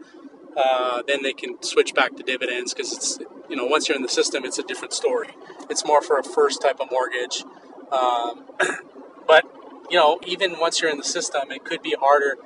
uh, 0.55 1.01
then 1.07 1.21
they 1.21 1.33
can 1.33 1.61
switch 1.61 1.93
back 1.93 2.15
to 2.15 2.23
dividends 2.23 2.73
because 2.73 2.93
it's 2.93 3.19
you 3.49 3.55
know 3.55 3.65
once 3.65 3.87
you're 3.87 3.95
in 3.95 4.01
the 4.01 4.09
system, 4.09 4.45
it's 4.45 4.59
a 4.59 4.63
different 4.63 4.93
story. 4.93 5.29
It's 5.69 5.85
more 5.85 6.01
for 6.01 6.17
a 6.17 6.23
first 6.23 6.61
type 6.61 6.79
of 6.79 6.89
mortgage, 6.91 7.43
um, 7.91 8.45
but 9.27 9.43
you 9.89 9.97
know 9.97 10.19
even 10.25 10.59
once 10.59 10.81
you're 10.81 10.91
in 10.91 10.97
the 10.97 11.03
system, 11.03 11.51
it 11.51 11.63
could 11.63 11.81
be 11.81 11.95
harder 11.99 12.37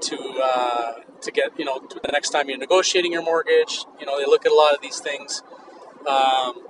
to 0.00 0.16
uh, 0.42 0.92
to 1.20 1.30
get 1.30 1.58
you 1.58 1.64
know 1.64 1.80
the 1.80 2.12
next 2.12 2.30
time 2.30 2.48
you're 2.48 2.58
negotiating 2.58 3.12
your 3.12 3.22
mortgage. 3.22 3.84
You 4.00 4.06
know 4.06 4.18
they 4.18 4.26
look 4.26 4.46
at 4.46 4.52
a 4.52 4.54
lot 4.54 4.74
of 4.74 4.80
these 4.80 5.00
things. 5.00 5.42
Um, 6.08 6.62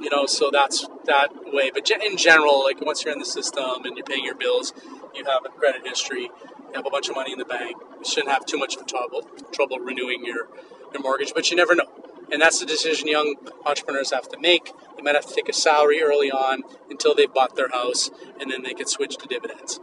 you 0.00 0.10
know, 0.10 0.26
so 0.26 0.50
that's 0.52 0.86
that 1.06 1.28
way. 1.52 1.70
But 1.72 1.90
in 1.90 2.16
general, 2.16 2.62
like 2.64 2.80
once 2.80 3.04
you're 3.04 3.12
in 3.12 3.18
the 3.18 3.24
system 3.24 3.84
and 3.84 3.96
you're 3.96 4.04
paying 4.04 4.24
your 4.24 4.34
bills, 4.34 4.72
you 5.14 5.24
have 5.24 5.44
a 5.44 5.48
credit 5.48 5.86
history, 5.86 6.22
you 6.22 6.72
have 6.74 6.86
a 6.86 6.90
bunch 6.90 7.08
of 7.08 7.14
money 7.14 7.32
in 7.32 7.38
the 7.38 7.44
bank. 7.44 7.76
Shouldn't 8.06 8.32
have 8.32 8.46
too 8.46 8.58
much 8.58 8.76
trouble 8.86 9.22
trouble 9.52 9.78
renewing 9.78 10.24
your 10.24 10.48
your 10.92 11.02
mortgage, 11.02 11.32
but 11.34 11.50
you 11.50 11.56
never 11.56 11.74
know. 11.74 11.90
And 12.30 12.42
that's 12.42 12.58
the 12.58 12.66
decision 12.66 13.06
young 13.06 13.36
entrepreneurs 13.64 14.10
have 14.12 14.28
to 14.30 14.38
make. 14.38 14.72
They 14.96 15.02
might 15.02 15.14
have 15.14 15.26
to 15.26 15.34
take 15.34 15.48
a 15.48 15.52
salary 15.52 16.02
early 16.02 16.30
on 16.30 16.62
until 16.90 17.14
they've 17.14 17.32
bought 17.32 17.54
their 17.56 17.68
house, 17.68 18.10
and 18.40 18.50
then 18.50 18.62
they 18.62 18.74
can 18.74 18.86
switch 18.86 19.16
to 19.18 19.28
dividends. 19.28 19.78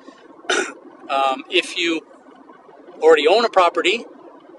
um, 1.10 1.44
if 1.50 1.78
you 1.78 2.02
already 3.02 3.28
own 3.28 3.46
a 3.46 3.50
property 3.50 4.06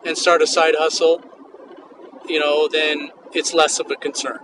and 0.05 0.17
start 0.17 0.41
a 0.41 0.47
side 0.47 0.75
hustle, 0.79 1.23
you 2.27 2.41
know, 2.41 2.69
then 2.69 3.11
it's 3.33 3.53
less 3.53 3.79
of 3.79 3.91
a 3.91 3.97
concern. 3.97 4.39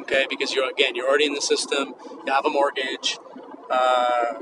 Okay, 0.00 0.26
because 0.28 0.54
you're 0.54 0.68
again, 0.68 0.94
you're 0.94 1.08
already 1.08 1.26
in 1.26 1.34
the 1.34 1.42
system. 1.42 1.94
You 2.26 2.32
have 2.32 2.44
a 2.44 2.50
mortgage. 2.50 3.18
Uh, 3.70 4.34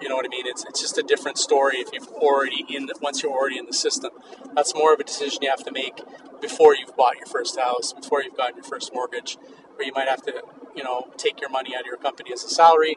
You 0.00 0.08
know 0.08 0.16
what 0.16 0.26
I 0.26 0.28
mean? 0.28 0.46
It's, 0.46 0.64
it's 0.64 0.80
just 0.80 0.98
a 0.98 1.02
different 1.02 1.38
story 1.38 1.76
if 1.78 1.88
you've 1.92 2.08
already 2.08 2.64
in 2.68 2.86
the, 2.86 2.94
once 3.00 3.22
you're 3.22 3.32
already 3.32 3.58
in 3.58 3.66
the 3.66 3.72
system. 3.72 4.10
That's 4.54 4.74
more 4.74 4.92
of 4.92 5.00
a 5.00 5.04
decision 5.04 5.38
you 5.42 5.50
have 5.50 5.64
to 5.64 5.72
make 5.72 6.00
before 6.40 6.74
you've 6.74 6.96
bought 6.96 7.16
your 7.16 7.26
first 7.26 7.58
house, 7.58 7.92
before 7.92 8.22
you've 8.22 8.36
gotten 8.36 8.56
your 8.56 8.64
first 8.64 8.92
mortgage, 8.92 9.38
where 9.74 9.86
you 9.86 9.92
might 9.94 10.08
have 10.08 10.22
to, 10.22 10.42
you 10.74 10.84
know, 10.84 11.08
take 11.16 11.40
your 11.40 11.50
money 11.50 11.74
out 11.74 11.80
of 11.80 11.86
your 11.86 11.96
company 11.96 12.32
as 12.32 12.44
a 12.44 12.48
salary 12.48 12.96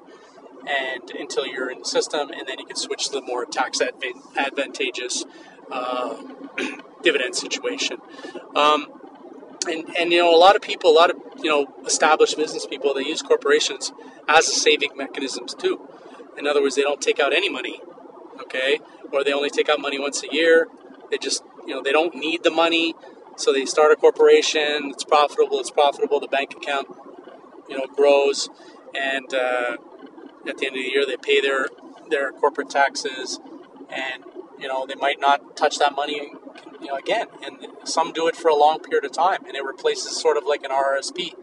and 0.68 1.10
until 1.12 1.46
you're 1.46 1.72
in 1.72 1.80
the 1.80 1.86
system, 1.86 2.30
and 2.32 2.48
then 2.48 2.60
you 2.60 2.66
can 2.66 2.76
switch 2.76 3.06
to 3.06 3.14
the 3.14 3.22
more 3.22 3.46
tax 3.46 3.80
advantageous 3.82 5.26
uh, 5.72 6.22
dividend 7.02 7.36
situation. 7.36 7.98
Um, 8.56 8.88
and, 9.68 9.86
and 9.98 10.12
you 10.12 10.20
know, 10.20 10.36
a 10.36 10.38
lot 10.38 10.56
of 10.56 10.62
people, 10.62 10.92
a 10.92 10.94
lot 10.94 11.10
of 11.10 11.18
you 11.44 11.50
know, 11.50 11.68
established 11.86 12.38
business 12.38 12.66
people, 12.66 12.94
they 12.94 13.06
use 13.06 13.22
corporations 13.22 13.92
as 14.28 14.48
a 14.48 14.52
saving 14.52 14.92
mechanisms 14.96 15.54
too. 15.54 15.88
In 16.40 16.48
other 16.48 16.62
words, 16.62 16.76
they 16.76 16.82
don't 16.82 17.02
take 17.02 17.20
out 17.20 17.34
any 17.34 17.50
money, 17.50 17.82
okay, 18.42 18.80
or 19.12 19.24
they 19.24 19.34
only 19.34 19.50
take 19.50 19.68
out 19.70 19.80
money 19.80 20.00
once 20.00 20.24
a 20.24 20.34
year. 20.34 20.68
They 21.12 21.18
just, 21.18 21.44
you 21.68 21.76
know, 21.76 21.84
they 21.84 21.92
don't 21.92 22.16
need 22.16 22.44
the 22.44 22.52
money, 22.52 22.96
so 23.36 23.52
they 23.52 23.66
start 23.66 23.92
a 23.92 23.96
corporation. 23.96 24.92
It's 24.92 25.04
profitable. 25.04 25.60
It's 25.60 25.72
profitable. 25.72 26.20
The 26.20 26.28
bank 26.28 26.54
account, 26.54 26.88
you 27.68 27.78
know, 27.78 27.86
grows, 27.94 28.50
and 28.96 29.34
uh, 29.34 29.78
at 30.48 30.58
the 30.58 30.66
end 30.68 30.78
of 30.78 30.84
the 30.84 30.90
year, 30.90 31.06
they 31.06 31.18
pay 31.18 31.42
their 31.42 31.68
their 32.10 32.32
corporate 32.32 32.70
taxes, 32.70 33.40
and 33.90 34.24
you 34.60 34.68
know, 34.68 34.86
they 34.86 34.96
might 34.96 35.20
not 35.20 35.56
touch 35.56 35.78
that 35.80 35.96
money, 35.96 36.32
you 36.82 36.88
know, 36.88 36.96
again. 36.96 37.28
And 37.44 37.68
some 37.86 38.12
do 38.12 38.28
it 38.28 38.36
for 38.36 38.50
a 38.50 38.56
long 38.56 38.80
period 38.80 39.06
of 39.06 39.12
time, 39.12 39.46
and 39.46 39.56
it 39.56 39.64
replaces 39.64 40.20
sort 40.20 40.38
of 40.38 40.44
like 40.46 40.64
an 40.64 40.72
RRSP. 40.72 41.34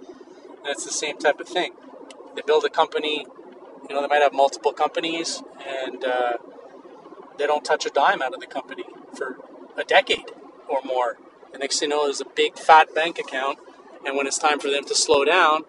And 0.59 0.67
it's 0.67 0.85
the 0.85 0.93
same 0.93 1.19
type 1.19 1.41
of 1.41 1.49
thing. 1.49 1.73
They 2.35 2.43
build 2.43 2.65
a 2.65 2.71
company, 2.71 3.27
you 3.89 3.95
know, 3.95 4.03
they 4.03 4.09
might 4.09 4.23
have 4.23 4.33
multiple 4.33 4.73
companies, 4.73 5.43
and 5.67 6.05
uh, 6.05 6.35
they 7.39 7.47
don't 7.47 7.65
touch 7.65 7.87
a 7.87 7.91
dime 7.91 8.23
out 8.23 8.35
of 8.35 8.41
the 8.41 8.47
company 8.47 8.85
for 9.15 9.37
a 9.77 9.85
decade 9.85 10.31
or 10.69 10.81
more. 10.83 11.19
The 11.53 11.59
next 11.59 11.79
thing 11.79 11.91
you 11.91 11.97
know, 11.97 12.05
there's 12.05 12.21
a 12.21 12.27
big 12.27 12.59
fat 12.59 12.95
bank 12.95 13.19
account, 13.19 13.59
and 14.05 14.17
when 14.17 14.27
it's 14.27 14.39
time 14.39 14.59
for 14.59 14.71
them 14.71 14.85
to 14.85 14.95
slow 14.95 15.25
down, 15.25 15.63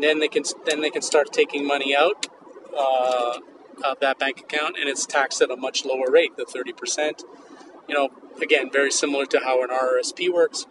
then 0.00 0.18
they 0.18 0.28
can 0.28 0.42
then 0.64 0.80
they 0.80 0.90
can 0.90 1.02
start 1.02 1.32
taking 1.32 1.66
money 1.66 1.94
out 1.94 2.26
uh, 2.76 3.38
of 3.84 4.00
that 4.00 4.18
bank 4.18 4.40
account, 4.40 4.76
and 4.78 4.88
it's 4.88 5.06
taxed 5.06 5.40
at 5.40 5.50
a 5.50 5.56
much 5.56 5.84
lower 5.84 6.10
rate, 6.10 6.36
the 6.36 6.44
30%. 6.44 7.22
You 7.88 7.94
know, 7.94 8.08
again, 8.42 8.70
very 8.70 8.90
similar 8.90 9.26
to 9.26 9.40
how 9.40 9.62
an 9.62 9.70
RRSP 9.70 10.32
works, 10.32 10.66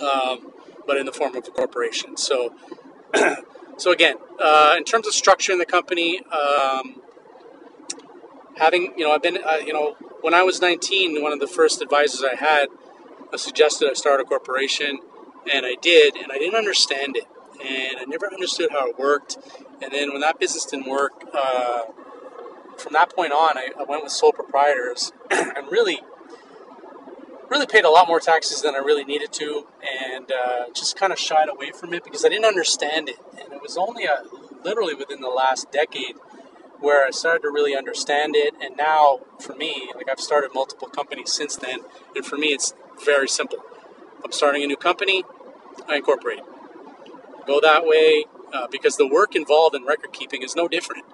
um, 0.00 0.52
but 0.86 0.96
in 0.96 1.06
the 1.06 1.12
form 1.12 1.36
of 1.36 1.46
a 1.46 1.50
corporation. 1.50 2.16
So, 2.16 2.54
so 3.78 3.90
again, 3.90 4.16
uh, 4.38 4.74
in 4.76 4.84
terms 4.84 5.06
of 5.06 5.14
structuring 5.14 5.58
the 5.58 5.66
company, 5.66 6.20
um, 6.26 7.00
having 8.56 8.92
you 8.96 9.04
know, 9.04 9.12
I've 9.12 9.22
been 9.22 9.38
uh, 9.38 9.56
you 9.64 9.72
know, 9.72 9.96
when 10.20 10.34
I 10.34 10.42
was 10.42 10.60
19, 10.60 11.22
one 11.22 11.32
of 11.32 11.40
the 11.40 11.46
first 11.46 11.80
advisors 11.80 12.22
I 12.22 12.34
had 12.34 12.68
uh, 13.32 13.36
suggested 13.36 13.88
I 13.90 13.94
start 13.94 14.20
a 14.20 14.24
corporation, 14.24 14.98
and 15.50 15.64
I 15.64 15.76
did, 15.80 16.16
and 16.16 16.30
I 16.30 16.38
didn't 16.38 16.56
understand 16.56 17.16
it 17.16 17.24
and 17.60 17.98
I 17.98 18.04
never 18.04 18.26
understood 18.26 18.70
how 18.70 18.88
it 18.88 18.98
worked. 18.98 19.36
And 19.82 19.92
then 19.92 20.12
when 20.12 20.20
that 20.20 20.38
business 20.38 20.64
didn't 20.64 20.88
work, 20.88 21.24
uh, 21.32 21.82
from 22.76 22.92
that 22.92 23.14
point 23.14 23.32
on, 23.32 23.58
I, 23.58 23.70
I 23.78 23.82
went 23.84 24.04
with 24.04 24.12
sole 24.12 24.32
proprietors 24.32 25.12
and 25.30 25.66
really, 25.70 26.00
really 27.50 27.66
paid 27.66 27.84
a 27.84 27.90
lot 27.90 28.08
more 28.08 28.20
taxes 28.20 28.62
than 28.62 28.74
I 28.74 28.78
really 28.78 29.04
needed 29.04 29.32
to, 29.34 29.66
and 29.82 30.30
uh, 30.30 30.66
just 30.74 30.96
kind 30.96 31.12
of 31.12 31.18
shied 31.18 31.48
away 31.48 31.72
from 31.72 31.94
it 31.94 32.04
because 32.04 32.24
I 32.24 32.28
didn't 32.28 32.44
understand 32.44 33.08
it. 33.08 33.18
And 33.40 33.52
it 33.52 33.62
was 33.62 33.76
only 33.76 34.04
a, 34.04 34.22
literally 34.64 34.94
within 34.94 35.20
the 35.20 35.28
last 35.28 35.70
decade 35.70 36.16
where 36.80 37.06
I 37.06 37.10
started 37.10 37.42
to 37.42 37.50
really 37.50 37.76
understand 37.76 38.34
it. 38.36 38.54
And 38.60 38.76
now, 38.76 39.20
for 39.40 39.54
me, 39.54 39.90
like 39.94 40.08
I've 40.08 40.20
started 40.20 40.50
multiple 40.54 40.88
companies 40.88 41.32
since 41.32 41.56
then, 41.56 41.80
and 42.14 42.24
for 42.24 42.36
me, 42.36 42.48
it's 42.48 42.74
very 43.04 43.28
simple. 43.28 43.58
I'm 44.24 44.32
starting 44.32 44.62
a 44.62 44.66
new 44.66 44.76
company, 44.76 45.24
I 45.88 45.96
incorporate 45.96 46.40
go 47.48 47.60
that 47.62 47.84
way 47.84 48.26
uh, 48.52 48.68
because 48.70 48.96
the 48.96 49.08
work 49.08 49.34
involved 49.34 49.74
in 49.74 49.84
record 49.84 50.12
keeping 50.12 50.42
is 50.42 50.54
no 50.54 50.68
different. 50.68 51.04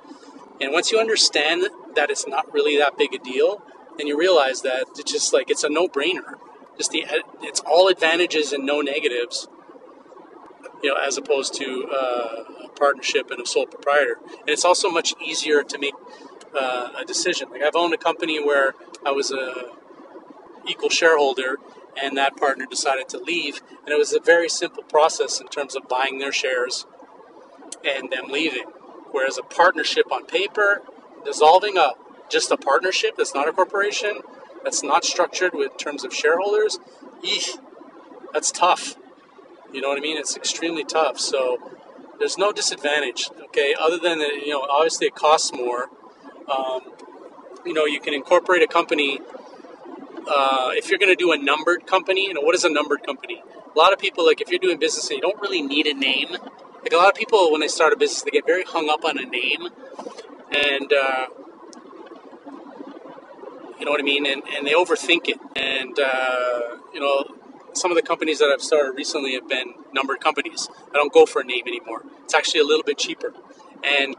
And 0.61 0.73
once 0.73 0.93
you 0.93 0.99
understand 0.99 1.67
that 1.95 2.11
it's 2.11 2.27
not 2.27 2.53
really 2.53 2.77
that 2.77 2.99
big 2.99 3.15
a 3.15 3.19
deal, 3.19 3.63
then 3.99 4.07
you 4.07 4.19
realize 4.19 4.63
that 4.63 4.87
it's 4.99 5.11
just 5.11 5.33
like 5.33 5.51
it's 5.51 5.65
a 5.65 5.69
no-brainer. 5.69 6.35
Just 6.77 6.91
the 6.91 7.05
it's 7.43 7.61
all 7.61 7.89
advantages 7.89 8.53
and 8.53 8.67
no 8.67 8.81
negatives. 8.81 9.49
You 10.83 10.91
know, 10.91 10.97
as 10.97 11.17
opposed 11.17 11.55
to 11.55 11.89
uh, 11.91 12.67
a 12.67 12.69
partnership 12.77 13.31
and 13.31 13.41
a 13.41 13.47
sole 13.47 13.67
proprietor, 13.67 14.19
and 14.41 14.49
it's 14.49 14.65
also 14.65 14.91
much 14.91 15.15
easier 15.23 15.63
to 15.63 15.79
make 15.79 15.95
uh, 16.55 16.91
a 16.99 17.05
decision. 17.05 17.51
Like 17.51 17.63
I've 17.63 17.77
owned 17.77 17.95
a 17.95 17.99
company 17.99 18.43
where 18.43 18.75
I 19.07 19.13
was 19.13 19.31
a 19.31 19.71
equal 20.69 20.91
shareholder, 20.91 21.57
and 22.01 22.17
that 22.17 22.37
partner 22.37 22.67
decided 22.67 23.09
to 23.11 23.19
leave. 23.19 23.63
And 23.85 23.91
it 23.95 23.99
was 23.99 24.13
a 24.13 24.21
very 24.21 24.49
simple 24.49 24.83
process 24.83 25.41
in 25.41 25.49
terms 25.49 25.75
of 25.75 25.89
buying 25.89 26.19
their 26.19 26.33
shares 26.33 26.87
and 27.85 28.11
them 28.11 28.29
leaving. 28.29 28.65
Whereas 29.11 29.39
a 29.39 29.43
partnership 29.43 30.11
on 30.11 30.27
paper, 30.27 30.83
dissolving 31.25 31.79
a 31.79 31.93
just 32.29 32.51
a 32.51 32.57
partnership 32.57 33.17
that's 33.17 33.35
not 33.35 33.49
a 33.49 33.53
corporation, 33.53 34.21
that's 34.63 34.83
not 34.83 35.05
structured 35.05 35.53
with 35.55 35.77
terms 35.77 36.05
of 36.05 36.15
shareholders, 36.15 36.79
eesh, 37.23 37.59
that's 38.33 38.51
tough. 38.51 38.97
You 39.73 39.81
know 39.81 39.89
what 39.89 39.99
I 39.99 40.01
mean? 40.01 40.17
It's 40.17 40.37
extremely 40.37 40.85
tough. 40.85 41.19
So 41.19 41.59
there's 42.19 42.39
no 42.39 42.53
disadvantage, 42.53 43.31
okay, 43.47 43.75
other 43.79 43.99
than, 43.99 44.21
you 44.21 44.51
know, 44.51 44.63
obviously 44.63 45.09
it 45.09 45.15
costs 45.15 45.53
more. 45.53 45.89
Um, 46.49 46.93
you 47.65 47.73
know, 47.73 47.87
you 47.87 48.01
can 48.01 48.15
incorporate 48.15 48.63
a 48.63 48.67
company 48.67 49.21
uh, 50.27 50.71
if 50.73 50.89
you're 50.89 50.99
going 50.99 51.15
to 51.15 51.17
do 51.17 51.33
a 51.33 51.39
numbered 51.39 51.87
company, 51.87 52.27
you 52.27 52.35
know, 52.35 52.41
what 52.41 52.55
is 52.55 52.65
a 52.65 52.71
numbered 52.71 53.05
company? 53.05 53.43
A 53.75 53.79
lot 53.79 53.93
of 53.93 53.99
people, 53.99 54.25
like, 54.25 54.41
if 54.41 54.51
you're 54.51 54.59
doing 54.59 54.79
business 54.79 55.09
and 55.11 55.17
you 55.17 55.21
don't 55.21 55.41
really 55.41 55.63
need 55.63 55.87
a 55.87 55.95
name, 55.95 56.29
like, 56.31 56.93
a 56.93 56.97
lot 56.97 57.09
of 57.09 57.15
people, 57.15 57.51
when 57.51 57.61
they 57.61 57.69
start 57.69 57.93
a 57.93 57.97
business, 57.97 58.23
they 58.23 58.31
get 58.31 58.47
very 58.47 58.65
hung 58.65 58.89
up 58.89 59.05
on 59.05 59.19
a 59.19 59.25
name. 59.25 59.69
And, 60.53 60.93
uh, 60.93 61.27
you 63.85 63.91
know 63.91 63.93
what 63.93 64.01
I 64.01 64.05
mean? 64.05 64.25
And, 64.25 64.43
and 64.57 64.67
they 64.67 64.73
overthink 64.73 65.29
it. 65.29 65.39
And, 65.55 65.99
uh, 65.99 66.79
you 66.95 67.01
know, 67.01 67.27
some 67.75 67.91
of 67.91 67.97
the 67.97 68.03
companies 68.03 68.39
that 68.39 68.49
I've 68.49 68.63
started 68.63 68.97
recently 68.97 69.35
have 69.35 69.47
been 69.47 69.75
numbered 69.93 70.21
companies. 70.21 70.71
I 70.89 70.95
don't 70.95 71.13
go 71.13 71.27
for 71.27 71.43
a 71.43 71.45
name 71.45 71.65
anymore. 71.67 72.03
It's 72.23 72.33
actually 72.33 72.61
a 72.61 72.65
little 72.65 72.83
bit 72.83 72.97
cheaper. 72.97 73.35
And 73.83 74.17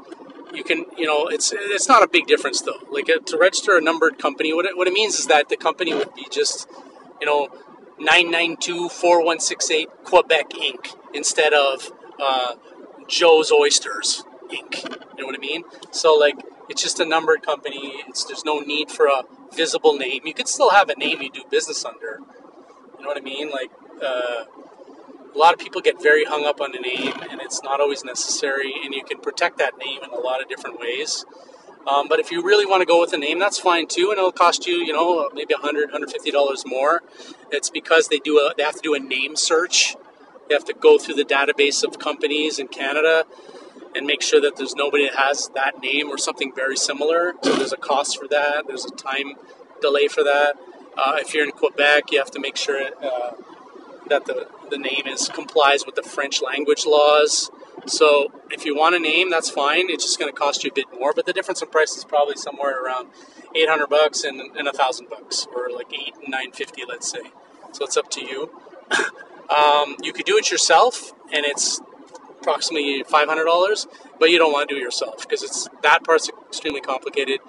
you 0.53 0.63
can, 0.63 0.85
you 0.95 1.07
know, 1.07 1.25
it's 1.25 1.51
it's 1.51 1.87
not 1.87 2.03
a 2.03 2.07
big 2.07 2.27
difference 2.27 2.61
though. 2.61 2.77
Like 2.91 3.09
uh, 3.09 3.17
to 3.25 3.39
register 3.39 3.75
a 3.75 3.81
numbered 3.81 4.19
company, 4.19 4.53
what 4.53 4.65
it, 4.65 4.77
what 4.77 4.85
it 4.85 4.93
means 4.93 5.17
is 5.17 5.25
that 5.25 5.49
the 5.49 5.57
company 5.57 5.95
would 5.95 6.13
be 6.13 6.27
just, 6.29 6.69
you 7.19 7.25
know, 7.25 7.47
9924168 7.99 9.87
Quebec 10.03 10.49
Inc. 10.51 10.95
instead 11.11 11.53
of 11.53 11.91
uh, 12.21 12.53
Joe's 13.07 13.51
Oysters 13.51 14.25
Inc. 14.51 14.83
You 15.17 15.21
know 15.21 15.25
what 15.25 15.33
I 15.33 15.39
mean? 15.39 15.63
So 15.89 16.13
like 16.13 16.35
it's 16.69 16.83
just 16.83 16.99
a 16.99 17.05
numbered 17.05 17.41
company. 17.41 18.03
It's 18.07 18.23
there's 18.25 18.45
no 18.45 18.59
need 18.59 18.91
for 18.91 19.07
a 19.07 19.23
visible 19.55 19.93
name. 19.93 20.21
You 20.25 20.33
could 20.33 20.47
still 20.47 20.71
have 20.71 20.89
a 20.89 20.95
name 20.95 21.21
you 21.21 21.31
do 21.31 21.43
business 21.49 21.85
under. 21.85 22.19
You 22.97 23.01
know 23.01 23.07
what 23.07 23.17
I 23.17 23.21
mean? 23.21 23.49
Like. 23.49 23.71
Uh, 24.01 24.45
a 25.33 25.37
lot 25.37 25.53
of 25.53 25.59
people 25.59 25.81
get 25.81 26.01
very 26.01 26.23
hung 26.23 26.45
up 26.45 26.61
on 26.61 26.73
a 26.73 26.79
name, 26.79 27.13
and 27.29 27.41
it's 27.41 27.61
not 27.61 27.81
always 27.81 28.05
necessary. 28.05 28.73
And 28.83 28.93
you 28.93 29.03
can 29.03 29.19
protect 29.19 29.57
that 29.57 29.73
name 29.77 29.99
in 30.01 30.09
a 30.11 30.19
lot 30.19 30.41
of 30.41 30.47
different 30.47 30.79
ways. 30.79 31.25
Um, 31.87 32.07
but 32.07 32.19
if 32.19 32.31
you 32.31 32.41
really 32.41 32.65
want 32.65 32.81
to 32.81 32.85
go 32.85 32.99
with 32.99 33.13
a 33.13 33.17
name, 33.17 33.37
that's 33.37 33.59
fine 33.59 33.87
too, 33.87 34.09
and 34.09 34.17
it'll 34.17 34.31
cost 34.31 34.65
you, 34.65 34.77
you 34.77 34.93
know, 34.93 35.29
maybe 35.33 35.53
100 35.53 35.91
$150 35.91 36.65
more. 36.65 37.03
It's 37.51 37.69
because 37.69 38.07
they 38.07 38.17
do 38.17 38.39
a, 38.39 38.53
they 38.55 38.63
have 38.63 38.75
to 38.75 38.81
do 38.81 38.95
a 38.95 38.99
name 38.99 39.35
search. 39.35 39.95
They 40.47 40.55
have 40.55 40.65
to 40.65 40.73
go 40.73 40.97
through 40.97 41.15
the 41.15 41.25
database 41.25 41.83
of 41.83 41.99
companies 41.99 42.57
in 42.57 42.69
Canada 42.69 43.25
and 43.95 44.05
make 44.05 44.21
sure 44.21 44.41
that 44.41 44.57
there's 44.57 44.75
nobody 44.75 45.05
that 45.05 45.15
has 45.15 45.49
that 45.55 45.79
name 45.81 46.09
or 46.09 46.17
something 46.17 46.53
very 46.53 46.75
similar. 46.75 47.33
So 47.41 47.55
there's 47.55 47.73
a 47.73 47.77
cost 47.77 48.19
for 48.19 48.27
that. 48.27 48.65
There's 48.67 48.85
a 48.85 48.91
time 48.91 49.35
delay 49.81 50.07
for 50.07 50.23
that. 50.23 50.55
Uh, 50.97 51.17
if 51.19 51.33
you're 51.33 51.43
in 51.43 51.51
Quebec, 51.51 52.11
you 52.11 52.19
have 52.19 52.31
to 52.31 52.39
make 52.39 52.55
sure 52.57 52.81
uh, 53.01 53.31
that 54.09 54.25
the, 54.25 54.47
the 54.69 54.77
name 54.77 55.03
is 55.07 55.29
complies 55.29 55.85
with 55.85 55.95
the 55.95 56.03
French 56.03 56.41
language 56.41 56.85
laws. 56.85 57.49
So 57.85 58.31
if 58.49 58.65
you 58.65 58.75
want 58.75 58.95
a 58.95 58.99
name, 58.99 59.29
that's 59.29 59.49
fine. 59.49 59.89
It's 59.89 60.03
just 60.03 60.19
going 60.19 60.31
to 60.31 60.37
cost 60.37 60.63
you 60.63 60.71
a 60.71 60.73
bit 60.73 60.87
more, 60.97 61.13
but 61.13 61.25
the 61.25 61.33
difference 61.33 61.61
in 61.61 61.69
price 61.69 61.95
is 61.95 62.03
probably 62.03 62.35
somewhere 62.35 62.83
around 62.83 63.09
800 63.53 63.87
bucks 63.87 64.23
and, 64.23 64.39
a 64.39 64.73
thousand 64.73 65.09
bucks, 65.09 65.47
or 65.55 65.69
like 65.69 65.93
eight 65.93 66.15
and 66.15 66.29
950, 66.29 66.83
let's 66.87 67.09
say. 67.09 67.21
So 67.71 67.85
it's 67.85 67.97
up 67.97 68.09
to 68.11 68.21
you. 68.21 68.51
um, 69.49 69.95
you 70.01 70.13
could 70.13 70.25
do 70.25 70.37
it 70.37 70.49
yourself, 70.49 71.13
and 71.31 71.45
it's 71.45 71.79
approximately 72.45 73.03
$500, 73.03 73.87
but 74.19 74.29
you 74.29 74.37
don't 74.37 74.53
want 74.53 74.69
to 74.69 74.75
do 74.75 74.79
it 74.79 74.83
yourself 74.83 75.21
because 75.21 75.41
it's 75.41 75.67
that 75.81 76.03
part's 76.03 76.29
extremely 76.47 76.81
complicated. 76.81 77.39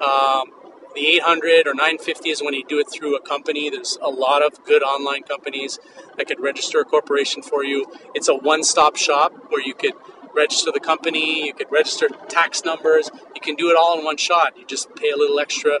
Um, 0.00 0.50
the 0.94 1.06
800 1.16 1.66
or 1.66 1.72
950 1.72 2.28
is 2.28 2.42
when 2.42 2.52
you 2.52 2.64
do 2.68 2.78
it 2.78 2.86
through 2.92 3.16
a 3.16 3.20
company. 3.20 3.70
There's 3.70 3.98
a 4.02 4.10
lot 4.10 4.42
of 4.44 4.62
good 4.64 4.82
online 4.82 5.22
companies 5.22 5.78
that 6.18 6.26
could 6.26 6.38
register 6.38 6.80
a 6.80 6.84
corporation 6.84 7.42
for 7.42 7.64
you. 7.64 7.86
It's 8.14 8.28
a 8.28 8.34
one 8.34 8.62
stop 8.62 8.96
shop 8.96 9.32
where 9.48 9.62
you 9.62 9.74
could 9.74 9.94
register 10.34 10.70
the 10.70 10.80
company, 10.80 11.46
you 11.46 11.54
could 11.54 11.70
register 11.70 12.08
tax 12.28 12.64
numbers, 12.64 13.10
you 13.34 13.40
can 13.40 13.54
do 13.54 13.70
it 13.70 13.76
all 13.76 13.98
in 13.98 14.04
one 14.04 14.18
shot. 14.18 14.56
You 14.58 14.66
just 14.66 14.94
pay 14.94 15.10
a 15.10 15.16
little 15.16 15.38
extra, 15.40 15.78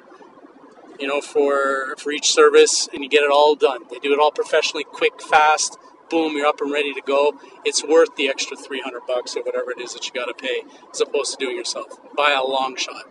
you 0.98 1.06
know, 1.06 1.20
for 1.20 1.94
for 1.98 2.10
each 2.10 2.32
service 2.32 2.88
and 2.92 3.02
you 3.02 3.10
get 3.10 3.22
it 3.22 3.30
all 3.30 3.54
done. 3.54 3.82
They 3.90 3.98
do 3.98 4.14
it 4.14 4.18
all 4.18 4.32
professionally, 4.32 4.84
quick, 4.84 5.20
fast, 5.20 5.78
boom, 6.12 6.36
you're 6.36 6.46
up 6.46 6.60
and 6.60 6.70
ready 6.70 6.92
to 6.92 7.00
go. 7.00 7.32
It's 7.64 7.82
worth 7.82 8.14
the 8.16 8.28
extra 8.28 8.54
300 8.54 9.00
bucks 9.08 9.34
or 9.34 9.42
whatever 9.42 9.70
it 9.70 9.80
is 9.80 9.94
that 9.94 10.06
you 10.06 10.12
got 10.12 10.26
to 10.26 10.34
pay 10.34 10.62
as 10.92 11.00
opposed 11.00 11.32
to 11.32 11.44
doing 11.44 11.56
yourself 11.56 11.98
by 12.14 12.32
a 12.32 12.44
long 12.44 12.76
shot. 12.76 13.06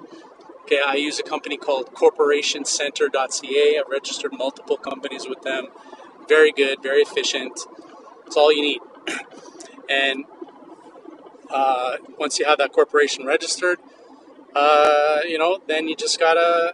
Okay, 0.62 0.80
I 0.86 0.93
use 0.93 1.20
a 1.20 1.24
company 1.24 1.58
called 1.58 1.93
corporationcenter.ca. 1.95 3.80
I've 3.80 3.89
registered 3.89 4.34
multiple 4.34 4.78
companies 4.78 5.28
with 5.28 5.41
them. 5.41 5.70
Very 6.30 6.52
good, 6.52 6.84
very 6.84 7.02
efficient. 7.02 7.60
It's 8.28 8.38
all 8.38 8.54
you 8.54 8.62
need. 8.62 8.82
and 9.89 10.26
uh, 11.49 11.97
once 12.20 12.38
you 12.38 12.45
have 12.45 12.60
that 12.60 12.72
corporation 12.72 13.26
registered, 13.26 13.80
uh, 14.54 15.22
you 15.28 15.39
know, 15.39 15.60
then 15.68 15.88
you 15.88 15.95
just 15.95 16.20
gotta 16.20 16.74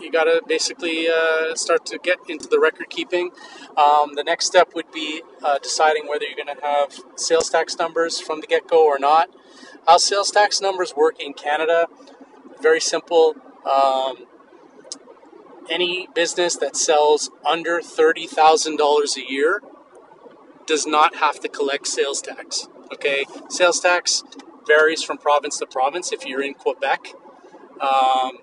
you 0.00 0.10
gotta 0.10 0.42
basically 0.46 1.08
uh, 1.08 1.54
start 1.54 1.86
to 1.86 1.98
get 1.98 2.18
into 2.28 2.48
the 2.48 2.58
record 2.60 2.90
keeping. 2.90 3.30
Um, 3.76 4.14
the 4.14 4.24
next 4.24 4.46
step 4.46 4.72
would 4.74 4.90
be 4.92 5.22
uh, 5.42 5.58
deciding 5.58 6.06
whether 6.06 6.24
you're 6.24 6.36
going 6.36 6.56
to 6.56 6.64
have 6.64 6.94
sales 7.16 7.50
tax 7.50 7.76
numbers 7.78 8.20
from 8.20 8.40
the 8.40 8.46
get 8.46 8.66
go 8.66 8.86
or 8.86 8.98
not. 8.98 9.28
How 9.86 9.98
sales 9.98 10.30
tax 10.30 10.60
numbers 10.60 10.94
work 10.96 11.20
in 11.20 11.34
Canada? 11.34 11.86
Very 12.60 12.80
simple. 12.80 13.34
Um, 13.70 14.26
any 15.68 16.08
business 16.14 16.56
that 16.56 16.76
sells 16.76 17.30
under 17.44 17.80
$30,000 17.80 19.16
a 19.16 19.30
year 19.30 19.60
does 20.66 20.86
not 20.86 21.16
have 21.16 21.40
to 21.40 21.48
collect 21.48 21.86
sales 21.86 22.20
tax. 22.20 22.68
Okay, 22.92 23.24
sales 23.48 23.80
tax 23.80 24.22
varies 24.66 25.02
from 25.02 25.18
province 25.18 25.58
to 25.58 25.66
province. 25.66 26.12
If 26.12 26.26
you're 26.26 26.42
in 26.42 26.54
Quebec, 26.54 27.12
um, 27.80 28.38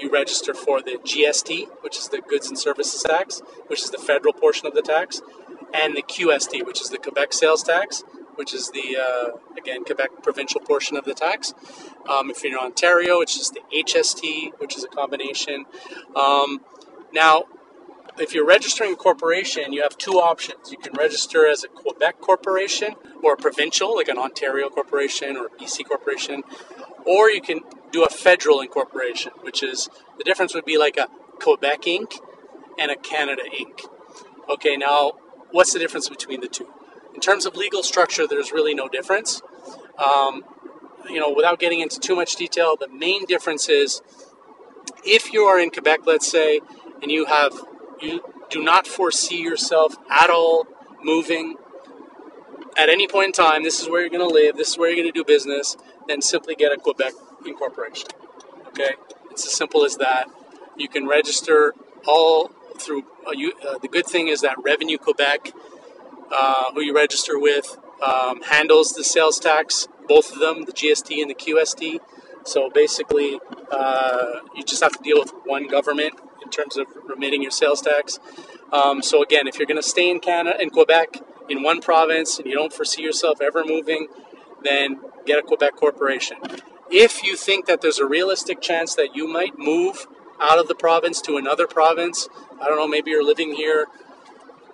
you 0.00 0.10
register 0.10 0.54
for 0.54 0.80
the 0.80 0.98
GST, 1.04 1.68
which 1.80 1.98
is 1.98 2.08
the 2.08 2.20
Goods 2.20 2.48
and 2.48 2.58
Services 2.58 3.02
Tax, 3.02 3.42
which 3.66 3.82
is 3.82 3.90
the 3.90 3.98
federal 3.98 4.32
portion 4.32 4.66
of 4.66 4.74
the 4.74 4.82
tax, 4.82 5.22
and 5.72 5.96
the 5.96 6.02
QST, 6.02 6.64
which 6.66 6.80
is 6.80 6.90
the 6.90 6.98
Quebec 6.98 7.32
Sales 7.32 7.62
Tax, 7.62 8.04
which 8.36 8.54
is 8.54 8.70
the 8.70 8.96
uh, 8.96 9.36
again 9.56 9.84
Quebec 9.84 10.22
provincial 10.22 10.60
portion 10.60 10.96
of 10.96 11.04
the 11.04 11.14
tax. 11.14 11.54
Um, 12.08 12.30
if 12.30 12.42
you're 12.42 12.52
in 12.52 12.58
Ontario, 12.58 13.20
it's 13.20 13.36
just 13.36 13.54
the 13.54 13.62
HST, 13.74 14.52
which 14.58 14.76
is 14.76 14.84
a 14.84 14.88
combination. 14.88 15.66
Um, 16.14 16.60
now, 17.12 17.44
if 18.18 18.34
you're 18.34 18.46
registering 18.46 18.92
a 18.92 18.96
corporation, 18.96 19.72
you 19.72 19.82
have 19.82 19.96
two 19.98 20.12
options. 20.12 20.70
You 20.70 20.78
can 20.78 20.92
register 20.94 21.46
as 21.46 21.64
a 21.64 21.68
Quebec 21.68 22.20
corporation 22.20 22.94
or 23.22 23.34
a 23.34 23.36
provincial, 23.36 23.94
like 23.96 24.08
an 24.08 24.18
Ontario 24.18 24.68
corporation 24.68 25.36
or 25.36 25.46
a 25.46 25.50
BC 25.50 25.84
corporation, 25.86 26.42
or 27.04 27.30
you 27.30 27.40
can 27.40 27.60
do 27.92 28.04
a 28.04 28.08
federal 28.08 28.60
incorporation, 28.60 29.32
which 29.40 29.62
is 29.62 29.88
the 30.16 30.24
difference 30.24 30.54
would 30.54 30.64
be 30.64 30.78
like 30.78 30.96
a 30.96 31.08
Quebec 31.40 31.82
Inc. 31.82 32.20
and 32.78 32.90
a 32.90 32.96
Canada 32.96 33.42
Inc. 33.58 33.88
Okay, 34.48 34.76
now 34.76 35.12
what's 35.50 35.72
the 35.72 35.78
difference 35.78 36.08
between 36.08 36.40
the 36.40 36.48
two? 36.48 36.68
In 37.14 37.20
terms 37.20 37.46
of 37.46 37.56
legal 37.56 37.82
structure, 37.82 38.26
there's 38.26 38.52
really 38.52 38.74
no 38.74 38.88
difference. 38.88 39.42
Um, 39.98 40.44
you 41.08 41.18
know, 41.20 41.32
without 41.32 41.58
getting 41.58 41.80
into 41.80 41.98
too 41.98 42.14
much 42.14 42.36
detail, 42.36 42.76
the 42.76 42.88
main 42.88 43.24
difference 43.24 43.68
is 43.68 44.02
if 45.04 45.32
you 45.32 45.42
are 45.44 45.58
in 45.58 45.70
Quebec, 45.70 46.00
let's 46.06 46.30
say, 46.30 46.60
and 47.02 47.10
you 47.10 47.26
have 47.26 47.52
you 48.00 48.20
do 48.50 48.62
not 48.62 48.86
foresee 48.86 49.40
yourself 49.40 49.96
at 50.10 50.30
all 50.30 50.66
moving 51.02 51.56
at 52.76 52.88
any 52.88 53.08
point 53.08 53.26
in 53.26 53.32
time. 53.32 53.62
This 53.62 53.80
is 53.80 53.88
where 53.88 54.00
you're 54.00 54.10
going 54.10 54.26
to 54.26 54.32
live. 54.32 54.56
This 54.56 54.70
is 54.70 54.78
where 54.78 54.88
you're 54.88 55.02
going 55.02 55.12
to 55.12 55.18
do 55.18 55.24
business. 55.24 55.76
Then 56.06 56.22
simply 56.22 56.54
get 56.54 56.72
a 56.72 56.76
Quebec 56.76 57.12
incorporation. 57.48 58.08
Okay, 58.68 58.94
it's 59.30 59.46
as 59.46 59.52
simple 59.52 59.84
as 59.84 59.96
that. 59.96 60.26
You 60.76 60.88
can 60.88 61.06
register 61.06 61.74
all 62.06 62.50
through. 62.78 63.04
Uh, 63.26 63.32
you, 63.32 63.52
uh, 63.68 63.78
the 63.78 63.88
good 63.88 64.06
thing 64.06 64.28
is 64.28 64.40
that 64.42 64.56
Revenue 64.62 64.98
Quebec, 64.98 65.52
uh, 66.30 66.72
who 66.72 66.80
you 66.82 66.94
register 66.94 67.38
with, 67.38 67.76
um, 68.02 68.42
handles 68.42 68.94
the 68.94 69.04
sales 69.04 69.38
tax, 69.38 69.88
both 70.08 70.32
of 70.32 70.38
them, 70.38 70.64
the 70.64 70.72
GST 70.72 71.20
and 71.20 71.30
the 71.30 71.34
QST. 71.34 71.98
So 72.44 72.70
basically, 72.70 73.40
uh, 73.70 74.40
you 74.54 74.64
just 74.64 74.82
have 74.82 74.92
to 74.92 75.02
deal 75.02 75.18
with 75.18 75.32
one 75.44 75.66
government 75.66 76.14
in 76.42 76.50
terms 76.50 76.76
of 76.76 76.86
remitting 77.06 77.42
your 77.42 77.50
sales 77.50 77.82
tax. 77.82 78.18
Um, 78.72 79.02
so 79.02 79.22
again, 79.22 79.46
if 79.46 79.58
you're 79.58 79.66
going 79.66 79.80
to 79.80 79.88
stay 79.88 80.10
in 80.10 80.20
Canada, 80.20 80.60
in 80.60 80.70
Quebec, 80.70 81.20
in 81.48 81.62
one 81.62 81.80
province, 81.80 82.38
and 82.38 82.46
you 82.46 82.54
don't 82.54 82.72
foresee 82.72 83.02
yourself 83.02 83.40
ever 83.40 83.64
moving, 83.64 84.08
then 84.62 85.00
get 85.26 85.38
a 85.38 85.42
Quebec 85.42 85.76
corporation. 85.76 86.36
If 86.90 87.22
you 87.22 87.36
think 87.36 87.66
that 87.66 87.80
there's 87.82 87.98
a 87.98 88.06
realistic 88.06 88.60
chance 88.60 88.94
that 88.94 89.14
you 89.14 89.28
might 89.28 89.58
move 89.58 90.06
out 90.40 90.58
of 90.58 90.68
the 90.68 90.74
province 90.74 91.20
to 91.22 91.36
another 91.36 91.66
province, 91.66 92.28
I 92.60 92.66
don't 92.66 92.76
know, 92.76 92.88
maybe 92.88 93.10
you're 93.10 93.24
living 93.24 93.54
here 93.54 93.86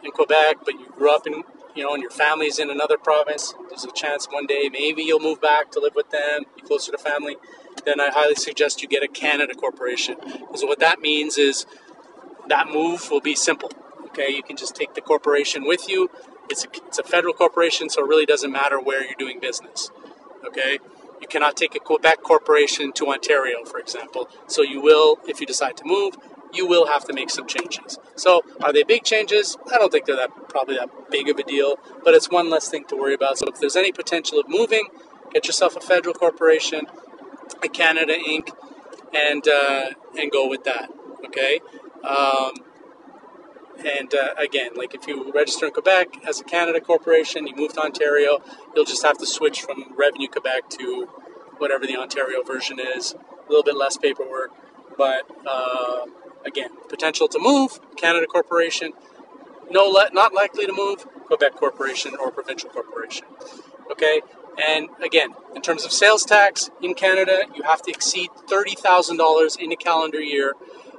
in 0.03 0.11
Quebec, 0.13 0.59
but 0.65 0.75
you 0.75 0.87
grew 0.97 1.15
up 1.15 1.27
in, 1.27 1.43
you 1.75 1.83
know, 1.83 1.93
and 1.93 2.03
your 2.03 2.11
family's 2.11 2.59
in 2.59 2.71
another 2.71 2.99
province, 2.99 3.55
there's 3.69 3.85
a 3.85 3.93
chance 3.93 4.27
one 4.31 4.47
day 4.47 4.69
maybe 4.71 5.03
you'll 5.03 5.21
move 5.21 5.41
back 5.41 5.73
to 5.73 5.81
live 5.81 5.95
with 5.97 6.11
them, 6.11 6.45
be 6.55 6.63
closer 6.63 6.93
to 6.93 6.99
family, 6.99 7.37
then 7.85 8.01
I 8.01 8.11
highly 8.11 8.35
suggest 8.37 8.83
you 8.83 8.89
get 8.89 9.03
a 9.03 9.09
Canada 9.09 9.55
corporation. 9.55 10.17
Because 10.23 10.63
what 10.63 10.79
that 10.81 11.01
means 11.01 11.39
is 11.39 11.67
that 12.49 12.69
move 12.69 13.11
will 13.11 13.21
be 13.21 13.35
simple. 13.35 13.71
Okay, 14.07 14.31
you 14.31 14.43
can 14.43 14.57
just 14.57 14.77
take 14.77 14.95
the 14.95 15.01
corporation 15.01 15.67
with 15.67 15.89
you. 15.89 16.11
It's 16.49 16.65
a, 16.65 16.69
it's 16.87 16.99
a 16.99 17.03
federal 17.03 17.35
corporation, 17.35 17.89
so 17.89 18.05
it 18.05 18.09
really 18.09 18.27
doesn't 18.27 18.53
matter 18.53 18.81
where 18.81 19.03
you're 19.03 19.17
doing 19.19 19.41
business. 19.41 19.91
Okay, 20.47 20.79
you 21.25 21.29
cannot 21.29 21.57
take 21.57 21.75
a 21.75 21.81
Quebec 21.81 22.23
corporation 22.23 22.93
to 22.93 23.09
Ontario, 23.09 23.65
for 23.65 23.79
example. 23.79 24.29
So 24.47 24.61
you 24.61 24.81
will, 24.83 25.19
if 25.27 25.41
you 25.41 25.47
decide 25.47 25.77
to 25.79 25.85
move, 25.87 26.13
you 26.53 26.67
will 26.67 26.87
have 26.87 27.05
to 27.07 27.15
make 27.15 27.31
some 27.31 27.47
changes. 27.47 27.99
So 28.15 28.43
are 28.63 28.73
they 28.75 28.83
big 28.83 29.05
changes? 29.05 29.57
I 29.73 29.79
don't 29.79 29.91
think 29.91 30.05
they're 30.05 30.17
that 30.17 30.31
probably 30.51 30.77
that 30.77 30.91
big 31.11 31.31
of 31.31 31.39
a 31.39 31.43
deal, 31.43 31.77
but 32.05 32.13
it's 32.15 32.31
one 32.31 32.51
less 32.51 32.69
thing 32.69 32.85
to 32.91 32.97
worry 32.97 33.15
about. 33.15 33.39
So 33.39 33.47
if 33.47 33.59
there's 33.59 33.75
any 33.75 33.91
potential 33.91 34.39
of 34.39 34.47
moving, 34.49 34.85
get 35.33 35.47
yourself 35.47 35.77
a 35.77 35.81
federal 35.81 36.15
corporation, 36.15 36.83
a 37.63 37.69
Canada 37.69 38.15
Inc., 38.15 38.51
and 39.15 39.49
uh, 39.49 39.91
and 40.19 40.31
go 40.31 40.47
with 40.47 40.65
that. 40.65 40.91
Okay. 41.27 41.61
Um, 42.05 42.53
and 43.85 44.15
uh, 44.15 44.35
again, 44.39 44.71
like 44.77 44.95
if 44.95 45.07
you 45.07 45.33
register 45.33 45.67
in 45.67 45.73
Quebec 45.73 46.19
as 46.27 46.41
a 46.41 46.45
Canada 46.45 46.81
corporation, 46.81 47.47
you 47.47 47.55
move 47.57 47.73
to 47.75 47.81
Ontario, 47.81 48.39
you'll 48.75 48.85
just 48.85 49.03
have 49.03 49.19
to 49.19 49.27
switch 49.27 49.63
from 49.63 49.95
Revenue 49.97 50.29
Quebec 50.29 50.69
to 50.71 51.07
whatever 51.59 51.87
the 51.87 51.97
Ontario 51.97 52.43
version 52.43 52.79
is. 52.79 53.15
A 53.15 53.49
little 53.49 53.63
bit 53.63 53.77
less 53.77 53.97
paperwork, 53.97 54.51
but 54.97 55.23
uh, 55.47 56.07
again, 56.47 56.71
potential 56.89 57.29
to 57.29 57.39
move 57.39 57.79
Canada 57.97 58.27
corporation. 58.27 58.93
No, 59.71 59.85
le- 59.87 60.11
not 60.13 60.33
likely 60.33 60.67
to 60.67 60.73
move 60.73 61.07
Quebec 61.27 61.55
corporation 61.57 62.15
or 62.19 62.31
provincial 62.31 62.71
corporation. 62.71 63.27
Okay, 63.91 64.23
and 64.63 64.89
again, 65.03 65.35
in 65.55 65.63
terms 65.63 65.85
of 65.85 65.93
sales 65.93 66.25
tax 66.25 66.71
in 66.83 66.95
Canada, 66.95 67.43
you 67.55 67.65
have 67.65 67.83
to 67.83 67.91
exceed 67.91 68.31
thirty 68.49 68.75
thousand 68.75 69.19
dollars 69.19 69.57
in 69.57 69.73
a 69.73 69.77
calendar 69.77 70.21
year 70.21 70.55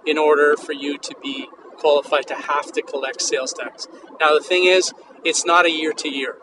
in 0.05 0.17
order 0.17 0.55
for 0.55 0.73
you 0.73 0.97
to 0.99 1.15
be 1.21 1.47
qualified 1.77 2.27
to 2.27 2.35
have 2.35 2.71
to 2.73 2.81
collect 2.81 3.21
sales 3.21 3.53
tax. 3.53 3.87
Now, 4.19 4.33
the 4.33 4.43
thing 4.43 4.65
is, 4.65 4.93
it's 5.23 5.45
not 5.45 5.65
a 5.65 5.71
year 5.71 5.93
to 5.93 6.09
year. 6.09 6.37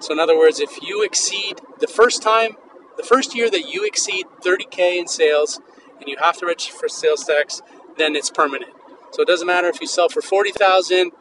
So, 0.00 0.12
in 0.12 0.20
other 0.20 0.36
words, 0.36 0.60
if 0.60 0.82
you 0.82 1.02
exceed 1.02 1.60
the 1.78 1.86
first 1.86 2.22
time, 2.22 2.56
the 2.96 3.02
first 3.02 3.34
year 3.34 3.50
that 3.50 3.72
you 3.72 3.84
exceed 3.86 4.26
30K 4.44 4.98
in 4.98 5.06
sales 5.06 5.60
and 5.98 6.08
you 6.08 6.16
have 6.20 6.36
to 6.38 6.46
register 6.46 6.74
for 6.74 6.88
sales 6.88 7.24
tax, 7.24 7.62
then 7.96 8.16
it's 8.16 8.30
permanent. 8.30 8.72
So, 9.12 9.22
it 9.22 9.28
doesn't 9.28 9.46
matter 9.46 9.68
if 9.68 9.80
you 9.80 9.86
sell 9.86 10.08
for 10.08 10.22
40,000 10.22 11.12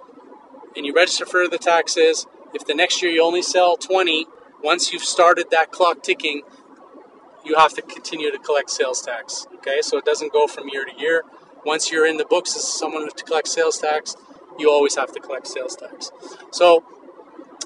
and 0.75 0.85
you 0.85 0.93
register 0.93 1.25
for 1.25 1.47
the 1.47 1.57
taxes. 1.57 2.25
If 2.53 2.65
the 2.65 2.73
next 2.73 3.01
year 3.01 3.11
you 3.11 3.23
only 3.23 3.41
sell 3.41 3.77
20, 3.77 4.25
once 4.63 4.91
you've 4.91 5.03
started 5.03 5.51
that 5.51 5.71
clock 5.71 6.03
ticking, 6.03 6.41
you 7.43 7.55
have 7.55 7.73
to 7.73 7.81
continue 7.81 8.31
to 8.31 8.37
collect 8.37 8.69
sales 8.69 9.01
tax. 9.01 9.47
Okay, 9.55 9.81
so 9.81 9.97
it 9.97 10.05
doesn't 10.05 10.31
go 10.31 10.47
from 10.47 10.69
year 10.69 10.85
to 10.85 10.99
year 10.99 11.23
once 11.65 11.91
you're 11.91 12.05
in 12.05 12.17
the 12.17 12.25
books 12.25 12.55
as 12.55 12.63
someone 12.67 13.09
to 13.09 13.23
collect 13.23 13.47
sales 13.47 13.77
tax, 13.77 14.15
you 14.57 14.69
always 14.69 14.95
have 14.95 15.11
to 15.13 15.19
collect 15.19 15.47
sales 15.47 15.75
tax. 15.75 16.11
So 16.51 16.83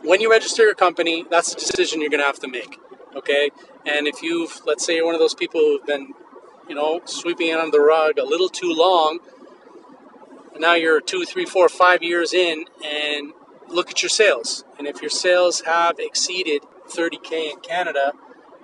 when 0.04 0.22
you 0.22 0.30
register 0.30 0.64
your 0.64 0.76
company, 0.76 1.26
that's 1.30 1.54
a 1.54 1.56
decision 1.56 2.02
you're 2.02 2.10
going 2.10 2.22
to 2.22 2.28
have 2.28 2.40
to 2.40 2.48
make. 2.48 2.80
Okay, 3.16 3.50
and 3.86 4.08
if 4.08 4.22
you've, 4.22 4.62
let's 4.66 4.86
say, 4.86 4.96
you're 4.96 5.06
one 5.06 5.16
of 5.16 5.22
those 5.22 5.34
people 5.34 5.62
who've 5.62 5.86
been, 5.86 6.14
you 6.68 6.76
know, 6.76 7.00
sweeping 7.06 7.48
it 7.48 7.58
under 7.58 7.72
the 7.72 7.80
rug 7.80 8.18
a 8.18 8.26
little 8.26 8.50
too 8.50 8.74
long, 8.74 9.20
and 10.52 10.62
now 10.62 10.74
you're 10.74 11.00
two, 11.00 11.24
three, 11.24 11.46
four, 11.46 11.70
five 11.70 12.04
years 12.04 12.34
in, 12.34 12.66
and 12.84 13.32
look 13.70 13.90
at 13.90 14.02
your 14.02 14.10
sales. 14.10 14.66
And 14.78 14.86
if 14.86 15.02
your 15.02 15.10
sales 15.10 15.62
have 15.62 15.96
exceeded 15.98 16.64
30k 16.90 17.52
in 17.52 17.60
Canada, 17.62 18.14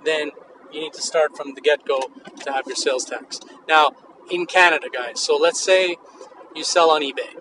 then 0.04 0.32
you 0.72 0.82
need 0.82 0.94
to 0.94 1.02
start 1.02 1.36
from 1.36 1.54
the 1.54 1.62
get 1.62 1.86
go 1.86 2.00
to 2.44 2.52
have 2.52 2.66
your 2.68 2.76
sales 2.76 3.06
tax. 3.06 3.40
Now, 3.68 3.92
in 4.32 4.46
Canada, 4.46 4.88
guys. 4.92 5.20
So 5.20 5.38
let's 5.38 5.60
say 5.60 5.98
you 6.56 6.64
sell 6.64 6.90
on 6.90 7.02
eBay 7.02 7.36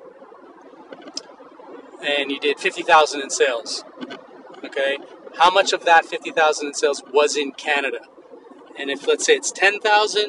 and 2.03 2.31
you 2.31 2.41
did 2.41 2.59
50,000 2.59 3.21
in 3.21 3.31
sales. 3.31 3.85
Okay? 4.65 4.99
how 5.39 5.51
much 5.51 5.73
of 5.73 5.85
that 5.85 6.05
50,000 6.05 6.67
in 6.67 6.75
sales 6.75 7.03
was 7.13 7.37
in 7.37 7.53
Canada. 7.53 8.01
And 8.79 8.91
if 8.91 9.07
let's 9.07 9.25
say 9.25 9.35
it's 9.35 9.53
10,000, 9.53 10.27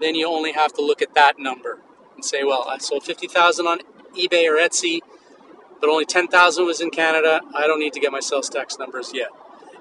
then 0.00 0.14
you 0.14 0.26
only 0.26 0.52
have 0.52 0.72
to 0.74 0.82
look 0.82 1.02
at 1.02 1.14
that 1.14 1.38
number 1.38 1.80
and 2.14 2.24
say, 2.24 2.44
well, 2.44 2.66
I 2.68 2.78
sold 2.78 3.04
50,000 3.04 3.66
on 3.66 3.80
eBay 4.16 4.48
or 4.48 4.56
Etsy, 4.56 5.00
but 5.80 5.88
only 5.88 6.04
10,000 6.04 6.64
was 6.64 6.80
in 6.80 6.90
Canada. 6.90 7.40
I 7.54 7.66
don't 7.66 7.78
need 7.78 7.92
to 7.94 8.00
get 8.00 8.12
my 8.12 8.20
sales 8.20 8.48
tax 8.48 8.78
numbers 8.78 9.12
yet. 9.14 9.28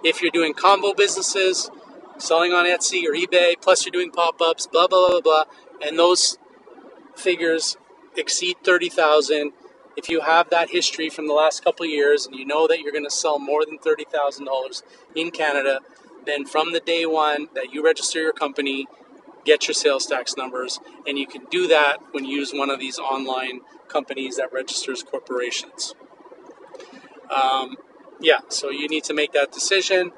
If 0.03 0.21
you're 0.21 0.31
doing 0.31 0.53
combo 0.53 0.93
businesses, 0.93 1.69
selling 2.17 2.53
on 2.53 2.65
Etsy 2.65 3.03
or 3.05 3.13
eBay, 3.13 3.59
plus 3.59 3.85
you're 3.85 3.91
doing 3.91 4.11
pop-ups, 4.11 4.67
blah 4.67 4.87
blah 4.87 5.09
blah 5.09 5.21
blah, 5.21 5.43
and 5.85 5.99
those 5.99 6.37
figures 7.15 7.77
exceed 8.17 8.57
30,000, 8.63 9.51
if 9.95 10.09
you 10.09 10.21
have 10.21 10.49
that 10.49 10.71
history 10.71 11.09
from 11.09 11.27
the 11.27 11.33
last 11.33 11.63
couple 11.63 11.85
years 11.85 12.25
and 12.25 12.35
you 12.35 12.45
know 12.45 12.67
that 12.67 12.79
you're 12.81 12.91
going 12.91 13.05
to 13.05 13.11
sell 13.11 13.39
more 13.39 13.65
than 13.65 13.77
$30,000 13.77 14.83
in 15.15 15.31
Canada, 15.31 15.79
then 16.25 16.45
from 16.45 16.73
the 16.73 16.79
day 16.79 17.05
one 17.05 17.47
that 17.53 17.71
you 17.71 17.85
register 17.85 18.19
your 18.19 18.33
company, 18.33 18.87
get 19.45 19.67
your 19.67 19.75
sales 19.75 20.05
tax 20.07 20.35
numbers, 20.35 20.79
and 21.07 21.19
you 21.19 21.27
can 21.27 21.45
do 21.51 21.67
that 21.67 21.97
when 22.11 22.25
you 22.25 22.37
use 22.37 22.51
one 22.51 22.69
of 22.69 22.79
these 22.79 22.97
online 22.97 23.61
companies 23.87 24.37
that 24.37 24.51
registers 24.51 25.03
corporations. 25.03 25.93
Um, 27.29 27.75
yeah, 28.19 28.39
so 28.49 28.69
you 28.69 28.87
need 28.87 29.03
to 29.05 29.13
make 29.13 29.33
that 29.33 29.51
decision 29.51 30.11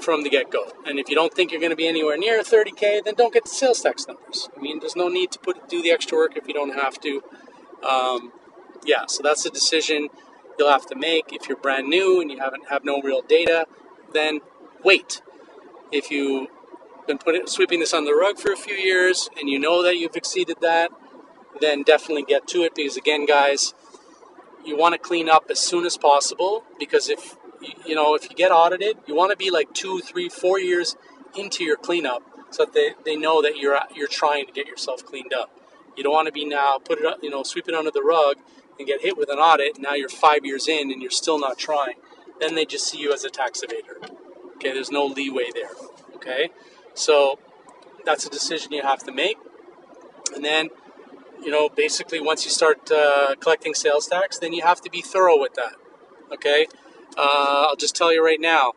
from 0.00 0.22
the 0.22 0.30
get 0.30 0.50
go. 0.50 0.72
And 0.84 0.98
if 0.98 1.08
you 1.08 1.14
don't 1.14 1.32
think 1.32 1.50
you're 1.50 1.60
going 1.60 1.70
to 1.70 1.76
be 1.76 1.88
anywhere 1.88 2.16
near 2.16 2.42
30k, 2.42 3.04
then 3.04 3.14
don't 3.14 3.32
get 3.32 3.44
the 3.44 3.50
sales 3.50 3.80
tax 3.80 4.06
numbers. 4.06 4.48
I 4.56 4.60
mean, 4.60 4.80
there's 4.80 4.96
no 4.96 5.08
need 5.08 5.32
to 5.32 5.38
put 5.38 5.68
do 5.68 5.82
the 5.82 5.90
extra 5.90 6.16
work 6.16 6.36
if 6.36 6.46
you 6.46 6.54
don't 6.54 6.74
have 6.74 7.00
to. 7.00 7.22
Um, 7.82 8.32
yeah, 8.84 9.06
so 9.06 9.22
that's 9.22 9.44
a 9.46 9.50
decision 9.50 10.08
you'll 10.58 10.70
have 10.70 10.86
to 10.86 10.94
make. 10.94 11.32
If 11.32 11.48
you're 11.48 11.58
brand 11.58 11.88
new 11.88 12.20
and 12.20 12.30
you 12.30 12.38
haven't 12.38 12.68
have 12.68 12.84
no 12.84 13.00
real 13.02 13.22
data, 13.22 13.66
then 14.12 14.40
wait. 14.84 15.22
If 15.92 16.10
you've 16.10 16.48
been 17.06 17.18
putting 17.18 17.46
sweeping 17.46 17.80
this 17.80 17.94
on 17.94 18.04
the 18.04 18.14
rug 18.14 18.38
for 18.38 18.52
a 18.52 18.56
few 18.56 18.74
years 18.74 19.28
and 19.38 19.48
you 19.48 19.58
know 19.58 19.82
that 19.82 19.96
you've 19.96 20.16
exceeded 20.16 20.56
that, 20.60 20.90
then 21.60 21.82
definitely 21.82 22.24
get 22.24 22.46
to 22.48 22.62
it 22.62 22.74
because 22.74 22.96
again, 22.96 23.26
guys, 23.26 23.74
you 24.64 24.76
want 24.76 24.92
to 24.94 24.98
clean 24.98 25.28
up 25.28 25.44
as 25.50 25.60
soon 25.60 25.86
as 25.86 25.96
possible 25.96 26.64
because 26.78 27.08
if 27.08 27.36
you 27.84 27.94
know 27.94 28.14
if 28.14 28.28
you 28.28 28.36
get 28.36 28.50
audited, 28.50 28.98
you 29.06 29.14
want 29.14 29.30
to 29.30 29.36
be 29.36 29.50
like 29.50 29.72
two, 29.72 30.00
three, 30.00 30.28
four 30.28 30.58
years 30.58 30.96
into 31.36 31.64
your 31.64 31.76
cleanup 31.76 32.22
so 32.50 32.64
that 32.64 32.74
they, 32.74 32.94
they 33.04 33.16
know 33.16 33.42
that 33.42 33.56
you're 33.56 33.78
you're 33.94 34.08
trying 34.08 34.46
to 34.46 34.52
get 34.52 34.66
yourself 34.66 35.04
cleaned 35.04 35.32
up. 35.32 35.50
You 35.96 36.02
don't 36.02 36.12
want 36.12 36.26
to 36.26 36.32
be 36.32 36.44
now 36.44 36.78
put 36.78 36.98
it 36.98 37.06
up, 37.06 37.18
you 37.22 37.30
know 37.30 37.42
sweep 37.42 37.68
it 37.68 37.74
under 37.74 37.90
the 37.90 38.02
rug 38.02 38.36
and 38.78 38.86
get 38.86 39.02
hit 39.02 39.16
with 39.16 39.30
an 39.30 39.38
audit. 39.38 39.78
Now 39.78 39.94
you're 39.94 40.08
five 40.08 40.44
years 40.44 40.68
in 40.68 40.90
and 40.90 41.00
you're 41.00 41.10
still 41.10 41.38
not 41.38 41.58
trying. 41.58 41.94
Then 42.40 42.54
they 42.54 42.64
just 42.64 42.86
see 42.86 42.98
you 42.98 43.12
as 43.12 43.24
a 43.24 43.30
tax 43.30 43.62
evader. 43.62 44.10
Okay, 44.56 44.72
there's 44.72 44.90
no 44.90 45.06
leeway 45.06 45.50
there. 45.54 45.70
Okay, 46.14 46.50
so 46.94 47.38
that's 48.04 48.26
a 48.26 48.30
decision 48.30 48.72
you 48.72 48.82
have 48.82 49.02
to 49.04 49.12
make, 49.12 49.36
and 50.34 50.44
then 50.44 50.68
you 51.42 51.50
know 51.50 51.68
basically 51.68 52.20
once 52.20 52.44
you 52.44 52.50
start 52.50 52.90
uh, 52.90 53.34
collecting 53.40 53.74
sales 53.74 54.06
tax, 54.06 54.38
then 54.38 54.52
you 54.52 54.62
have 54.62 54.80
to 54.82 54.90
be 54.90 55.00
thorough 55.00 55.38
with 55.38 55.54
that. 55.54 55.74
Okay, 56.32 56.66
uh, 57.16 57.66
I'll 57.68 57.76
just 57.76 57.96
tell 57.96 58.12
you 58.12 58.24
right 58.24 58.40
now. 58.40 58.72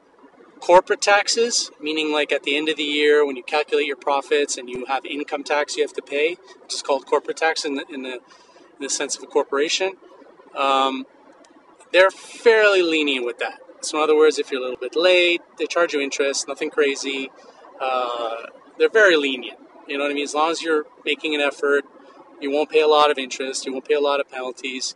Corporate 0.59 1.01
taxes, 1.01 1.71
meaning 1.79 2.11
like 2.11 2.31
at 2.31 2.43
the 2.43 2.57
end 2.57 2.67
of 2.67 2.75
the 2.75 2.83
year 2.83 3.25
when 3.25 3.37
you 3.37 3.43
calculate 3.43 3.87
your 3.87 3.95
profits 3.95 4.57
and 4.57 4.69
you 4.69 4.85
have 4.87 5.05
income 5.05 5.43
tax 5.43 5.77
you 5.77 5.83
have 5.83 5.93
to 5.93 6.01
pay, 6.01 6.35
which 6.63 6.73
is 6.73 6.81
called 6.81 7.05
corporate 7.05 7.37
tax 7.37 7.63
in 7.63 7.75
the, 7.75 7.85
in 7.89 8.03
the, 8.03 8.13
in 8.13 8.81
the 8.81 8.89
sense 8.89 9.15
of 9.15 9.23
a 9.23 9.27
corporation, 9.27 9.93
um, 10.57 11.05
they're 11.93 12.11
fairly 12.11 12.81
lenient 12.81 13.25
with 13.25 13.39
that. 13.39 13.59
So, 13.81 13.97
in 13.97 14.03
other 14.03 14.15
words, 14.15 14.37
if 14.37 14.51
you're 14.51 14.59
a 14.59 14.63
little 14.63 14.79
bit 14.79 14.95
late, 14.95 15.41
they 15.57 15.65
charge 15.65 15.93
you 15.93 16.01
interest, 16.01 16.47
nothing 16.47 16.69
crazy. 16.69 17.31
Uh, 17.79 18.47
they're 18.77 18.89
very 18.89 19.15
lenient. 19.15 19.57
You 19.87 19.97
know 19.97 20.03
what 20.03 20.11
I 20.11 20.13
mean? 20.13 20.25
As 20.25 20.33
long 20.33 20.51
as 20.51 20.61
you're 20.61 20.85
making 21.05 21.33
an 21.33 21.41
effort, 21.41 21.85
you 22.41 22.51
won't 22.51 22.69
pay 22.69 22.81
a 22.81 22.87
lot 22.87 23.09
of 23.09 23.17
interest, 23.17 23.65
you 23.65 23.71
won't 23.71 23.87
pay 23.87 23.95
a 23.95 24.01
lot 24.01 24.19
of 24.19 24.29
penalties. 24.29 24.95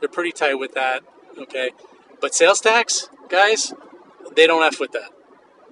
They're 0.00 0.08
pretty 0.08 0.32
tight 0.32 0.54
with 0.54 0.74
that. 0.74 1.02
Okay. 1.38 1.70
But 2.20 2.34
sales 2.34 2.60
tax, 2.60 3.08
guys, 3.28 3.74
they 4.34 4.46
don't 4.46 4.62
F 4.62 4.80
with 4.80 4.92
that. 4.92 5.10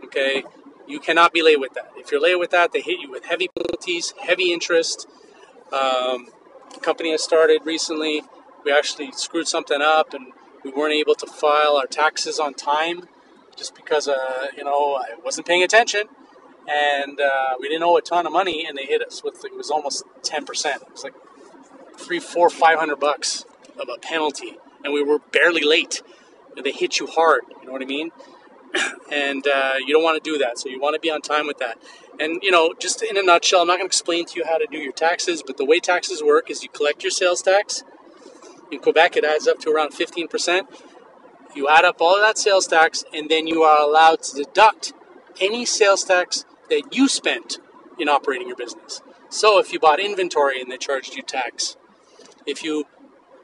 Okay? 0.05 0.45
You 0.87 1.01
cannot 1.01 1.33
be 1.33 1.43
late 1.43 1.61
with 1.61 1.75
that. 1.75 1.91
If 1.97 2.11
you're 2.11 2.21
late 2.21 2.39
with 2.39 2.51
that, 2.51 2.73
they 2.73 2.81
hit 2.81 3.01
you 3.01 3.11
with 3.11 3.25
heavy 3.25 3.49
penalties, 3.49 4.15
heavy 4.21 4.53
interest. 4.53 5.07
Um, 5.73 6.27
the 6.75 6.81
company 6.81 7.13
has 7.13 7.23
started 7.23 7.63
recently. 7.65 8.23
We 8.65 8.73
actually 8.73 9.13
screwed 9.13 9.49
something 9.49 9.81
up 9.81 10.13
and 10.13 10.33
we 10.65 10.71
weren't 10.71 10.95
able 10.95 11.15
to 11.17 11.27
file 11.27 11.77
our 11.77 11.87
taxes 11.87 12.39
on 12.39 12.55
time 12.55 13.09
just 13.57 13.75
because, 13.75 14.09
uh, 14.09 14.47
you 14.57 14.65
know, 14.65 14.95
I 14.95 15.15
wasn't 15.23 15.47
paying 15.47 15.63
attention. 15.63 16.03
And 16.69 17.21
uh, 17.21 17.57
we 17.59 17.69
didn't 17.69 17.83
owe 17.83 17.97
a 17.97 18.01
ton 18.03 18.25
of 18.25 18.33
money, 18.33 18.65
and 18.65 18.79
they 18.79 18.85
hit 18.85 19.03
us 19.03 19.25
with 19.25 19.45
it 19.45 19.57
was 19.57 19.69
almost 19.69 20.05
ten 20.23 20.45
percent. 20.45 20.83
It 20.83 20.93
was 20.93 21.03
like 21.03 21.15
three, 21.97 22.21
four, 22.21 22.49
five 22.49 22.79
hundred 22.79 23.01
bucks 23.01 23.45
of 23.81 23.89
a 23.93 23.99
penalty, 23.99 24.59
and 24.85 24.93
we 24.95 25.03
were 25.03 25.19
barely 25.19 25.65
late. 25.65 26.03
They 26.63 26.73
hit 26.73 26.99
you 26.99 27.07
hard. 27.07 27.43
You 27.61 27.67
know 27.67 27.73
what 27.73 27.83
I 27.83 27.87
mean? 27.87 28.11
and 29.13 29.47
uh, 29.47 29.75
you 29.79 29.95
don't 29.95 30.03
want 30.03 30.23
to 30.23 30.31
do 30.31 30.39
that. 30.39 30.59
So 30.59 30.69
you 30.69 30.81
want 30.81 30.95
to 30.95 31.01
be 31.01 31.11
on 31.11 31.21
time 31.21 31.47
with 31.47 31.59
that. 31.59 31.79
And 32.19 32.43
you 32.43 32.51
know, 32.51 32.75
just 32.79 33.03
in 33.03 33.17
a 33.17 33.23
nutshell, 33.23 33.61
I'm 33.61 33.67
not 33.67 33.75
going 33.75 33.85
to 33.85 33.87
explain 33.87 34.27
to 34.27 34.39
you 34.39 34.45
how 34.45 34.59
to 34.59 34.67
do 34.71 34.79
your 34.79 34.93
taxes, 34.93 35.43
but 35.47 35.57
the 35.57 35.65
way 35.65 35.81
taxes 35.81 36.23
work 36.23 36.51
is 36.51 36.63
you 36.63 36.69
collect 36.69 37.03
your 37.03 37.11
sales 37.11 37.43
tax. 37.43 37.85
In 38.71 38.79
Quebec, 38.79 39.17
it 39.17 39.25
adds 39.25 39.47
up 39.47 39.59
to 39.61 39.71
around 39.71 39.93
15%. 39.93 40.63
You 41.55 41.69
add 41.69 41.85
up 41.85 42.01
all 42.01 42.17
of 42.17 42.23
that 42.23 42.39
sales 42.39 42.67
tax, 42.67 43.05
and 43.13 43.29
then 43.29 43.47
you 43.47 43.63
are 43.63 43.79
allowed 43.79 44.23
to 44.23 44.45
deduct 44.45 44.95
any 45.41 45.67
sales 45.67 46.05
tax 46.05 46.47
that 46.71 46.83
you 46.93 47.09
spent 47.09 47.59
in 47.99 48.09
operating 48.09 48.49
your 48.49 48.57
business. 48.57 49.03
So 49.29 49.59
if 49.59 49.73
you 49.73 49.79
bought 49.79 50.01
inventory 50.01 50.61
and 50.61 50.71
they 50.71 50.79
charged 50.79 51.15
you 51.15 51.23
tax, 51.23 51.77
if 52.47 52.63
you 52.63 52.85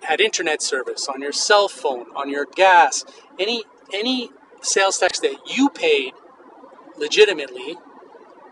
had 0.02 0.20
internet 0.20 0.62
service 0.62 1.08
on 1.08 1.20
your 1.20 1.32
cell 1.32 1.68
phone, 1.68 2.06
on 2.14 2.30
your 2.30 2.46
gas, 2.46 3.04
any 3.38 3.64
any 3.92 4.30
sales 4.60 4.98
tax 4.98 5.18
that 5.20 5.36
you 5.46 5.70
paid 5.70 6.12
legitimately 6.96 7.76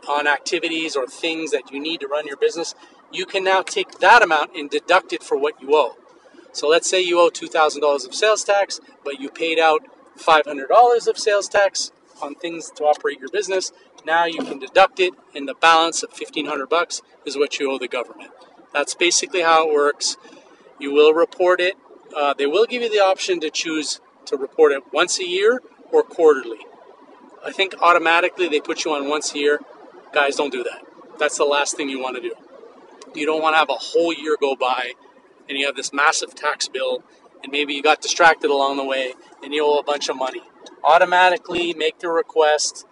on 0.08 0.26
activities 0.26 0.96
or 0.96 1.06
things 1.06 1.50
that 1.50 1.72
you 1.72 1.80
need 1.80 2.00
to 2.00 2.06
run 2.06 2.26
your 2.26 2.36
business, 2.36 2.74
you 3.10 3.26
can 3.26 3.44
now 3.44 3.62
take 3.62 3.98
that 3.98 4.22
amount 4.22 4.56
and 4.56 4.70
deduct 4.70 5.12
it 5.12 5.22
for 5.22 5.36
what 5.36 5.60
you 5.60 5.74
owe. 5.74 5.96
So 6.52 6.68
let's 6.68 6.88
say 6.88 7.02
you 7.02 7.20
owe 7.20 7.28
$2,000 7.28 8.06
of 8.06 8.14
sales 8.14 8.44
tax, 8.44 8.80
but 9.04 9.20
you 9.20 9.28
paid 9.28 9.58
out 9.58 9.82
$500 10.18 11.08
of 11.08 11.18
sales 11.18 11.48
tax 11.48 11.92
on 12.22 12.34
things 12.34 12.70
to 12.76 12.84
operate 12.84 13.20
your 13.20 13.28
business. 13.28 13.72
Now 14.06 14.24
you 14.24 14.42
can 14.42 14.58
deduct 14.58 15.00
it, 15.00 15.12
and 15.34 15.46
the 15.46 15.54
balance 15.54 16.02
of 16.02 16.10
1500 16.10 16.68
bucks 16.68 17.02
is 17.26 17.36
what 17.36 17.58
you 17.58 17.70
owe 17.70 17.78
the 17.78 17.88
government. 17.88 18.30
That's 18.72 18.94
basically 18.94 19.42
how 19.42 19.68
it 19.68 19.74
works. 19.74 20.16
You 20.78 20.92
will 20.92 21.12
report 21.12 21.60
it. 21.60 21.74
Uh, 22.14 22.34
they 22.34 22.46
will 22.46 22.66
give 22.66 22.82
you 22.82 22.90
the 22.90 23.00
option 23.00 23.40
to 23.40 23.50
choose 23.50 24.00
to 24.26 24.36
report 24.36 24.72
it 24.72 24.82
once 24.92 25.18
a 25.18 25.26
year 25.26 25.60
or 25.92 26.02
quarterly. 26.02 26.60
I 27.44 27.52
think 27.52 27.74
automatically 27.80 28.48
they 28.48 28.60
put 28.60 28.84
you 28.84 28.92
on 28.92 29.08
once 29.08 29.34
a 29.34 29.38
year. 29.38 29.60
Guys, 30.12 30.36
don't 30.36 30.52
do 30.52 30.64
that. 30.64 30.82
That's 31.18 31.38
the 31.38 31.44
last 31.44 31.76
thing 31.76 31.88
you 31.88 32.00
want 32.00 32.16
to 32.16 32.22
do. 32.22 32.34
You 33.14 33.24
don't 33.24 33.40
want 33.40 33.54
to 33.54 33.58
have 33.58 33.70
a 33.70 33.74
whole 33.74 34.12
year 34.12 34.36
go 34.40 34.56
by 34.56 34.92
and 35.48 35.56
you 35.56 35.66
have 35.66 35.76
this 35.76 35.92
massive 35.92 36.34
tax 36.34 36.68
bill 36.68 37.02
and 37.42 37.52
maybe 37.52 37.72
you 37.74 37.82
got 37.82 38.00
distracted 38.00 38.50
along 38.50 38.76
the 38.76 38.84
way 38.84 39.14
and 39.42 39.54
you 39.54 39.64
owe 39.64 39.78
a 39.78 39.82
bunch 39.82 40.08
of 40.08 40.16
money. 40.16 40.42
Automatically 40.84 41.72
make 41.72 42.00
the 42.00 42.08
request. 42.08 42.84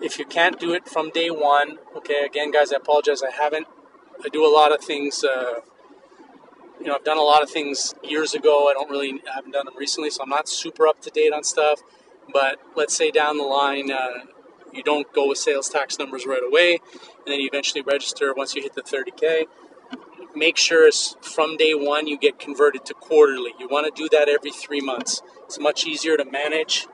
If 0.00 0.18
you 0.18 0.24
can't 0.24 0.58
do 0.58 0.72
it 0.72 0.88
from 0.88 1.10
day 1.10 1.30
one, 1.30 1.78
okay, 1.96 2.24
again, 2.24 2.50
guys, 2.50 2.72
I 2.72 2.76
apologize. 2.76 3.22
I 3.22 3.30
haven't. 3.30 3.66
I 4.24 4.28
do 4.28 4.44
a 4.44 4.52
lot 4.52 4.72
of 4.72 4.82
things. 4.82 5.24
Uh, 5.24 5.60
you 6.80 6.86
know, 6.86 6.94
I've 6.94 7.04
done 7.04 7.18
a 7.18 7.22
lot 7.22 7.42
of 7.42 7.50
things 7.50 7.94
years 8.02 8.34
ago. 8.34 8.68
I 8.68 8.72
don't 8.72 8.90
really 8.90 9.22
I 9.30 9.34
haven't 9.34 9.52
done 9.52 9.66
them 9.66 9.76
recently, 9.76 10.10
so 10.10 10.22
I'm 10.22 10.28
not 10.28 10.48
super 10.48 10.86
up 10.86 11.00
to 11.02 11.10
date 11.10 11.32
on 11.32 11.44
stuff. 11.44 11.80
But 12.32 12.60
let's 12.76 12.96
say 12.96 13.10
down 13.10 13.36
the 13.36 13.44
line, 13.44 13.90
uh, 13.90 14.24
you 14.72 14.82
don't 14.82 15.12
go 15.12 15.28
with 15.28 15.38
sales 15.38 15.68
tax 15.68 15.98
numbers 15.98 16.26
right 16.26 16.42
away, 16.42 16.80
and 16.92 17.26
then 17.26 17.40
you 17.40 17.48
eventually 17.52 17.82
register 17.82 18.32
once 18.34 18.54
you 18.54 18.62
hit 18.62 18.74
the 18.74 18.82
30K. 18.82 19.44
Make 20.34 20.56
sure 20.56 20.86
it's 20.86 21.14
from 21.20 21.56
day 21.56 21.74
one 21.74 22.06
you 22.06 22.18
get 22.18 22.38
converted 22.38 22.86
to 22.86 22.94
quarterly. 22.94 23.52
You 23.58 23.68
want 23.68 23.94
to 23.94 24.02
do 24.02 24.08
that 24.16 24.28
every 24.28 24.50
three 24.50 24.80
months. 24.80 25.22
It's 25.44 25.58
much 25.58 25.86
easier 25.86 26.16
to 26.16 26.24
manage. 26.24 26.86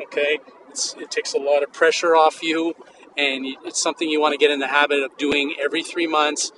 Okay, 0.00 0.38
it's, 0.70 0.94
it 0.94 1.10
takes 1.10 1.34
a 1.34 1.38
lot 1.38 1.62
of 1.62 1.72
pressure 1.72 2.16
off 2.16 2.42
you, 2.42 2.74
and 3.16 3.44
it's 3.64 3.80
something 3.80 4.08
you 4.08 4.20
want 4.20 4.32
to 4.32 4.38
get 4.38 4.50
in 4.50 4.58
the 4.58 4.68
habit 4.68 5.02
of 5.02 5.16
doing 5.18 5.54
every 5.62 5.82
three 5.82 6.06
months. 6.06 6.50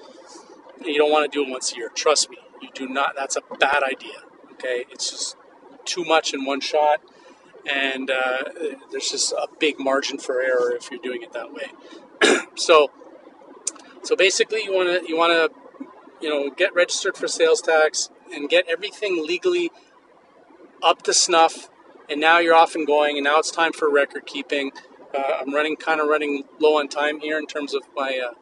You 0.84 0.98
don't 0.98 1.10
want 1.10 1.30
to 1.30 1.36
do 1.36 1.44
it 1.44 1.50
once 1.50 1.72
a 1.72 1.76
year. 1.76 1.90
Trust 1.92 2.30
me, 2.30 2.38
you 2.64 2.70
do 2.74 2.88
not. 2.88 3.14
That's 3.16 3.36
a 3.36 3.42
bad 3.58 3.82
idea. 3.82 4.22
Okay, 4.52 4.84
it's 4.90 5.10
just 5.10 5.36
too 5.84 6.04
much 6.04 6.32
in 6.32 6.44
one 6.44 6.60
shot 6.60 7.00
and 7.70 8.10
uh, 8.10 8.42
there's 8.90 9.10
just 9.10 9.32
a 9.32 9.46
big 9.58 9.78
margin 9.78 10.18
for 10.18 10.40
error 10.40 10.74
if 10.76 10.90
you're 10.90 11.00
doing 11.00 11.22
it 11.22 11.32
that 11.32 11.52
way. 11.52 11.70
so, 12.56 12.90
so 14.02 14.14
basically, 14.16 14.62
you 14.64 14.72
want 14.72 14.88
to 14.88 15.08
you 15.08 15.16
want 15.16 15.32
to 15.32 15.86
you 16.20 16.28
know 16.28 16.50
get 16.50 16.74
registered 16.74 17.16
for 17.16 17.28
sales 17.28 17.60
tax 17.60 18.10
and 18.32 18.48
get 18.48 18.66
everything 18.68 19.24
legally 19.26 19.70
up 20.82 21.02
to 21.02 21.14
snuff 21.14 21.70
and 22.08 22.20
now 22.20 22.38
you're 22.38 22.54
off 22.54 22.74
and 22.74 22.86
going, 22.86 23.16
and 23.16 23.24
now 23.24 23.38
it's 23.38 23.50
time 23.50 23.72
for 23.72 23.90
record 23.90 24.26
keeping. 24.26 24.72
Uh, 25.14 25.38
I'm 25.40 25.54
running 25.54 25.76
kind 25.76 26.00
of 26.00 26.08
running 26.08 26.44
low 26.58 26.78
on 26.78 26.88
time 26.88 27.20
here 27.20 27.38
in 27.38 27.46
terms 27.46 27.72
of 27.72 27.82
my 27.96 28.20
uh, 28.30 28.34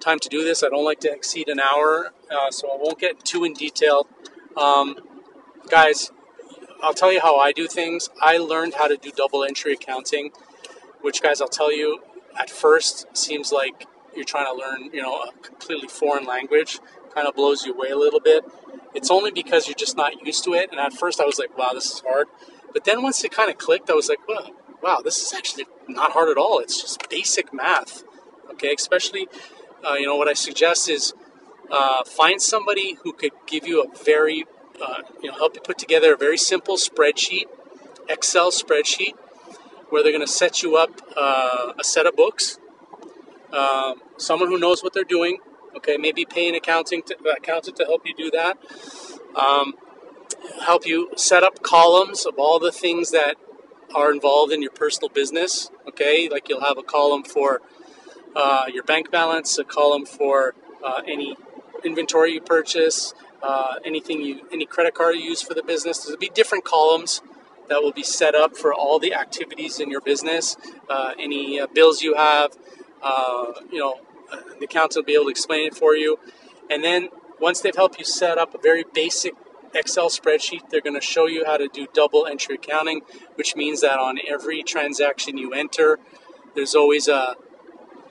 time 0.00 0.18
to 0.20 0.28
do 0.28 0.44
this. 0.44 0.62
I 0.62 0.68
don't 0.68 0.84
like 0.84 1.00
to 1.00 1.12
exceed 1.12 1.48
an 1.48 1.60
hour, 1.60 2.12
uh, 2.30 2.50
so 2.50 2.68
I 2.68 2.76
won't 2.76 2.98
get 2.98 3.24
too 3.24 3.44
in 3.44 3.54
detail. 3.54 4.06
Um, 4.56 4.96
guys, 5.68 6.10
I'll 6.82 6.94
tell 6.94 7.12
you 7.12 7.20
how 7.20 7.36
I 7.36 7.52
do 7.52 7.66
things. 7.66 8.08
I 8.20 8.38
learned 8.38 8.74
how 8.74 8.86
to 8.86 8.96
do 8.96 9.10
double 9.10 9.44
entry 9.44 9.72
accounting, 9.72 10.30
which, 11.00 11.22
guys, 11.22 11.40
I'll 11.40 11.48
tell 11.48 11.72
you, 11.72 12.00
at 12.38 12.50
first 12.50 13.16
seems 13.16 13.52
like 13.52 13.86
you're 14.14 14.24
trying 14.24 14.46
to 14.46 14.54
learn, 14.54 14.90
you 14.92 15.02
know, 15.02 15.22
a 15.22 15.32
completely 15.42 15.88
foreign 15.88 16.24
language. 16.24 16.80
Kind 17.14 17.26
of 17.26 17.34
blows 17.34 17.64
you 17.64 17.74
away 17.74 17.88
a 17.88 17.96
little 17.96 18.20
bit. 18.20 18.44
It's 18.94 19.10
only 19.10 19.30
because 19.30 19.66
you're 19.66 19.74
just 19.74 19.96
not 19.96 20.24
used 20.24 20.44
to 20.44 20.54
it. 20.54 20.70
And 20.70 20.78
at 20.80 20.92
first, 20.92 21.20
I 21.20 21.24
was 21.24 21.38
like, 21.38 21.56
"Wow, 21.56 21.72
this 21.72 21.90
is 21.90 22.00
hard." 22.00 22.28
But 22.72 22.84
then 22.84 23.02
once 23.02 23.24
it 23.24 23.32
kind 23.32 23.50
of 23.50 23.58
clicked, 23.58 23.90
I 23.90 23.94
was 23.94 24.08
like, 24.08 24.26
"Wow, 24.28 24.50
wow, 24.82 25.00
this 25.02 25.20
is 25.20 25.32
actually 25.32 25.66
not 25.88 26.12
hard 26.12 26.28
at 26.28 26.36
all. 26.36 26.58
It's 26.58 26.80
just 26.80 27.08
basic 27.08 27.52
math." 27.52 28.04
Okay, 28.50 28.74
especially, 28.74 29.28
uh, 29.88 29.94
you 29.94 30.06
know, 30.06 30.16
what 30.16 30.28
I 30.28 30.34
suggest 30.34 30.88
is 30.88 31.14
uh, 31.70 32.04
find 32.04 32.40
somebody 32.40 32.96
who 33.02 33.12
could 33.12 33.32
give 33.46 33.66
you 33.66 33.82
a 33.82 34.04
very 34.04 34.44
uh, 34.80 35.02
you 35.22 35.30
know, 35.30 35.36
help 35.36 35.54
you 35.54 35.60
put 35.60 35.78
together 35.78 36.14
a 36.14 36.16
very 36.16 36.36
simple 36.36 36.76
spreadsheet, 36.76 37.44
Excel 38.08 38.50
spreadsheet, 38.50 39.14
where 39.90 40.02
they're 40.02 40.12
going 40.12 40.24
to 40.24 40.32
set 40.32 40.62
you 40.62 40.76
up 40.76 41.00
uh, 41.16 41.72
a 41.78 41.84
set 41.84 42.06
of 42.06 42.14
books. 42.14 42.58
Um, 43.52 44.02
someone 44.18 44.48
who 44.48 44.58
knows 44.58 44.82
what 44.82 44.92
they're 44.92 45.04
doing. 45.04 45.38
Okay, 45.76 45.96
maybe 45.96 46.24
pay 46.24 46.48
an 46.48 46.54
accounting 46.54 47.02
to, 47.04 47.16
accountant 47.36 47.76
to 47.76 47.84
help 47.84 48.06
you 48.06 48.14
do 48.14 48.30
that. 48.30 48.58
Um, 49.34 49.74
help 50.64 50.86
you 50.86 51.10
set 51.16 51.42
up 51.42 51.62
columns 51.62 52.26
of 52.26 52.34
all 52.38 52.58
the 52.58 52.72
things 52.72 53.10
that 53.10 53.36
are 53.94 54.12
involved 54.12 54.52
in 54.52 54.62
your 54.62 54.70
personal 54.70 55.08
business. 55.08 55.70
Okay, 55.88 56.28
like 56.28 56.48
you'll 56.48 56.60
have 56.60 56.78
a 56.78 56.82
column 56.82 57.22
for 57.22 57.60
uh, 58.34 58.66
your 58.72 58.82
bank 58.82 59.10
balance, 59.10 59.58
a 59.58 59.64
column 59.64 60.06
for 60.06 60.54
uh, 60.84 61.02
any 61.06 61.36
inventory 61.84 62.32
you 62.32 62.40
purchase, 62.40 63.14
uh, 63.42 63.76
anything 63.84 64.20
you, 64.20 64.46
any 64.52 64.66
credit 64.66 64.94
card 64.94 65.14
you 65.16 65.22
use 65.22 65.42
for 65.42 65.54
the 65.54 65.62
business. 65.62 66.04
There'll 66.04 66.18
be 66.18 66.30
different 66.30 66.64
columns 66.64 67.22
that 67.68 67.82
will 67.82 67.92
be 67.92 68.02
set 68.02 68.34
up 68.34 68.56
for 68.56 68.72
all 68.72 68.98
the 68.98 69.14
activities 69.14 69.78
in 69.78 69.90
your 69.90 70.00
business, 70.00 70.56
uh, 70.88 71.12
any 71.18 71.60
uh, 71.60 71.66
bills 71.66 72.02
you 72.02 72.14
have. 72.14 72.56
Uh, 73.02 73.52
you 73.70 73.78
know, 73.78 74.00
the 74.58 74.64
accountant 74.64 74.96
will 74.96 75.04
be 75.04 75.14
able 75.14 75.24
to 75.24 75.30
explain 75.30 75.66
it 75.66 75.74
for 75.74 75.94
you. 75.94 76.18
And 76.70 76.82
then 76.82 77.08
once 77.40 77.60
they've 77.60 77.76
helped 77.76 77.98
you 77.98 78.04
set 78.04 78.38
up 78.38 78.54
a 78.54 78.58
very 78.58 78.84
basic 78.92 79.34
Excel 79.74 80.08
spreadsheet, 80.08 80.70
they're 80.70 80.80
going 80.80 80.98
to 80.98 81.00
show 81.00 81.26
you 81.26 81.44
how 81.44 81.58
to 81.58 81.68
do 81.68 81.86
double 81.92 82.26
entry 82.26 82.54
accounting, 82.54 83.02
which 83.34 83.54
means 83.54 83.82
that 83.82 83.98
on 83.98 84.18
every 84.26 84.62
transaction 84.62 85.36
you 85.36 85.52
enter, 85.52 85.98
there's 86.54 86.74
always 86.74 87.06
a 87.06 87.36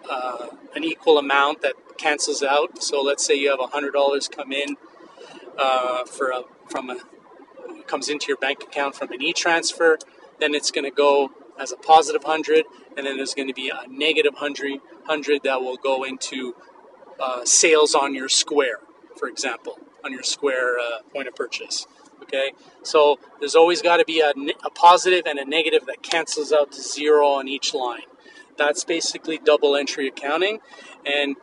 uh, 0.10 0.48
an 0.76 0.84
equal 0.84 1.18
amount 1.18 1.62
that 1.62 1.74
cancels 1.98 2.44
out. 2.44 2.82
So 2.82 3.02
let's 3.02 3.26
say 3.26 3.36
you 3.36 3.50
have 3.50 3.60
$100 3.60 4.32
come 4.32 4.52
in 4.52 4.78
uh, 5.58 6.06
for 6.06 6.30
a, 6.30 6.44
from 6.70 6.90
a 6.90 6.98
comes 7.88 8.10
into 8.10 8.28
your 8.28 8.38
bank 8.38 8.64
account 8.64 8.96
from 8.96 9.12
an 9.12 9.22
e-transfer, 9.22 9.98
then 10.40 10.54
it's 10.54 10.72
going 10.72 10.84
to 10.84 10.96
go 10.96 11.32
as 11.60 11.72
a 11.72 11.78
positive 11.78 12.24
hundred, 12.24 12.66
and 12.96 13.06
then 13.06 13.18
there's 13.18 13.34
going 13.34 13.48
to 13.48 13.54
be 13.54 13.70
a 13.70 13.88
negative 13.90 14.36
hundred 14.36 14.80
hundred 15.06 15.42
that 15.44 15.62
will 15.62 15.78
go 15.78 16.04
into 16.04 16.56
uh, 17.20 17.44
sales 17.46 17.96
on 17.96 18.14
your 18.14 18.30
Square, 18.30 18.80
for 19.18 19.28
example, 19.28 19.80
on 20.04 20.12
your 20.12 20.24
Square 20.24 20.80
uh, 20.80 21.02
point 21.12 21.28
of 21.28 21.36
purchase. 21.36 21.88
Okay, 22.22 22.52
so 22.84 23.20
there's 23.40 23.56
always 23.56 23.82
got 23.82 23.98
to 23.98 24.06
be 24.06 24.20
a, 24.20 24.34
a 24.64 24.70
positive 24.70 25.26
and 25.26 25.40
a 25.40 25.46
negative 25.46 25.86
that 25.86 26.04
cancels 26.04 26.52
out 26.52 26.72
to 26.74 26.82
zero 26.82 27.26
on 27.26 27.48
each 27.48 27.74
line. 27.74 28.02
That's 28.58 28.84
basically 28.84 29.38
double 29.38 29.76
entry 29.76 30.08
accounting. 30.08 30.60
And 31.06 31.36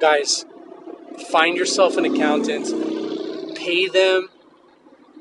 guys, 0.00 0.44
find 1.30 1.56
yourself 1.56 1.96
an 1.96 2.04
accountant 2.04 2.92
pay 3.62 3.86
them 3.86 4.28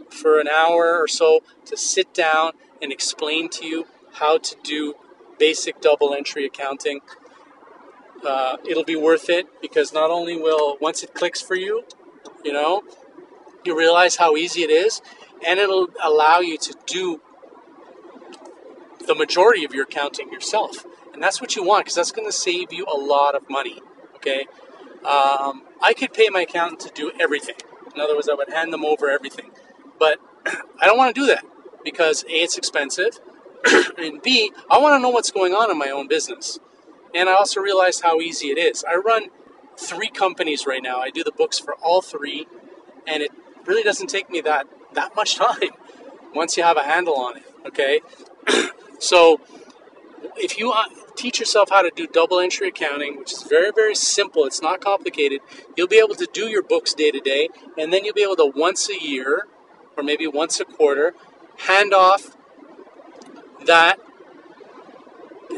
for 0.09 0.39
an 0.39 0.47
hour 0.47 0.97
or 0.97 1.07
so 1.07 1.41
to 1.65 1.77
sit 1.77 2.13
down 2.13 2.53
and 2.81 2.91
explain 2.91 3.49
to 3.49 3.65
you 3.65 3.85
how 4.13 4.37
to 4.39 4.55
do 4.63 4.95
basic 5.37 5.79
double 5.79 6.13
entry 6.13 6.45
accounting. 6.45 7.01
Uh, 8.25 8.57
it'll 8.67 8.83
be 8.83 8.95
worth 8.95 9.29
it 9.29 9.47
because 9.61 9.93
not 9.93 10.09
only 10.09 10.35
will, 10.39 10.77
once 10.81 11.03
it 11.03 11.13
clicks 11.13 11.41
for 11.41 11.55
you, 11.55 11.83
you 12.43 12.51
know, 12.51 12.83
you 13.63 13.77
realize 13.77 14.15
how 14.15 14.35
easy 14.35 14.63
it 14.63 14.71
is, 14.71 15.01
and 15.47 15.59
it'll 15.59 15.87
allow 16.03 16.39
you 16.39 16.57
to 16.57 16.73
do 16.87 17.21
the 19.07 19.15
majority 19.15 19.63
of 19.63 19.73
your 19.73 19.83
accounting 19.83 20.31
yourself. 20.31 20.85
And 21.13 21.21
that's 21.21 21.41
what 21.41 21.55
you 21.55 21.63
want 21.63 21.85
because 21.85 21.95
that's 21.95 22.11
going 22.11 22.27
to 22.27 22.33
save 22.33 22.71
you 22.71 22.85
a 22.85 22.97
lot 22.97 23.35
of 23.35 23.49
money. 23.49 23.81
Okay. 24.15 24.45
Um, 24.99 25.63
I 25.81 25.93
could 25.97 26.13
pay 26.13 26.29
my 26.29 26.41
accountant 26.41 26.79
to 26.81 26.89
do 26.93 27.11
everything. 27.19 27.55
In 27.95 28.01
other 28.01 28.15
words, 28.15 28.29
I 28.29 28.33
would 28.33 28.49
hand 28.49 28.71
them 28.71 28.85
over 28.85 29.09
everything. 29.09 29.51
But 29.99 30.19
I 30.45 30.85
don't 30.85 30.97
want 30.97 31.13
to 31.13 31.21
do 31.21 31.27
that 31.27 31.43
because 31.83 32.23
A, 32.25 32.31
it's 32.31 32.57
expensive, 32.57 33.19
and 33.97 34.21
B, 34.21 34.51
I 34.69 34.77
want 34.77 34.95
to 34.95 34.99
know 34.99 35.09
what's 35.09 35.31
going 35.31 35.53
on 35.53 35.71
in 35.71 35.77
my 35.77 35.89
own 35.89 36.07
business. 36.07 36.59
And 37.13 37.29
I 37.29 37.33
also 37.33 37.59
realized 37.59 38.01
how 38.03 38.19
easy 38.21 38.47
it 38.47 38.57
is. 38.57 38.83
I 38.83 38.95
run 38.95 39.27
three 39.77 40.09
companies 40.09 40.65
right 40.65 40.81
now. 40.81 40.99
I 40.99 41.09
do 41.09 41.23
the 41.23 41.31
books 41.31 41.59
for 41.59 41.75
all 41.75 42.01
three, 42.01 42.47
and 43.05 43.21
it 43.21 43.31
really 43.65 43.83
doesn't 43.83 44.07
take 44.07 44.29
me 44.29 44.41
that 44.41 44.67
that 44.93 45.15
much 45.15 45.35
time 45.37 45.71
once 46.33 46.57
you 46.57 46.63
have 46.63 46.77
a 46.77 46.83
handle 46.83 47.17
on 47.17 47.37
it. 47.37 47.43
Okay, 47.67 48.01
so 48.99 49.41
if 50.35 50.57
you 50.57 50.71
uh, 50.71 50.85
teach 51.15 51.39
yourself 51.39 51.69
how 51.69 51.81
to 51.81 51.91
do 51.95 52.07
double 52.07 52.39
entry 52.39 52.69
accounting, 52.69 53.17
which 53.17 53.33
is 53.33 53.43
very, 53.43 53.71
very 53.73 53.95
simple, 53.95 54.45
it's 54.45 54.61
not 54.61 54.81
complicated, 54.81 55.41
you'll 55.75 55.87
be 55.87 55.97
able 55.97 56.15
to 56.15 56.27
do 56.31 56.47
your 56.47 56.63
books 56.63 56.93
day 56.93 57.11
to 57.11 57.19
day, 57.19 57.49
and 57.77 57.91
then 57.91 58.05
you'll 58.05 58.13
be 58.13 58.23
able 58.23 58.35
to 58.35 58.51
once 58.55 58.89
a 58.89 59.01
year 59.01 59.47
or 59.97 60.03
maybe 60.03 60.27
once 60.27 60.59
a 60.59 60.65
quarter 60.65 61.13
hand 61.67 61.93
off 61.93 62.35
that 63.65 63.99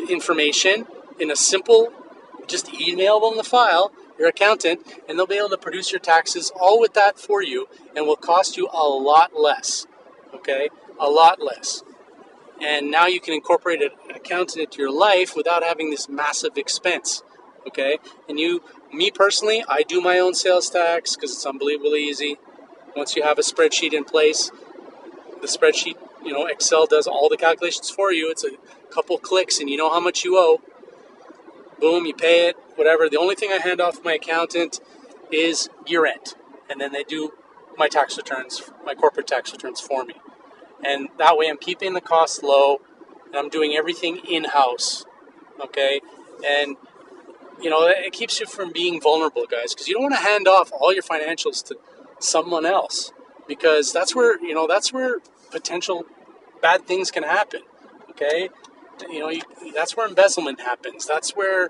information 0.09 0.85
in 1.19 1.31
a 1.31 1.35
simple, 1.35 1.93
just 2.47 2.73
email 2.73 3.19
them 3.19 3.37
the 3.37 3.43
file, 3.43 3.91
your 4.17 4.27
accountant, 4.27 4.81
and 5.07 5.17
they'll 5.17 5.27
be 5.27 5.37
able 5.37 5.49
to 5.49 5.57
produce 5.57 5.91
your 5.91 5.99
taxes 5.99 6.51
all 6.59 6.79
with 6.79 6.93
that 6.93 7.17
for 7.17 7.41
you 7.41 7.67
and 7.95 8.05
will 8.05 8.15
cost 8.15 8.57
you 8.57 8.67
a 8.73 8.87
lot 8.87 9.31
less. 9.39 9.85
Okay? 10.33 10.69
A 10.99 11.09
lot 11.09 11.41
less 11.41 11.83
and 12.61 12.91
now 12.91 13.07
you 13.07 13.19
can 13.19 13.33
incorporate 13.33 13.81
an 13.81 13.91
accountant 14.15 14.63
into 14.63 14.79
your 14.79 14.91
life 14.91 15.35
without 15.35 15.63
having 15.63 15.89
this 15.89 16.07
massive 16.07 16.57
expense 16.57 17.23
okay? 17.67 17.97
And 18.27 18.39
you 18.39 18.61
me 18.91 19.09
personally 19.09 19.63
i 19.67 19.83
do 19.83 19.99
my 19.99 20.19
own 20.19 20.33
sales 20.33 20.69
tax 20.69 21.15
because 21.15 21.31
it's 21.31 21.45
unbelievably 21.45 22.03
easy. 22.03 22.37
Once 22.95 23.15
you 23.15 23.23
have 23.23 23.39
a 23.39 23.41
spreadsheet 23.41 23.93
in 23.93 24.03
place 24.03 24.51
the 25.41 25.47
spreadsheet 25.47 25.95
you 26.23 26.31
know 26.31 26.45
excel 26.45 26.85
does 26.85 27.07
all 27.07 27.29
the 27.29 27.37
calculations 27.37 27.89
for 27.89 28.11
you. 28.11 28.29
It's 28.29 28.43
a 28.43 28.51
couple 28.93 29.17
clicks 29.17 29.59
and 29.59 29.69
you 29.69 29.77
know 29.77 29.89
how 29.89 29.99
much 29.99 30.23
you 30.23 30.37
owe. 30.37 30.61
Boom 31.79 32.05
you 32.05 32.13
pay 32.13 32.47
it 32.47 32.55
whatever. 32.75 33.09
The 33.09 33.17
only 33.17 33.35
thing 33.35 33.51
i 33.51 33.57
hand 33.57 33.81
off 33.81 34.03
my 34.03 34.13
accountant 34.13 34.79
is 35.31 35.69
year 35.85 36.05
end. 36.05 36.35
And 36.69 36.79
then 36.79 36.91
they 36.91 37.03
do 37.03 37.33
my 37.77 37.87
tax 37.87 38.17
returns 38.17 38.61
my 38.85 38.93
corporate 38.93 39.27
tax 39.27 39.51
returns 39.51 39.79
for 39.79 40.05
me 40.05 40.15
and 40.85 41.09
that 41.17 41.37
way 41.37 41.47
I'm 41.47 41.57
keeping 41.57 41.93
the 41.93 42.01
cost 42.01 42.43
low 42.43 42.79
and 43.27 43.35
I'm 43.35 43.49
doing 43.49 43.75
everything 43.75 44.17
in 44.29 44.45
house. 44.45 45.05
Okay, 45.63 46.01
and 46.45 46.75
you 47.61 47.69
know 47.69 47.87
it 47.87 48.13
keeps 48.13 48.39
you 48.39 48.45
from 48.45 48.71
being 48.71 49.01
vulnerable, 49.01 49.45
guys, 49.45 49.73
because 49.73 49.87
you 49.87 49.95
don't 49.95 50.03
want 50.03 50.15
to 50.15 50.21
hand 50.21 50.47
off 50.47 50.71
all 50.71 50.93
your 50.93 51.03
financials 51.03 51.63
to 51.65 51.77
someone 52.19 52.65
else 52.65 53.11
because 53.47 53.91
that's 53.91 54.15
where 54.15 54.41
you 54.41 54.53
know 54.53 54.67
that's 54.67 54.91
where 54.91 55.19
potential 55.51 56.05
bad 56.61 56.85
things 56.85 57.11
can 57.11 57.23
happen. 57.23 57.61
Okay, 58.11 58.49
you 59.09 59.19
know 59.19 59.29
you, 59.29 59.41
that's 59.73 59.95
where 59.95 60.07
embezzlement 60.07 60.61
happens. 60.61 61.05
That's 61.05 61.35
where 61.35 61.69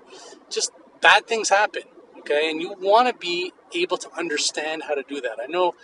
just 0.50 0.72
bad 1.00 1.26
things 1.26 1.48
happen. 1.48 1.82
Okay, 2.20 2.50
and 2.50 2.60
you 2.60 2.74
want 2.80 3.08
to 3.08 3.14
be 3.14 3.52
able 3.74 3.98
to 3.98 4.10
understand 4.16 4.84
how 4.84 4.94
to 4.94 5.02
do 5.02 5.20
that. 5.20 5.38
I 5.42 5.46
know 5.46 5.74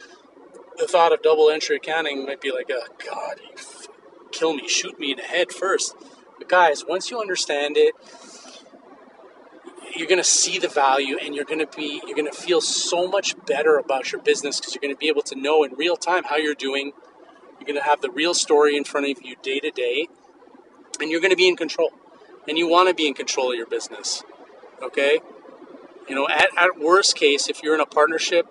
the 0.81 0.87
thought 0.87 1.13
of 1.13 1.23
double 1.23 1.51
entry 1.51 1.77
accounting 1.77 2.25
might 2.25 2.41
be 2.41 2.51
like, 2.51 2.71
oh, 2.73 2.87
God, 3.07 3.41
you 3.43 3.57
kill 4.33 4.55
me, 4.55 4.67
shoot 4.67 4.99
me 4.99 5.13
in 5.13 5.19
the 5.19 5.23
head 5.23 5.53
first. 5.53 5.95
But 6.39 6.49
guys, 6.49 6.85
once 6.89 7.11
you 7.11 7.21
understand 7.21 7.77
it, 7.77 7.95
you're 9.95 10.09
going 10.09 10.21
to 10.21 10.25
see 10.25 10.59
the 10.59 10.69
value 10.69 11.19
and 11.21 11.35
you're 11.35 11.45
going 11.45 11.59
to 11.59 11.77
be 11.77 12.01
you're 12.07 12.17
going 12.17 12.31
to 12.31 12.37
feel 12.37 12.61
so 12.61 13.09
much 13.09 13.35
better 13.45 13.77
about 13.77 14.13
your 14.13 14.23
business 14.23 14.59
because 14.59 14.75
you're 14.75 14.81
going 14.81 14.95
to 14.95 14.99
be 14.99 15.09
able 15.09 15.23
to 15.23 15.35
know 15.35 15.65
in 15.65 15.75
real 15.75 15.97
time 15.97 16.25
how 16.25 16.37
you're 16.37 16.55
doing. 16.55 16.93
You're 17.59 17.67
going 17.67 17.79
to 17.79 17.85
have 17.85 18.01
the 18.01 18.11
real 18.11 18.33
story 18.33 18.77
in 18.77 18.85
front 18.85 19.11
of 19.11 19.23
you 19.23 19.35
day 19.43 19.59
to 19.61 19.71
day 19.71 20.09
and 21.01 21.11
you're 21.11 21.21
going 21.21 21.33
to 21.33 21.37
be 21.37 21.49
in 21.49 21.57
control. 21.57 21.91
And 22.49 22.57
you 22.57 22.69
want 22.69 22.89
to 22.89 22.95
be 22.95 23.07
in 23.07 23.15
control 23.15 23.51
of 23.51 23.59
your 23.59 23.67
business 23.67 24.23
okay? 24.83 25.21
You 26.09 26.15
know 26.15 26.29
at, 26.29 26.49
at 26.57 26.79
worst 26.79 27.17
case 27.17 27.49
if 27.49 27.63
you're 27.63 27.75
in 27.75 27.81
a 27.81 27.87
partnership 27.87 28.47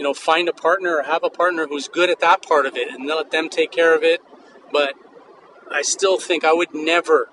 you 0.00 0.04
know, 0.04 0.14
find 0.14 0.48
a 0.48 0.52
partner 0.54 0.96
or 0.96 1.02
have 1.02 1.22
a 1.22 1.28
partner 1.28 1.66
who's 1.66 1.86
good 1.86 2.08
at 2.08 2.20
that 2.20 2.40
part 2.40 2.64
of 2.64 2.74
it 2.74 2.88
and 2.88 3.06
let 3.06 3.30
them 3.30 3.50
take 3.50 3.70
care 3.70 3.94
of 3.94 4.02
it. 4.02 4.22
but 4.72 4.94
I 5.70 5.82
still 5.82 6.18
think 6.18 6.42
I 6.42 6.54
would 6.54 6.72
never 6.72 7.28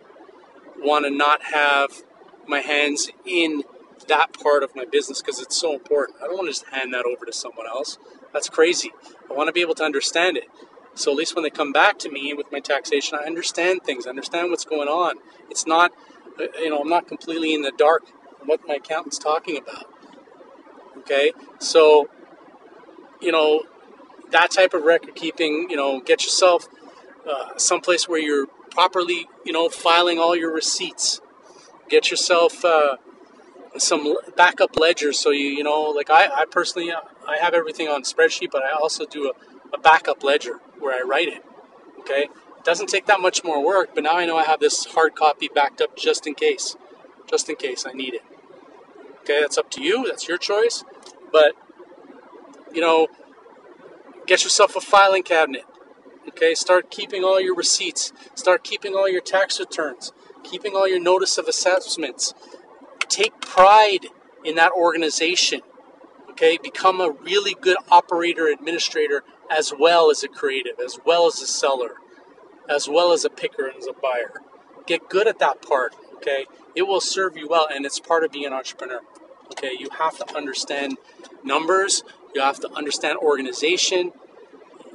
want 0.78 1.06
to 1.06 1.10
not 1.10 1.44
have 1.44 2.04
my 2.46 2.60
hands 2.60 3.10
in 3.26 3.64
that 4.10 4.34
part 4.34 4.64
of 4.64 4.76
my 4.76 4.84
business 4.84 5.22
because 5.22 5.40
it's 5.40 5.56
so 5.56 5.74
important. 5.76 6.18
I 6.22 6.28
don't 6.28 6.36
want 6.36 6.48
to 6.48 6.52
just 6.52 6.66
hand 6.66 6.94
that 6.94 7.06
over 7.06 7.26
to 7.26 7.32
someone 7.32 7.68
else. 7.68 7.98
That's 8.34 8.50
crazy. 8.50 8.92
I 9.32 9.34
want 9.34 9.48
to 9.48 9.54
be 9.54 9.62
able 9.62 9.76
to 9.76 9.84
understand 9.86 10.36
it. 10.36 10.50
So 10.94 11.12
at 11.12 11.18
least 11.18 11.36
when 11.36 11.44
they 11.44 11.50
come 11.50 11.72
back 11.72 11.98
to 12.00 12.12
me 12.12 12.34
with 12.34 12.52
my 12.52 12.60
taxation, 12.60 13.18
I 13.18 13.26
understand 13.26 13.84
things, 13.86 14.06
I 14.06 14.10
understand 14.10 14.52
what's 14.52 14.66
going 14.66 14.90
on. 14.90 15.16
It's 15.50 15.66
not, 15.66 15.94
uh, 16.38 16.48
you 16.60 16.70
know, 16.70 16.80
I'm 16.80 16.90
not 16.90 17.08
completely 17.08 17.54
in 17.54 17.62
the 17.62 17.72
dark 17.78 18.04
what 18.46 18.60
my 18.68 18.76
accountant's 18.76 19.18
talking 19.18 19.56
about. 19.58 19.86
Okay, 20.98 21.32
so, 21.60 22.10
you 23.22 23.32
know, 23.32 23.64
that 24.32 24.52
type 24.52 24.74
of 24.74 24.84
record 24.84 25.16
keeping, 25.16 25.68
you 25.70 25.76
know, 25.76 26.00
get 26.00 26.24
yourself 26.24 26.68
uh, 27.30 27.58
someplace 27.58 28.08
where 28.08 28.20
you're 28.20 28.48
properly, 28.72 29.28
you 29.46 29.52
know, 29.52 29.70
filing 29.70 30.20
all 30.20 30.36
your 30.36 30.54
receipts. 30.54 31.22
Get 31.90 32.12
yourself 32.12 32.64
uh, 32.66 32.98
some 33.78 34.16
backup 34.36 34.78
ledgers 34.78 35.20
so 35.20 35.32
you, 35.32 35.48
you 35.48 35.64
know, 35.64 35.82
like 35.84 36.10
I, 36.10 36.28
I 36.28 36.46
personally, 36.50 36.92
uh, 36.92 37.02
I 37.28 37.38
have 37.38 37.54
everything 37.54 37.88
on 37.88 38.04
spreadsheet, 38.04 38.52
but 38.52 38.64
I 38.64 38.72
also 38.72 39.06
do 39.06 39.32
a, 39.32 39.76
a 39.76 39.80
backup 39.80 40.24
ledger 40.24 40.60
where 40.80 40.98
I 40.98 41.06
write 41.08 41.28
it. 41.28 41.44
Okay, 42.00 42.24
it 42.58 42.64
doesn't 42.64 42.88
take 42.88 43.06
that 43.08 43.20
much 43.20 43.44
more 43.44 43.64
work, 43.66 43.92
but 43.94 44.04
now 44.04 44.16
I 44.18 44.26
know 44.26 44.38
I 44.38 44.44
have 44.44 44.60
this 44.60 44.86
hard 44.86 45.16
copy 45.16 45.50
backed 45.54 45.82
up 45.82 45.98
just 45.98 46.26
in 46.26 46.36
case, 46.36 46.76
just 47.30 47.50
in 47.50 47.56
case 47.56 47.86
I 47.86 47.92
need 47.92 48.14
it. 48.14 48.24
Okay, 49.22 49.42
that's 49.42 49.58
up 49.58 49.70
to 49.72 49.84
you. 49.84 50.06
That's 50.08 50.28
your 50.28 50.38
choice, 50.38 50.86
but 51.32 51.54
you 52.78 52.84
know, 52.84 53.08
get 54.28 54.44
yourself 54.44 54.76
a 54.76 54.80
filing 54.80 55.24
cabinet. 55.24 55.64
Okay, 56.28 56.54
start 56.54 56.92
keeping 56.92 57.24
all 57.24 57.42
your 57.42 57.56
receipts. 57.56 58.14
Start 58.36 58.64
keeping 58.64 58.94
all 58.94 59.10
your 59.10 59.20
tax 59.20 59.60
returns. 59.60 60.14
Keeping 60.44 60.76
all 60.76 60.88
your 60.88 61.00
notice 61.00 61.40
of 61.40 61.48
assessments. 61.48 62.36
Take 63.10 63.42
pride 63.42 64.06
in 64.46 64.54
that 64.58 64.72
organization. 64.74 65.62
Okay, 66.30 66.60
become 66.62 67.02
a 67.02 67.10
really 67.10 67.56
good 67.60 67.78
operator, 67.90 68.46
administrator, 68.46 69.24
as 69.50 69.74
well 69.78 70.12
as 70.12 70.24
a 70.24 70.28
creative, 70.28 70.80
as 70.80 71.00
well 71.04 71.26
as 71.26 71.42
a 71.42 71.48
seller, 71.48 71.96
as 72.70 72.88
well 72.88 73.12
as 73.12 73.26
a 73.26 73.30
picker 73.32 73.66
and 73.66 73.76
as 73.76 73.88
a 73.88 73.94
buyer. 73.94 74.36
Get 74.86 75.10
good 75.10 75.28
at 75.28 75.40
that 75.40 75.64
part. 75.64 75.96
Okay, 76.18 76.46
it 76.76 76.84
will 76.84 77.02
serve 77.02 77.36
you 77.38 77.48
well, 77.48 77.68
and 77.74 77.88
it's 77.88 78.00
part 78.00 78.24
of 78.24 78.32
being 78.32 78.46
an 78.46 78.54
entrepreneur. 78.54 79.02
Okay, 79.54 79.72
you 79.80 79.88
have 79.98 80.18
to 80.20 80.36
understand 80.36 80.98
numbers. 81.44 82.04
You 82.38 82.44
have 82.44 82.60
to 82.60 82.72
understand 82.74 83.18
organization. 83.18 84.12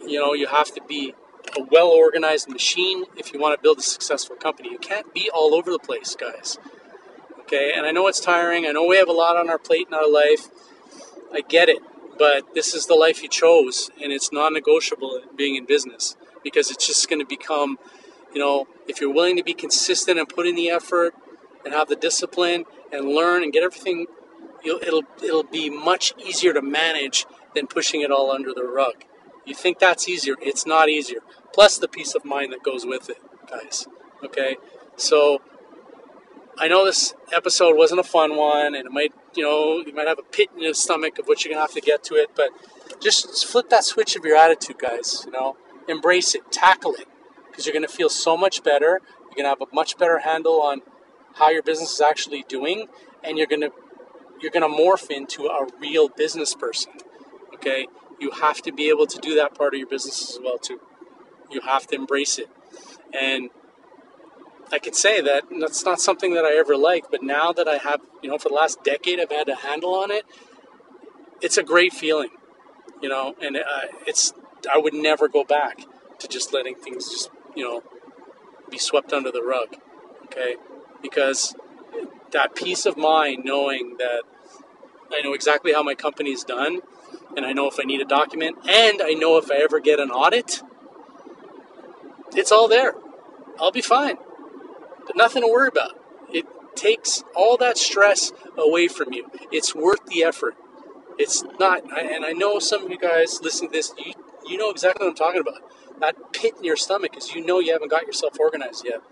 You 0.07 0.20
know, 0.20 0.32
you 0.32 0.47
have 0.47 0.72
to 0.74 0.80
be 0.86 1.12
a 1.59 1.64
well 1.72 1.88
organized 1.88 2.49
machine 2.49 3.07
if 3.16 3.32
you 3.32 3.40
want 3.40 3.59
to 3.59 3.61
build 3.61 3.78
a 3.80 3.82
successful 3.82 4.36
company. 4.36 4.70
You 4.70 4.78
can't 4.78 5.12
be 5.12 5.28
all 5.28 5.53
over 5.53 5.72
the 5.72 5.80
place, 5.80 6.14
guys. 6.14 6.57
Okay, 7.40 7.72
and 7.74 7.84
I 7.84 7.90
know 7.90 8.07
it's 8.07 8.20
tiring. 8.20 8.64
I 8.64 8.70
know 8.70 8.86
we 8.86 8.97
have 8.97 9.09
a 9.09 9.18
lot 9.24 9.36
on 9.36 9.51
our 9.51 9.59
plate 9.59 9.88
in 9.88 9.93
our 9.93 10.09
life. 10.09 10.51
I 11.32 11.40
get 11.40 11.68
it, 11.68 11.82
but 12.16 12.55
this 12.55 12.74
is 12.74 12.86
the 12.86 12.95
life 12.95 13.24
you 13.24 13.28
chose, 13.28 13.90
and 14.01 14.12
it's 14.12 14.30
non 14.30 14.53
negotiable 14.53 15.22
being 15.36 15.57
in 15.57 15.66
business 15.66 16.14
because 16.45 16.70
it's 16.70 16.86
just 16.86 17.09
going 17.09 17.18
to 17.18 17.26
become, 17.26 17.76
you 18.32 18.38
know, 18.38 18.68
if 18.86 19.01
you're 19.01 19.12
willing 19.12 19.36
to 19.36 19.43
be 19.43 19.53
consistent 19.53 20.16
and 20.16 20.28
put 20.28 20.47
in 20.47 20.55
the 20.55 20.70
effort 20.70 21.12
and 21.64 21.74
have 21.74 21.88
the 21.88 21.97
discipline 21.97 22.66
and 22.93 23.09
learn 23.09 23.43
and 23.43 23.53
get 23.53 23.64
everything, 23.64 24.07
it'll 24.64 25.04
it'll 25.22 25.42
be 25.42 25.70
much 25.70 26.14
easier 26.18 26.52
to 26.52 26.62
manage 26.62 27.26
than 27.54 27.66
pushing 27.66 28.00
it 28.00 28.10
all 28.10 28.30
under 28.30 28.52
the 28.54 28.64
rug. 28.64 29.04
You 29.44 29.54
think 29.54 29.78
that's 29.78 30.08
easier? 30.08 30.36
It's 30.40 30.66
not 30.66 30.88
easier. 30.88 31.20
Plus 31.52 31.78
the 31.78 31.88
peace 31.88 32.14
of 32.14 32.24
mind 32.24 32.52
that 32.52 32.62
goes 32.62 32.86
with 32.86 33.10
it, 33.10 33.18
guys. 33.50 33.86
Okay? 34.24 34.56
So 34.96 35.40
I 36.58 36.68
know 36.68 36.84
this 36.84 37.14
episode 37.34 37.76
wasn't 37.76 38.00
a 38.00 38.04
fun 38.04 38.36
one 38.36 38.74
and 38.74 38.86
it 38.86 38.92
might, 38.92 39.12
you 39.34 39.42
know, 39.42 39.82
you 39.84 39.92
might 39.94 40.06
have 40.06 40.18
a 40.18 40.22
pit 40.22 40.50
in 40.54 40.62
your 40.62 40.74
stomach 40.74 41.18
of 41.18 41.26
what 41.26 41.44
you're 41.44 41.54
to 41.54 41.60
have 41.60 41.72
to 41.72 41.80
get 41.80 42.04
to 42.04 42.14
it, 42.14 42.30
but 42.36 42.50
just 43.00 43.46
flip 43.46 43.68
that 43.70 43.84
switch 43.84 44.16
of 44.16 44.24
your 44.24 44.36
attitude, 44.36 44.78
guys, 44.78 45.22
you 45.26 45.32
know? 45.32 45.56
Embrace 45.88 46.34
it, 46.34 46.52
tackle 46.52 46.94
it 46.94 47.08
because 47.50 47.66
you're 47.66 47.78
to 47.80 47.88
feel 47.88 48.08
so 48.08 48.36
much 48.36 48.62
better. 48.62 49.00
You're 49.36 49.44
to 49.44 49.48
have 49.48 49.60
a 49.60 49.74
much 49.74 49.98
better 49.98 50.20
handle 50.20 50.62
on 50.62 50.82
how 51.34 51.50
your 51.50 51.62
business 51.62 51.94
is 51.94 52.00
actually 52.00 52.44
doing 52.48 52.86
and 53.24 53.38
you're 53.38 53.46
going 53.46 53.62
to 53.62 53.72
you're 54.43 54.51
going 54.51 54.68
to 54.68 54.82
morph 54.82 55.11
into 55.11 55.47
a 55.47 55.66
real 55.80 56.09
business 56.09 56.55
person. 56.55 56.93
Okay? 57.55 57.86
you 58.22 58.30
have 58.30 58.62
to 58.62 58.72
be 58.72 58.88
able 58.88 59.07
to 59.07 59.18
do 59.18 59.34
that 59.34 59.55
part 59.55 59.74
of 59.74 59.78
your 59.78 59.88
business 59.88 60.30
as 60.30 60.38
well 60.43 60.57
too. 60.57 60.80
You 61.51 61.61
have 61.62 61.86
to 61.88 61.97
embrace 61.97 62.38
it. 62.38 62.49
And 63.12 63.51
I 64.70 64.78
could 64.78 64.95
say 64.95 65.20
that 65.20 65.43
that's 65.61 65.84
not 65.84 66.01
something 66.01 66.32
that 66.34 66.45
I 66.45 66.57
ever 66.57 66.76
liked, 66.76 67.09
but 67.11 67.22
now 67.22 67.53
that 67.53 67.68
I 67.68 67.76
have, 67.78 68.01
you 68.22 68.30
know, 68.30 68.38
for 68.38 68.49
the 68.49 68.55
last 68.55 68.82
decade, 68.84 69.20
I've 69.20 69.30
had 69.30 69.49
a 69.49 69.57
handle 69.57 69.95
on 69.95 70.11
it. 70.11 70.24
It's 71.43 71.59
a 71.59 71.62
great 71.64 71.93
feeling, 71.93 72.30
you 73.03 73.09
know, 73.09 73.34
and 73.43 73.57
uh, 73.57 73.61
it's 74.07 74.32
I 74.72 74.78
would 74.78 74.95
never 74.95 75.28
go 75.28 75.45
back 75.45 75.80
to 76.20 76.28
just 76.28 76.53
letting 76.53 76.76
things 76.76 77.11
just, 77.11 77.30
you 77.57 77.64
know, 77.64 77.82
be 78.70 78.78
swept 78.78 79.12
under 79.12 79.32
the 79.32 79.43
rug, 79.43 79.76
okay? 80.26 80.55
Because 81.03 81.55
that 82.32 82.55
peace 82.55 82.86
of 82.86 82.97
mind, 82.97 83.45
knowing 83.45 83.97
that 83.99 84.22
I 85.12 85.22
know 85.22 85.34
exactly 85.34 85.72
how 85.72 85.82
my 85.82 85.95
company's 85.95 86.45
done, 86.45 86.80
and 87.36 87.45
I 87.45 87.53
know 87.53 87.68
if 87.68 87.78
I 87.78 87.84
need 87.84 88.01
a 88.01 88.05
document, 88.07 88.57
and 88.68 89.03
I 89.03 89.12
know 89.12 89.36
if 89.38 89.51
I 89.51 89.57
ever 89.57 89.80
get 89.80 90.01
an 90.01 90.11
audit, 90.11 90.62
it's 92.34 92.53
all 92.53 92.68
there. 92.68 92.95
I'll 93.61 93.72
be 93.72 93.82
fine. 93.82 94.16
But 95.07 95.16
nothing 95.16 95.43
to 95.43 95.49
worry 95.49 95.68
about. 95.68 95.93
It 96.30 96.47
takes 96.74 97.22
all 97.36 97.57
that 97.59 97.76
stress 97.76 98.32
away 98.57 98.88
from 98.88 99.12
you. 99.12 99.30
It's 99.51 99.74
worth 99.74 100.07
the 100.07 100.22
effort. 100.22 100.57
It's 101.18 101.45
not, 101.61 101.82
and 101.99 102.24
I 102.24 102.32
know 102.32 102.59
some 102.59 102.84
of 102.84 102.90
you 102.90 102.99
guys 102.99 103.40
listening 103.43 103.70
to 103.70 103.76
this, 103.76 103.93
you, 103.99 104.14
you 104.47 104.57
know 104.57 104.70
exactly 104.70 105.05
what 105.05 105.11
I'm 105.11 105.16
talking 105.16 105.40
about. 105.40 105.61
That 106.01 106.16
pit 106.32 106.55
in 106.59 106.64
your 106.64 106.76
stomach 106.76 107.16
is 107.16 107.34
you 107.34 107.45
know 107.45 107.61
you 107.61 107.72
haven't 107.72 107.90
got 107.90 108.07
yourself 108.07 108.40
organized 108.40 108.84
yet. 108.84 109.03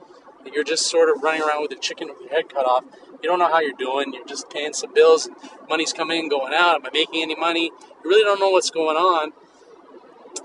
You're 0.53 0.65
just 0.65 0.89
sort 0.89 1.09
of 1.09 1.23
running 1.23 1.43
around 1.43 1.63
with 1.63 1.73
a 1.73 1.77
chicken 1.77 2.09
with 2.09 2.21
your 2.21 2.31
head 2.31 2.53
cut 2.53 2.67
off. 2.67 2.85
You 3.23 3.29
don't 3.29 3.39
know 3.39 3.49
how 3.49 3.61
you're 3.61 3.77
doing. 3.77 4.15
You're 4.15 4.27
just 4.27 4.51
paying 4.51 4.73
some 4.73 4.95
bills, 4.95 5.29
money's 5.69 5.93
coming 5.93 6.21
and 6.21 6.31
going 6.31 6.55
out. 6.55 6.77
Am 6.77 6.87
I 6.87 6.91
making 6.93 7.23
any 7.23 7.37
money? 7.37 7.65
You 8.05 8.11
really 8.11 8.25
don't 8.25 8.41
know 8.41 8.51
what's 8.51 8.71
going 8.71 8.97
on, 8.97 9.33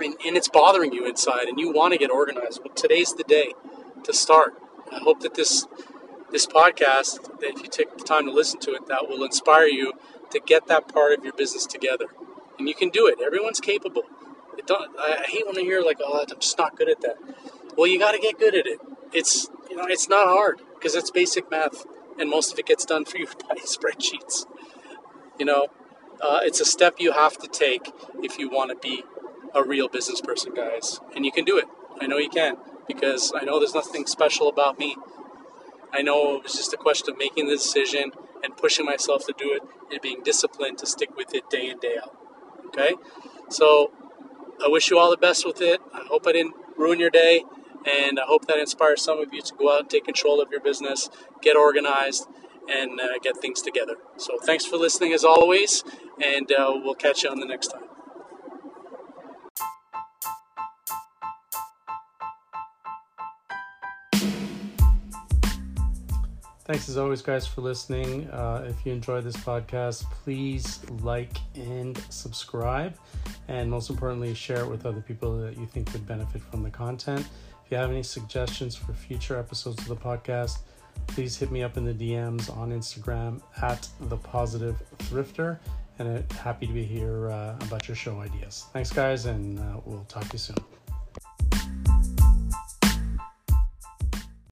and, 0.01 0.15
and 0.25 0.35
it's 0.37 0.49
bothering 0.49 0.93
you 0.93 1.07
inside, 1.07 1.47
and 1.47 1.59
you 1.59 1.71
want 1.71 1.93
to 1.93 1.97
get 1.97 2.11
organized. 2.11 2.59
Well, 2.63 2.73
today's 2.73 3.13
the 3.13 3.23
day 3.23 3.53
to 4.03 4.13
start. 4.13 4.53
I 4.91 4.99
hope 4.99 5.21
that 5.21 5.35
this 5.35 5.67
this 6.31 6.45
podcast, 6.45 7.39
that 7.39 7.51
if 7.55 7.61
you 7.61 7.69
take 7.69 7.97
the 7.97 8.03
time 8.03 8.25
to 8.25 8.31
listen 8.31 8.59
to 8.59 8.71
it, 8.71 8.87
that 8.87 9.07
will 9.07 9.23
inspire 9.23 9.67
you 9.67 9.93
to 10.31 10.39
get 10.39 10.67
that 10.67 10.87
part 10.93 11.17
of 11.17 11.23
your 11.23 11.33
business 11.33 11.65
together. 11.65 12.07
And 12.57 12.67
you 12.67 12.75
can 12.75 12.89
do 12.89 13.07
it. 13.07 13.21
Everyone's 13.25 13.61
capable. 13.61 14.03
It 14.57 14.67
don't, 14.67 14.97
I 14.99 15.25
hate 15.27 15.45
when 15.45 15.57
I 15.57 15.61
hear 15.61 15.81
like, 15.81 15.99
"Oh, 16.03 16.25
I'm 16.29 16.39
just 16.39 16.57
not 16.57 16.75
good 16.75 16.89
at 16.89 17.01
that." 17.01 17.17
Well, 17.77 17.87
you 17.87 17.99
got 17.99 18.11
to 18.13 18.19
get 18.19 18.39
good 18.39 18.55
at 18.55 18.65
it. 18.65 18.79
It's 19.13 19.49
it's 19.83 20.09
not 20.09 20.27
hard 20.27 20.61
because 20.73 20.95
it's 20.95 21.11
basic 21.11 21.49
math, 21.51 21.85
and 22.19 22.29
most 22.29 22.51
of 22.53 22.59
it 22.59 22.65
gets 22.65 22.85
done 22.85 23.05
for 23.05 23.17
you 23.17 23.27
by 23.49 23.55
spreadsheets. 23.55 24.45
You 25.37 25.45
know, 25.45 25.67
uh, 26.21 26.39
it's 26.43 26.61
a 26.61 26.65
step 26.65 26.95
you 26.99 27.11
have 27.11 27.37
to 27.39 27.47
take 27.47 27.91
if 28.21 28.39
you 28.39 28.49
want 28.49 28.69
to 28.71 28.75
be 28.75 29.03
a 29.53 29.63
real 29.63 29.87
business 29.87 30.21
person, 30.21 30.53
guys, 30.53 30.99
and 31.15 31.25
you 31.25 31.31
can 31.31 31.45
do 31.45 31.57
it. 31.57 31.65
I 31.99 32.07
know 32.07 32.17
you 32.17 32.29
can 32.29 32.57
because 32.87 33.31
I 33.35 33.43
know 33.43 33.59
there's 33.59 33.73
nothing 33.73 34.05
special 34.05 34.47
about 34.49 34.77
me. 34.79 34.95
I 35.93 36.01
know 36.01 36.37
it 36.37 36.43
was 36.43 36.53
just 36.53 36.73
a 36.73 36.77
question 36.77 37.11
of 37.11 37.17
making 37.17 37.47
the 37.47 37.55
decision 37.55 38.11
and 38.43 38.55
pushing 38.57 38.85
myself 38.85 39.25
to 39.27 39.33
do 39.37 39.53
it 39.53 39.61
and 39.91 40.01
being 40.01 40.21
disciplined 40.23 40.77
to 40.79 40.85
stick 40.85 41.15
with 41.15 41.33
it 41.33 41.49
day 41.49 41.69
in, 41.69 41.79
day 41.79 41.95
out. 42.01 42.15
Okay? 42.67 42.95
So 43.49 43.91
I 44.63 44.67
wish 44.67 44.89
you 44.89 44.99
all 44.99 45.09
the 45.09 45.17
best 45.17 45.45
with 45.45 45.61
it. 45.61 45.81
I 45.93 46.05
hope 46.07 46.27
I 46.27 46.33
didn't 46.33 46.55
ruin 46.77 46.99
your 46.99 47.09
day. 47.09 47.43
And 47.85 48.19
I 48.19 48.23
hope 48.25 48.47
that 48.47 48.57
inspires 48.57 49.01
some 49.01 49.19
of 49.19 49.33
you 49.33 49.41
to 49.41 49.53
go 49.55 49.73
out 49.73 49.81
and 49.81 49.89
take 49.89 50.05
control 50.05 50.41
of 50.41 50.49
your 50.51 50.61
business, 50.61 51.09
get 51.41 51.55
organized, 51.55 52.27
and 52.67 52.99
uh, 52.99 53.19
get 53.21 53.37
things 53.37 53.61
together. 53.61 53.95
So 54.17 54.37
thanks 54.43 54.65
for 54.65 54.77
listening 54.77 55.13
as 55.13 55.23
always, 55.23 55.83
and 56.23 56.51
uh, 56.51 56.73
we'll 56.83 56.95
catch 56.95 57.23
you 57.23 57.29
on 57.29 57.39
the 57.39 57.45
next 57.45 57.67
time. 57.67 57.83
Thanks 66.65 66.89
as 66.89 66.97
always, 66.97 67.21
guys, 67.21 67.45
for 67.45 67.61
listening. 67.61 68.27
Uh, 68.31 68.65
if 68.67 68.83
you 68.87 68.91
enjoyed 68.91 69.23
this 69.23 69.37
podcast, 69.37 70.09
please 70.23 70.79
like 71.03 71.37
and 71.53 71.95
subscribe. 72.09 72.97
And 73.47 73.69
most 73.69 73.91
importantly, 73.91 74.33
share 74.33 74.61
it 74.61 74.67
with 74.67 74.87
other 74.87 75.01
people 75.01 75.37
that 75.41 75.59
you 75.59 75.67
think 75.67 75.93
would 75.93 76.07
benefit 76.07 76.41
from 76.41 76.63
the 76.63 76.71
content. 76.71 77.27
If 77.65 77.71
you 77.71 77.77
have 77.77 77.89
any 77.89 78.03
suggestions 78.03 78.75
for 78.75 78.93
future 78.93 79.39
episodes 79.39 79.79
of 79.79 79.87
the 79.87 79.95
podcast, 79.95 80.59
please 81.07 81.35
hit 81.35 81.49
me 81.49 81.63
up 81.63 81.77
in 81.77 81.83
the 81.83 81.93
DMs 81.93 82.55
on 82.55 82.71
Instagram 82.71 83.41
at 83.61 83.87
the 84.01 84.17
positive 84.17 84.75
thrifter. 84.99 85.57
And 85.97 86.31
happy 86.33 86.67
to 86.67 86.73
be 86.73 86.83
here 86.83 87.31
uh, 87.31 87.55
about 87.61 87.87
your 87.87 87.95
show 87.95 88.19
ideas. 88.19 88.65
Thanks, 88.71 88.91
guys, 88.91 89.25
and 89.25 89.59
uh, 89.59 89.79
we'll 89.83 90.03
talk 90.03 90.25
to 90.25 90.33
you 90.33 90.39
soon. 90.39 90.57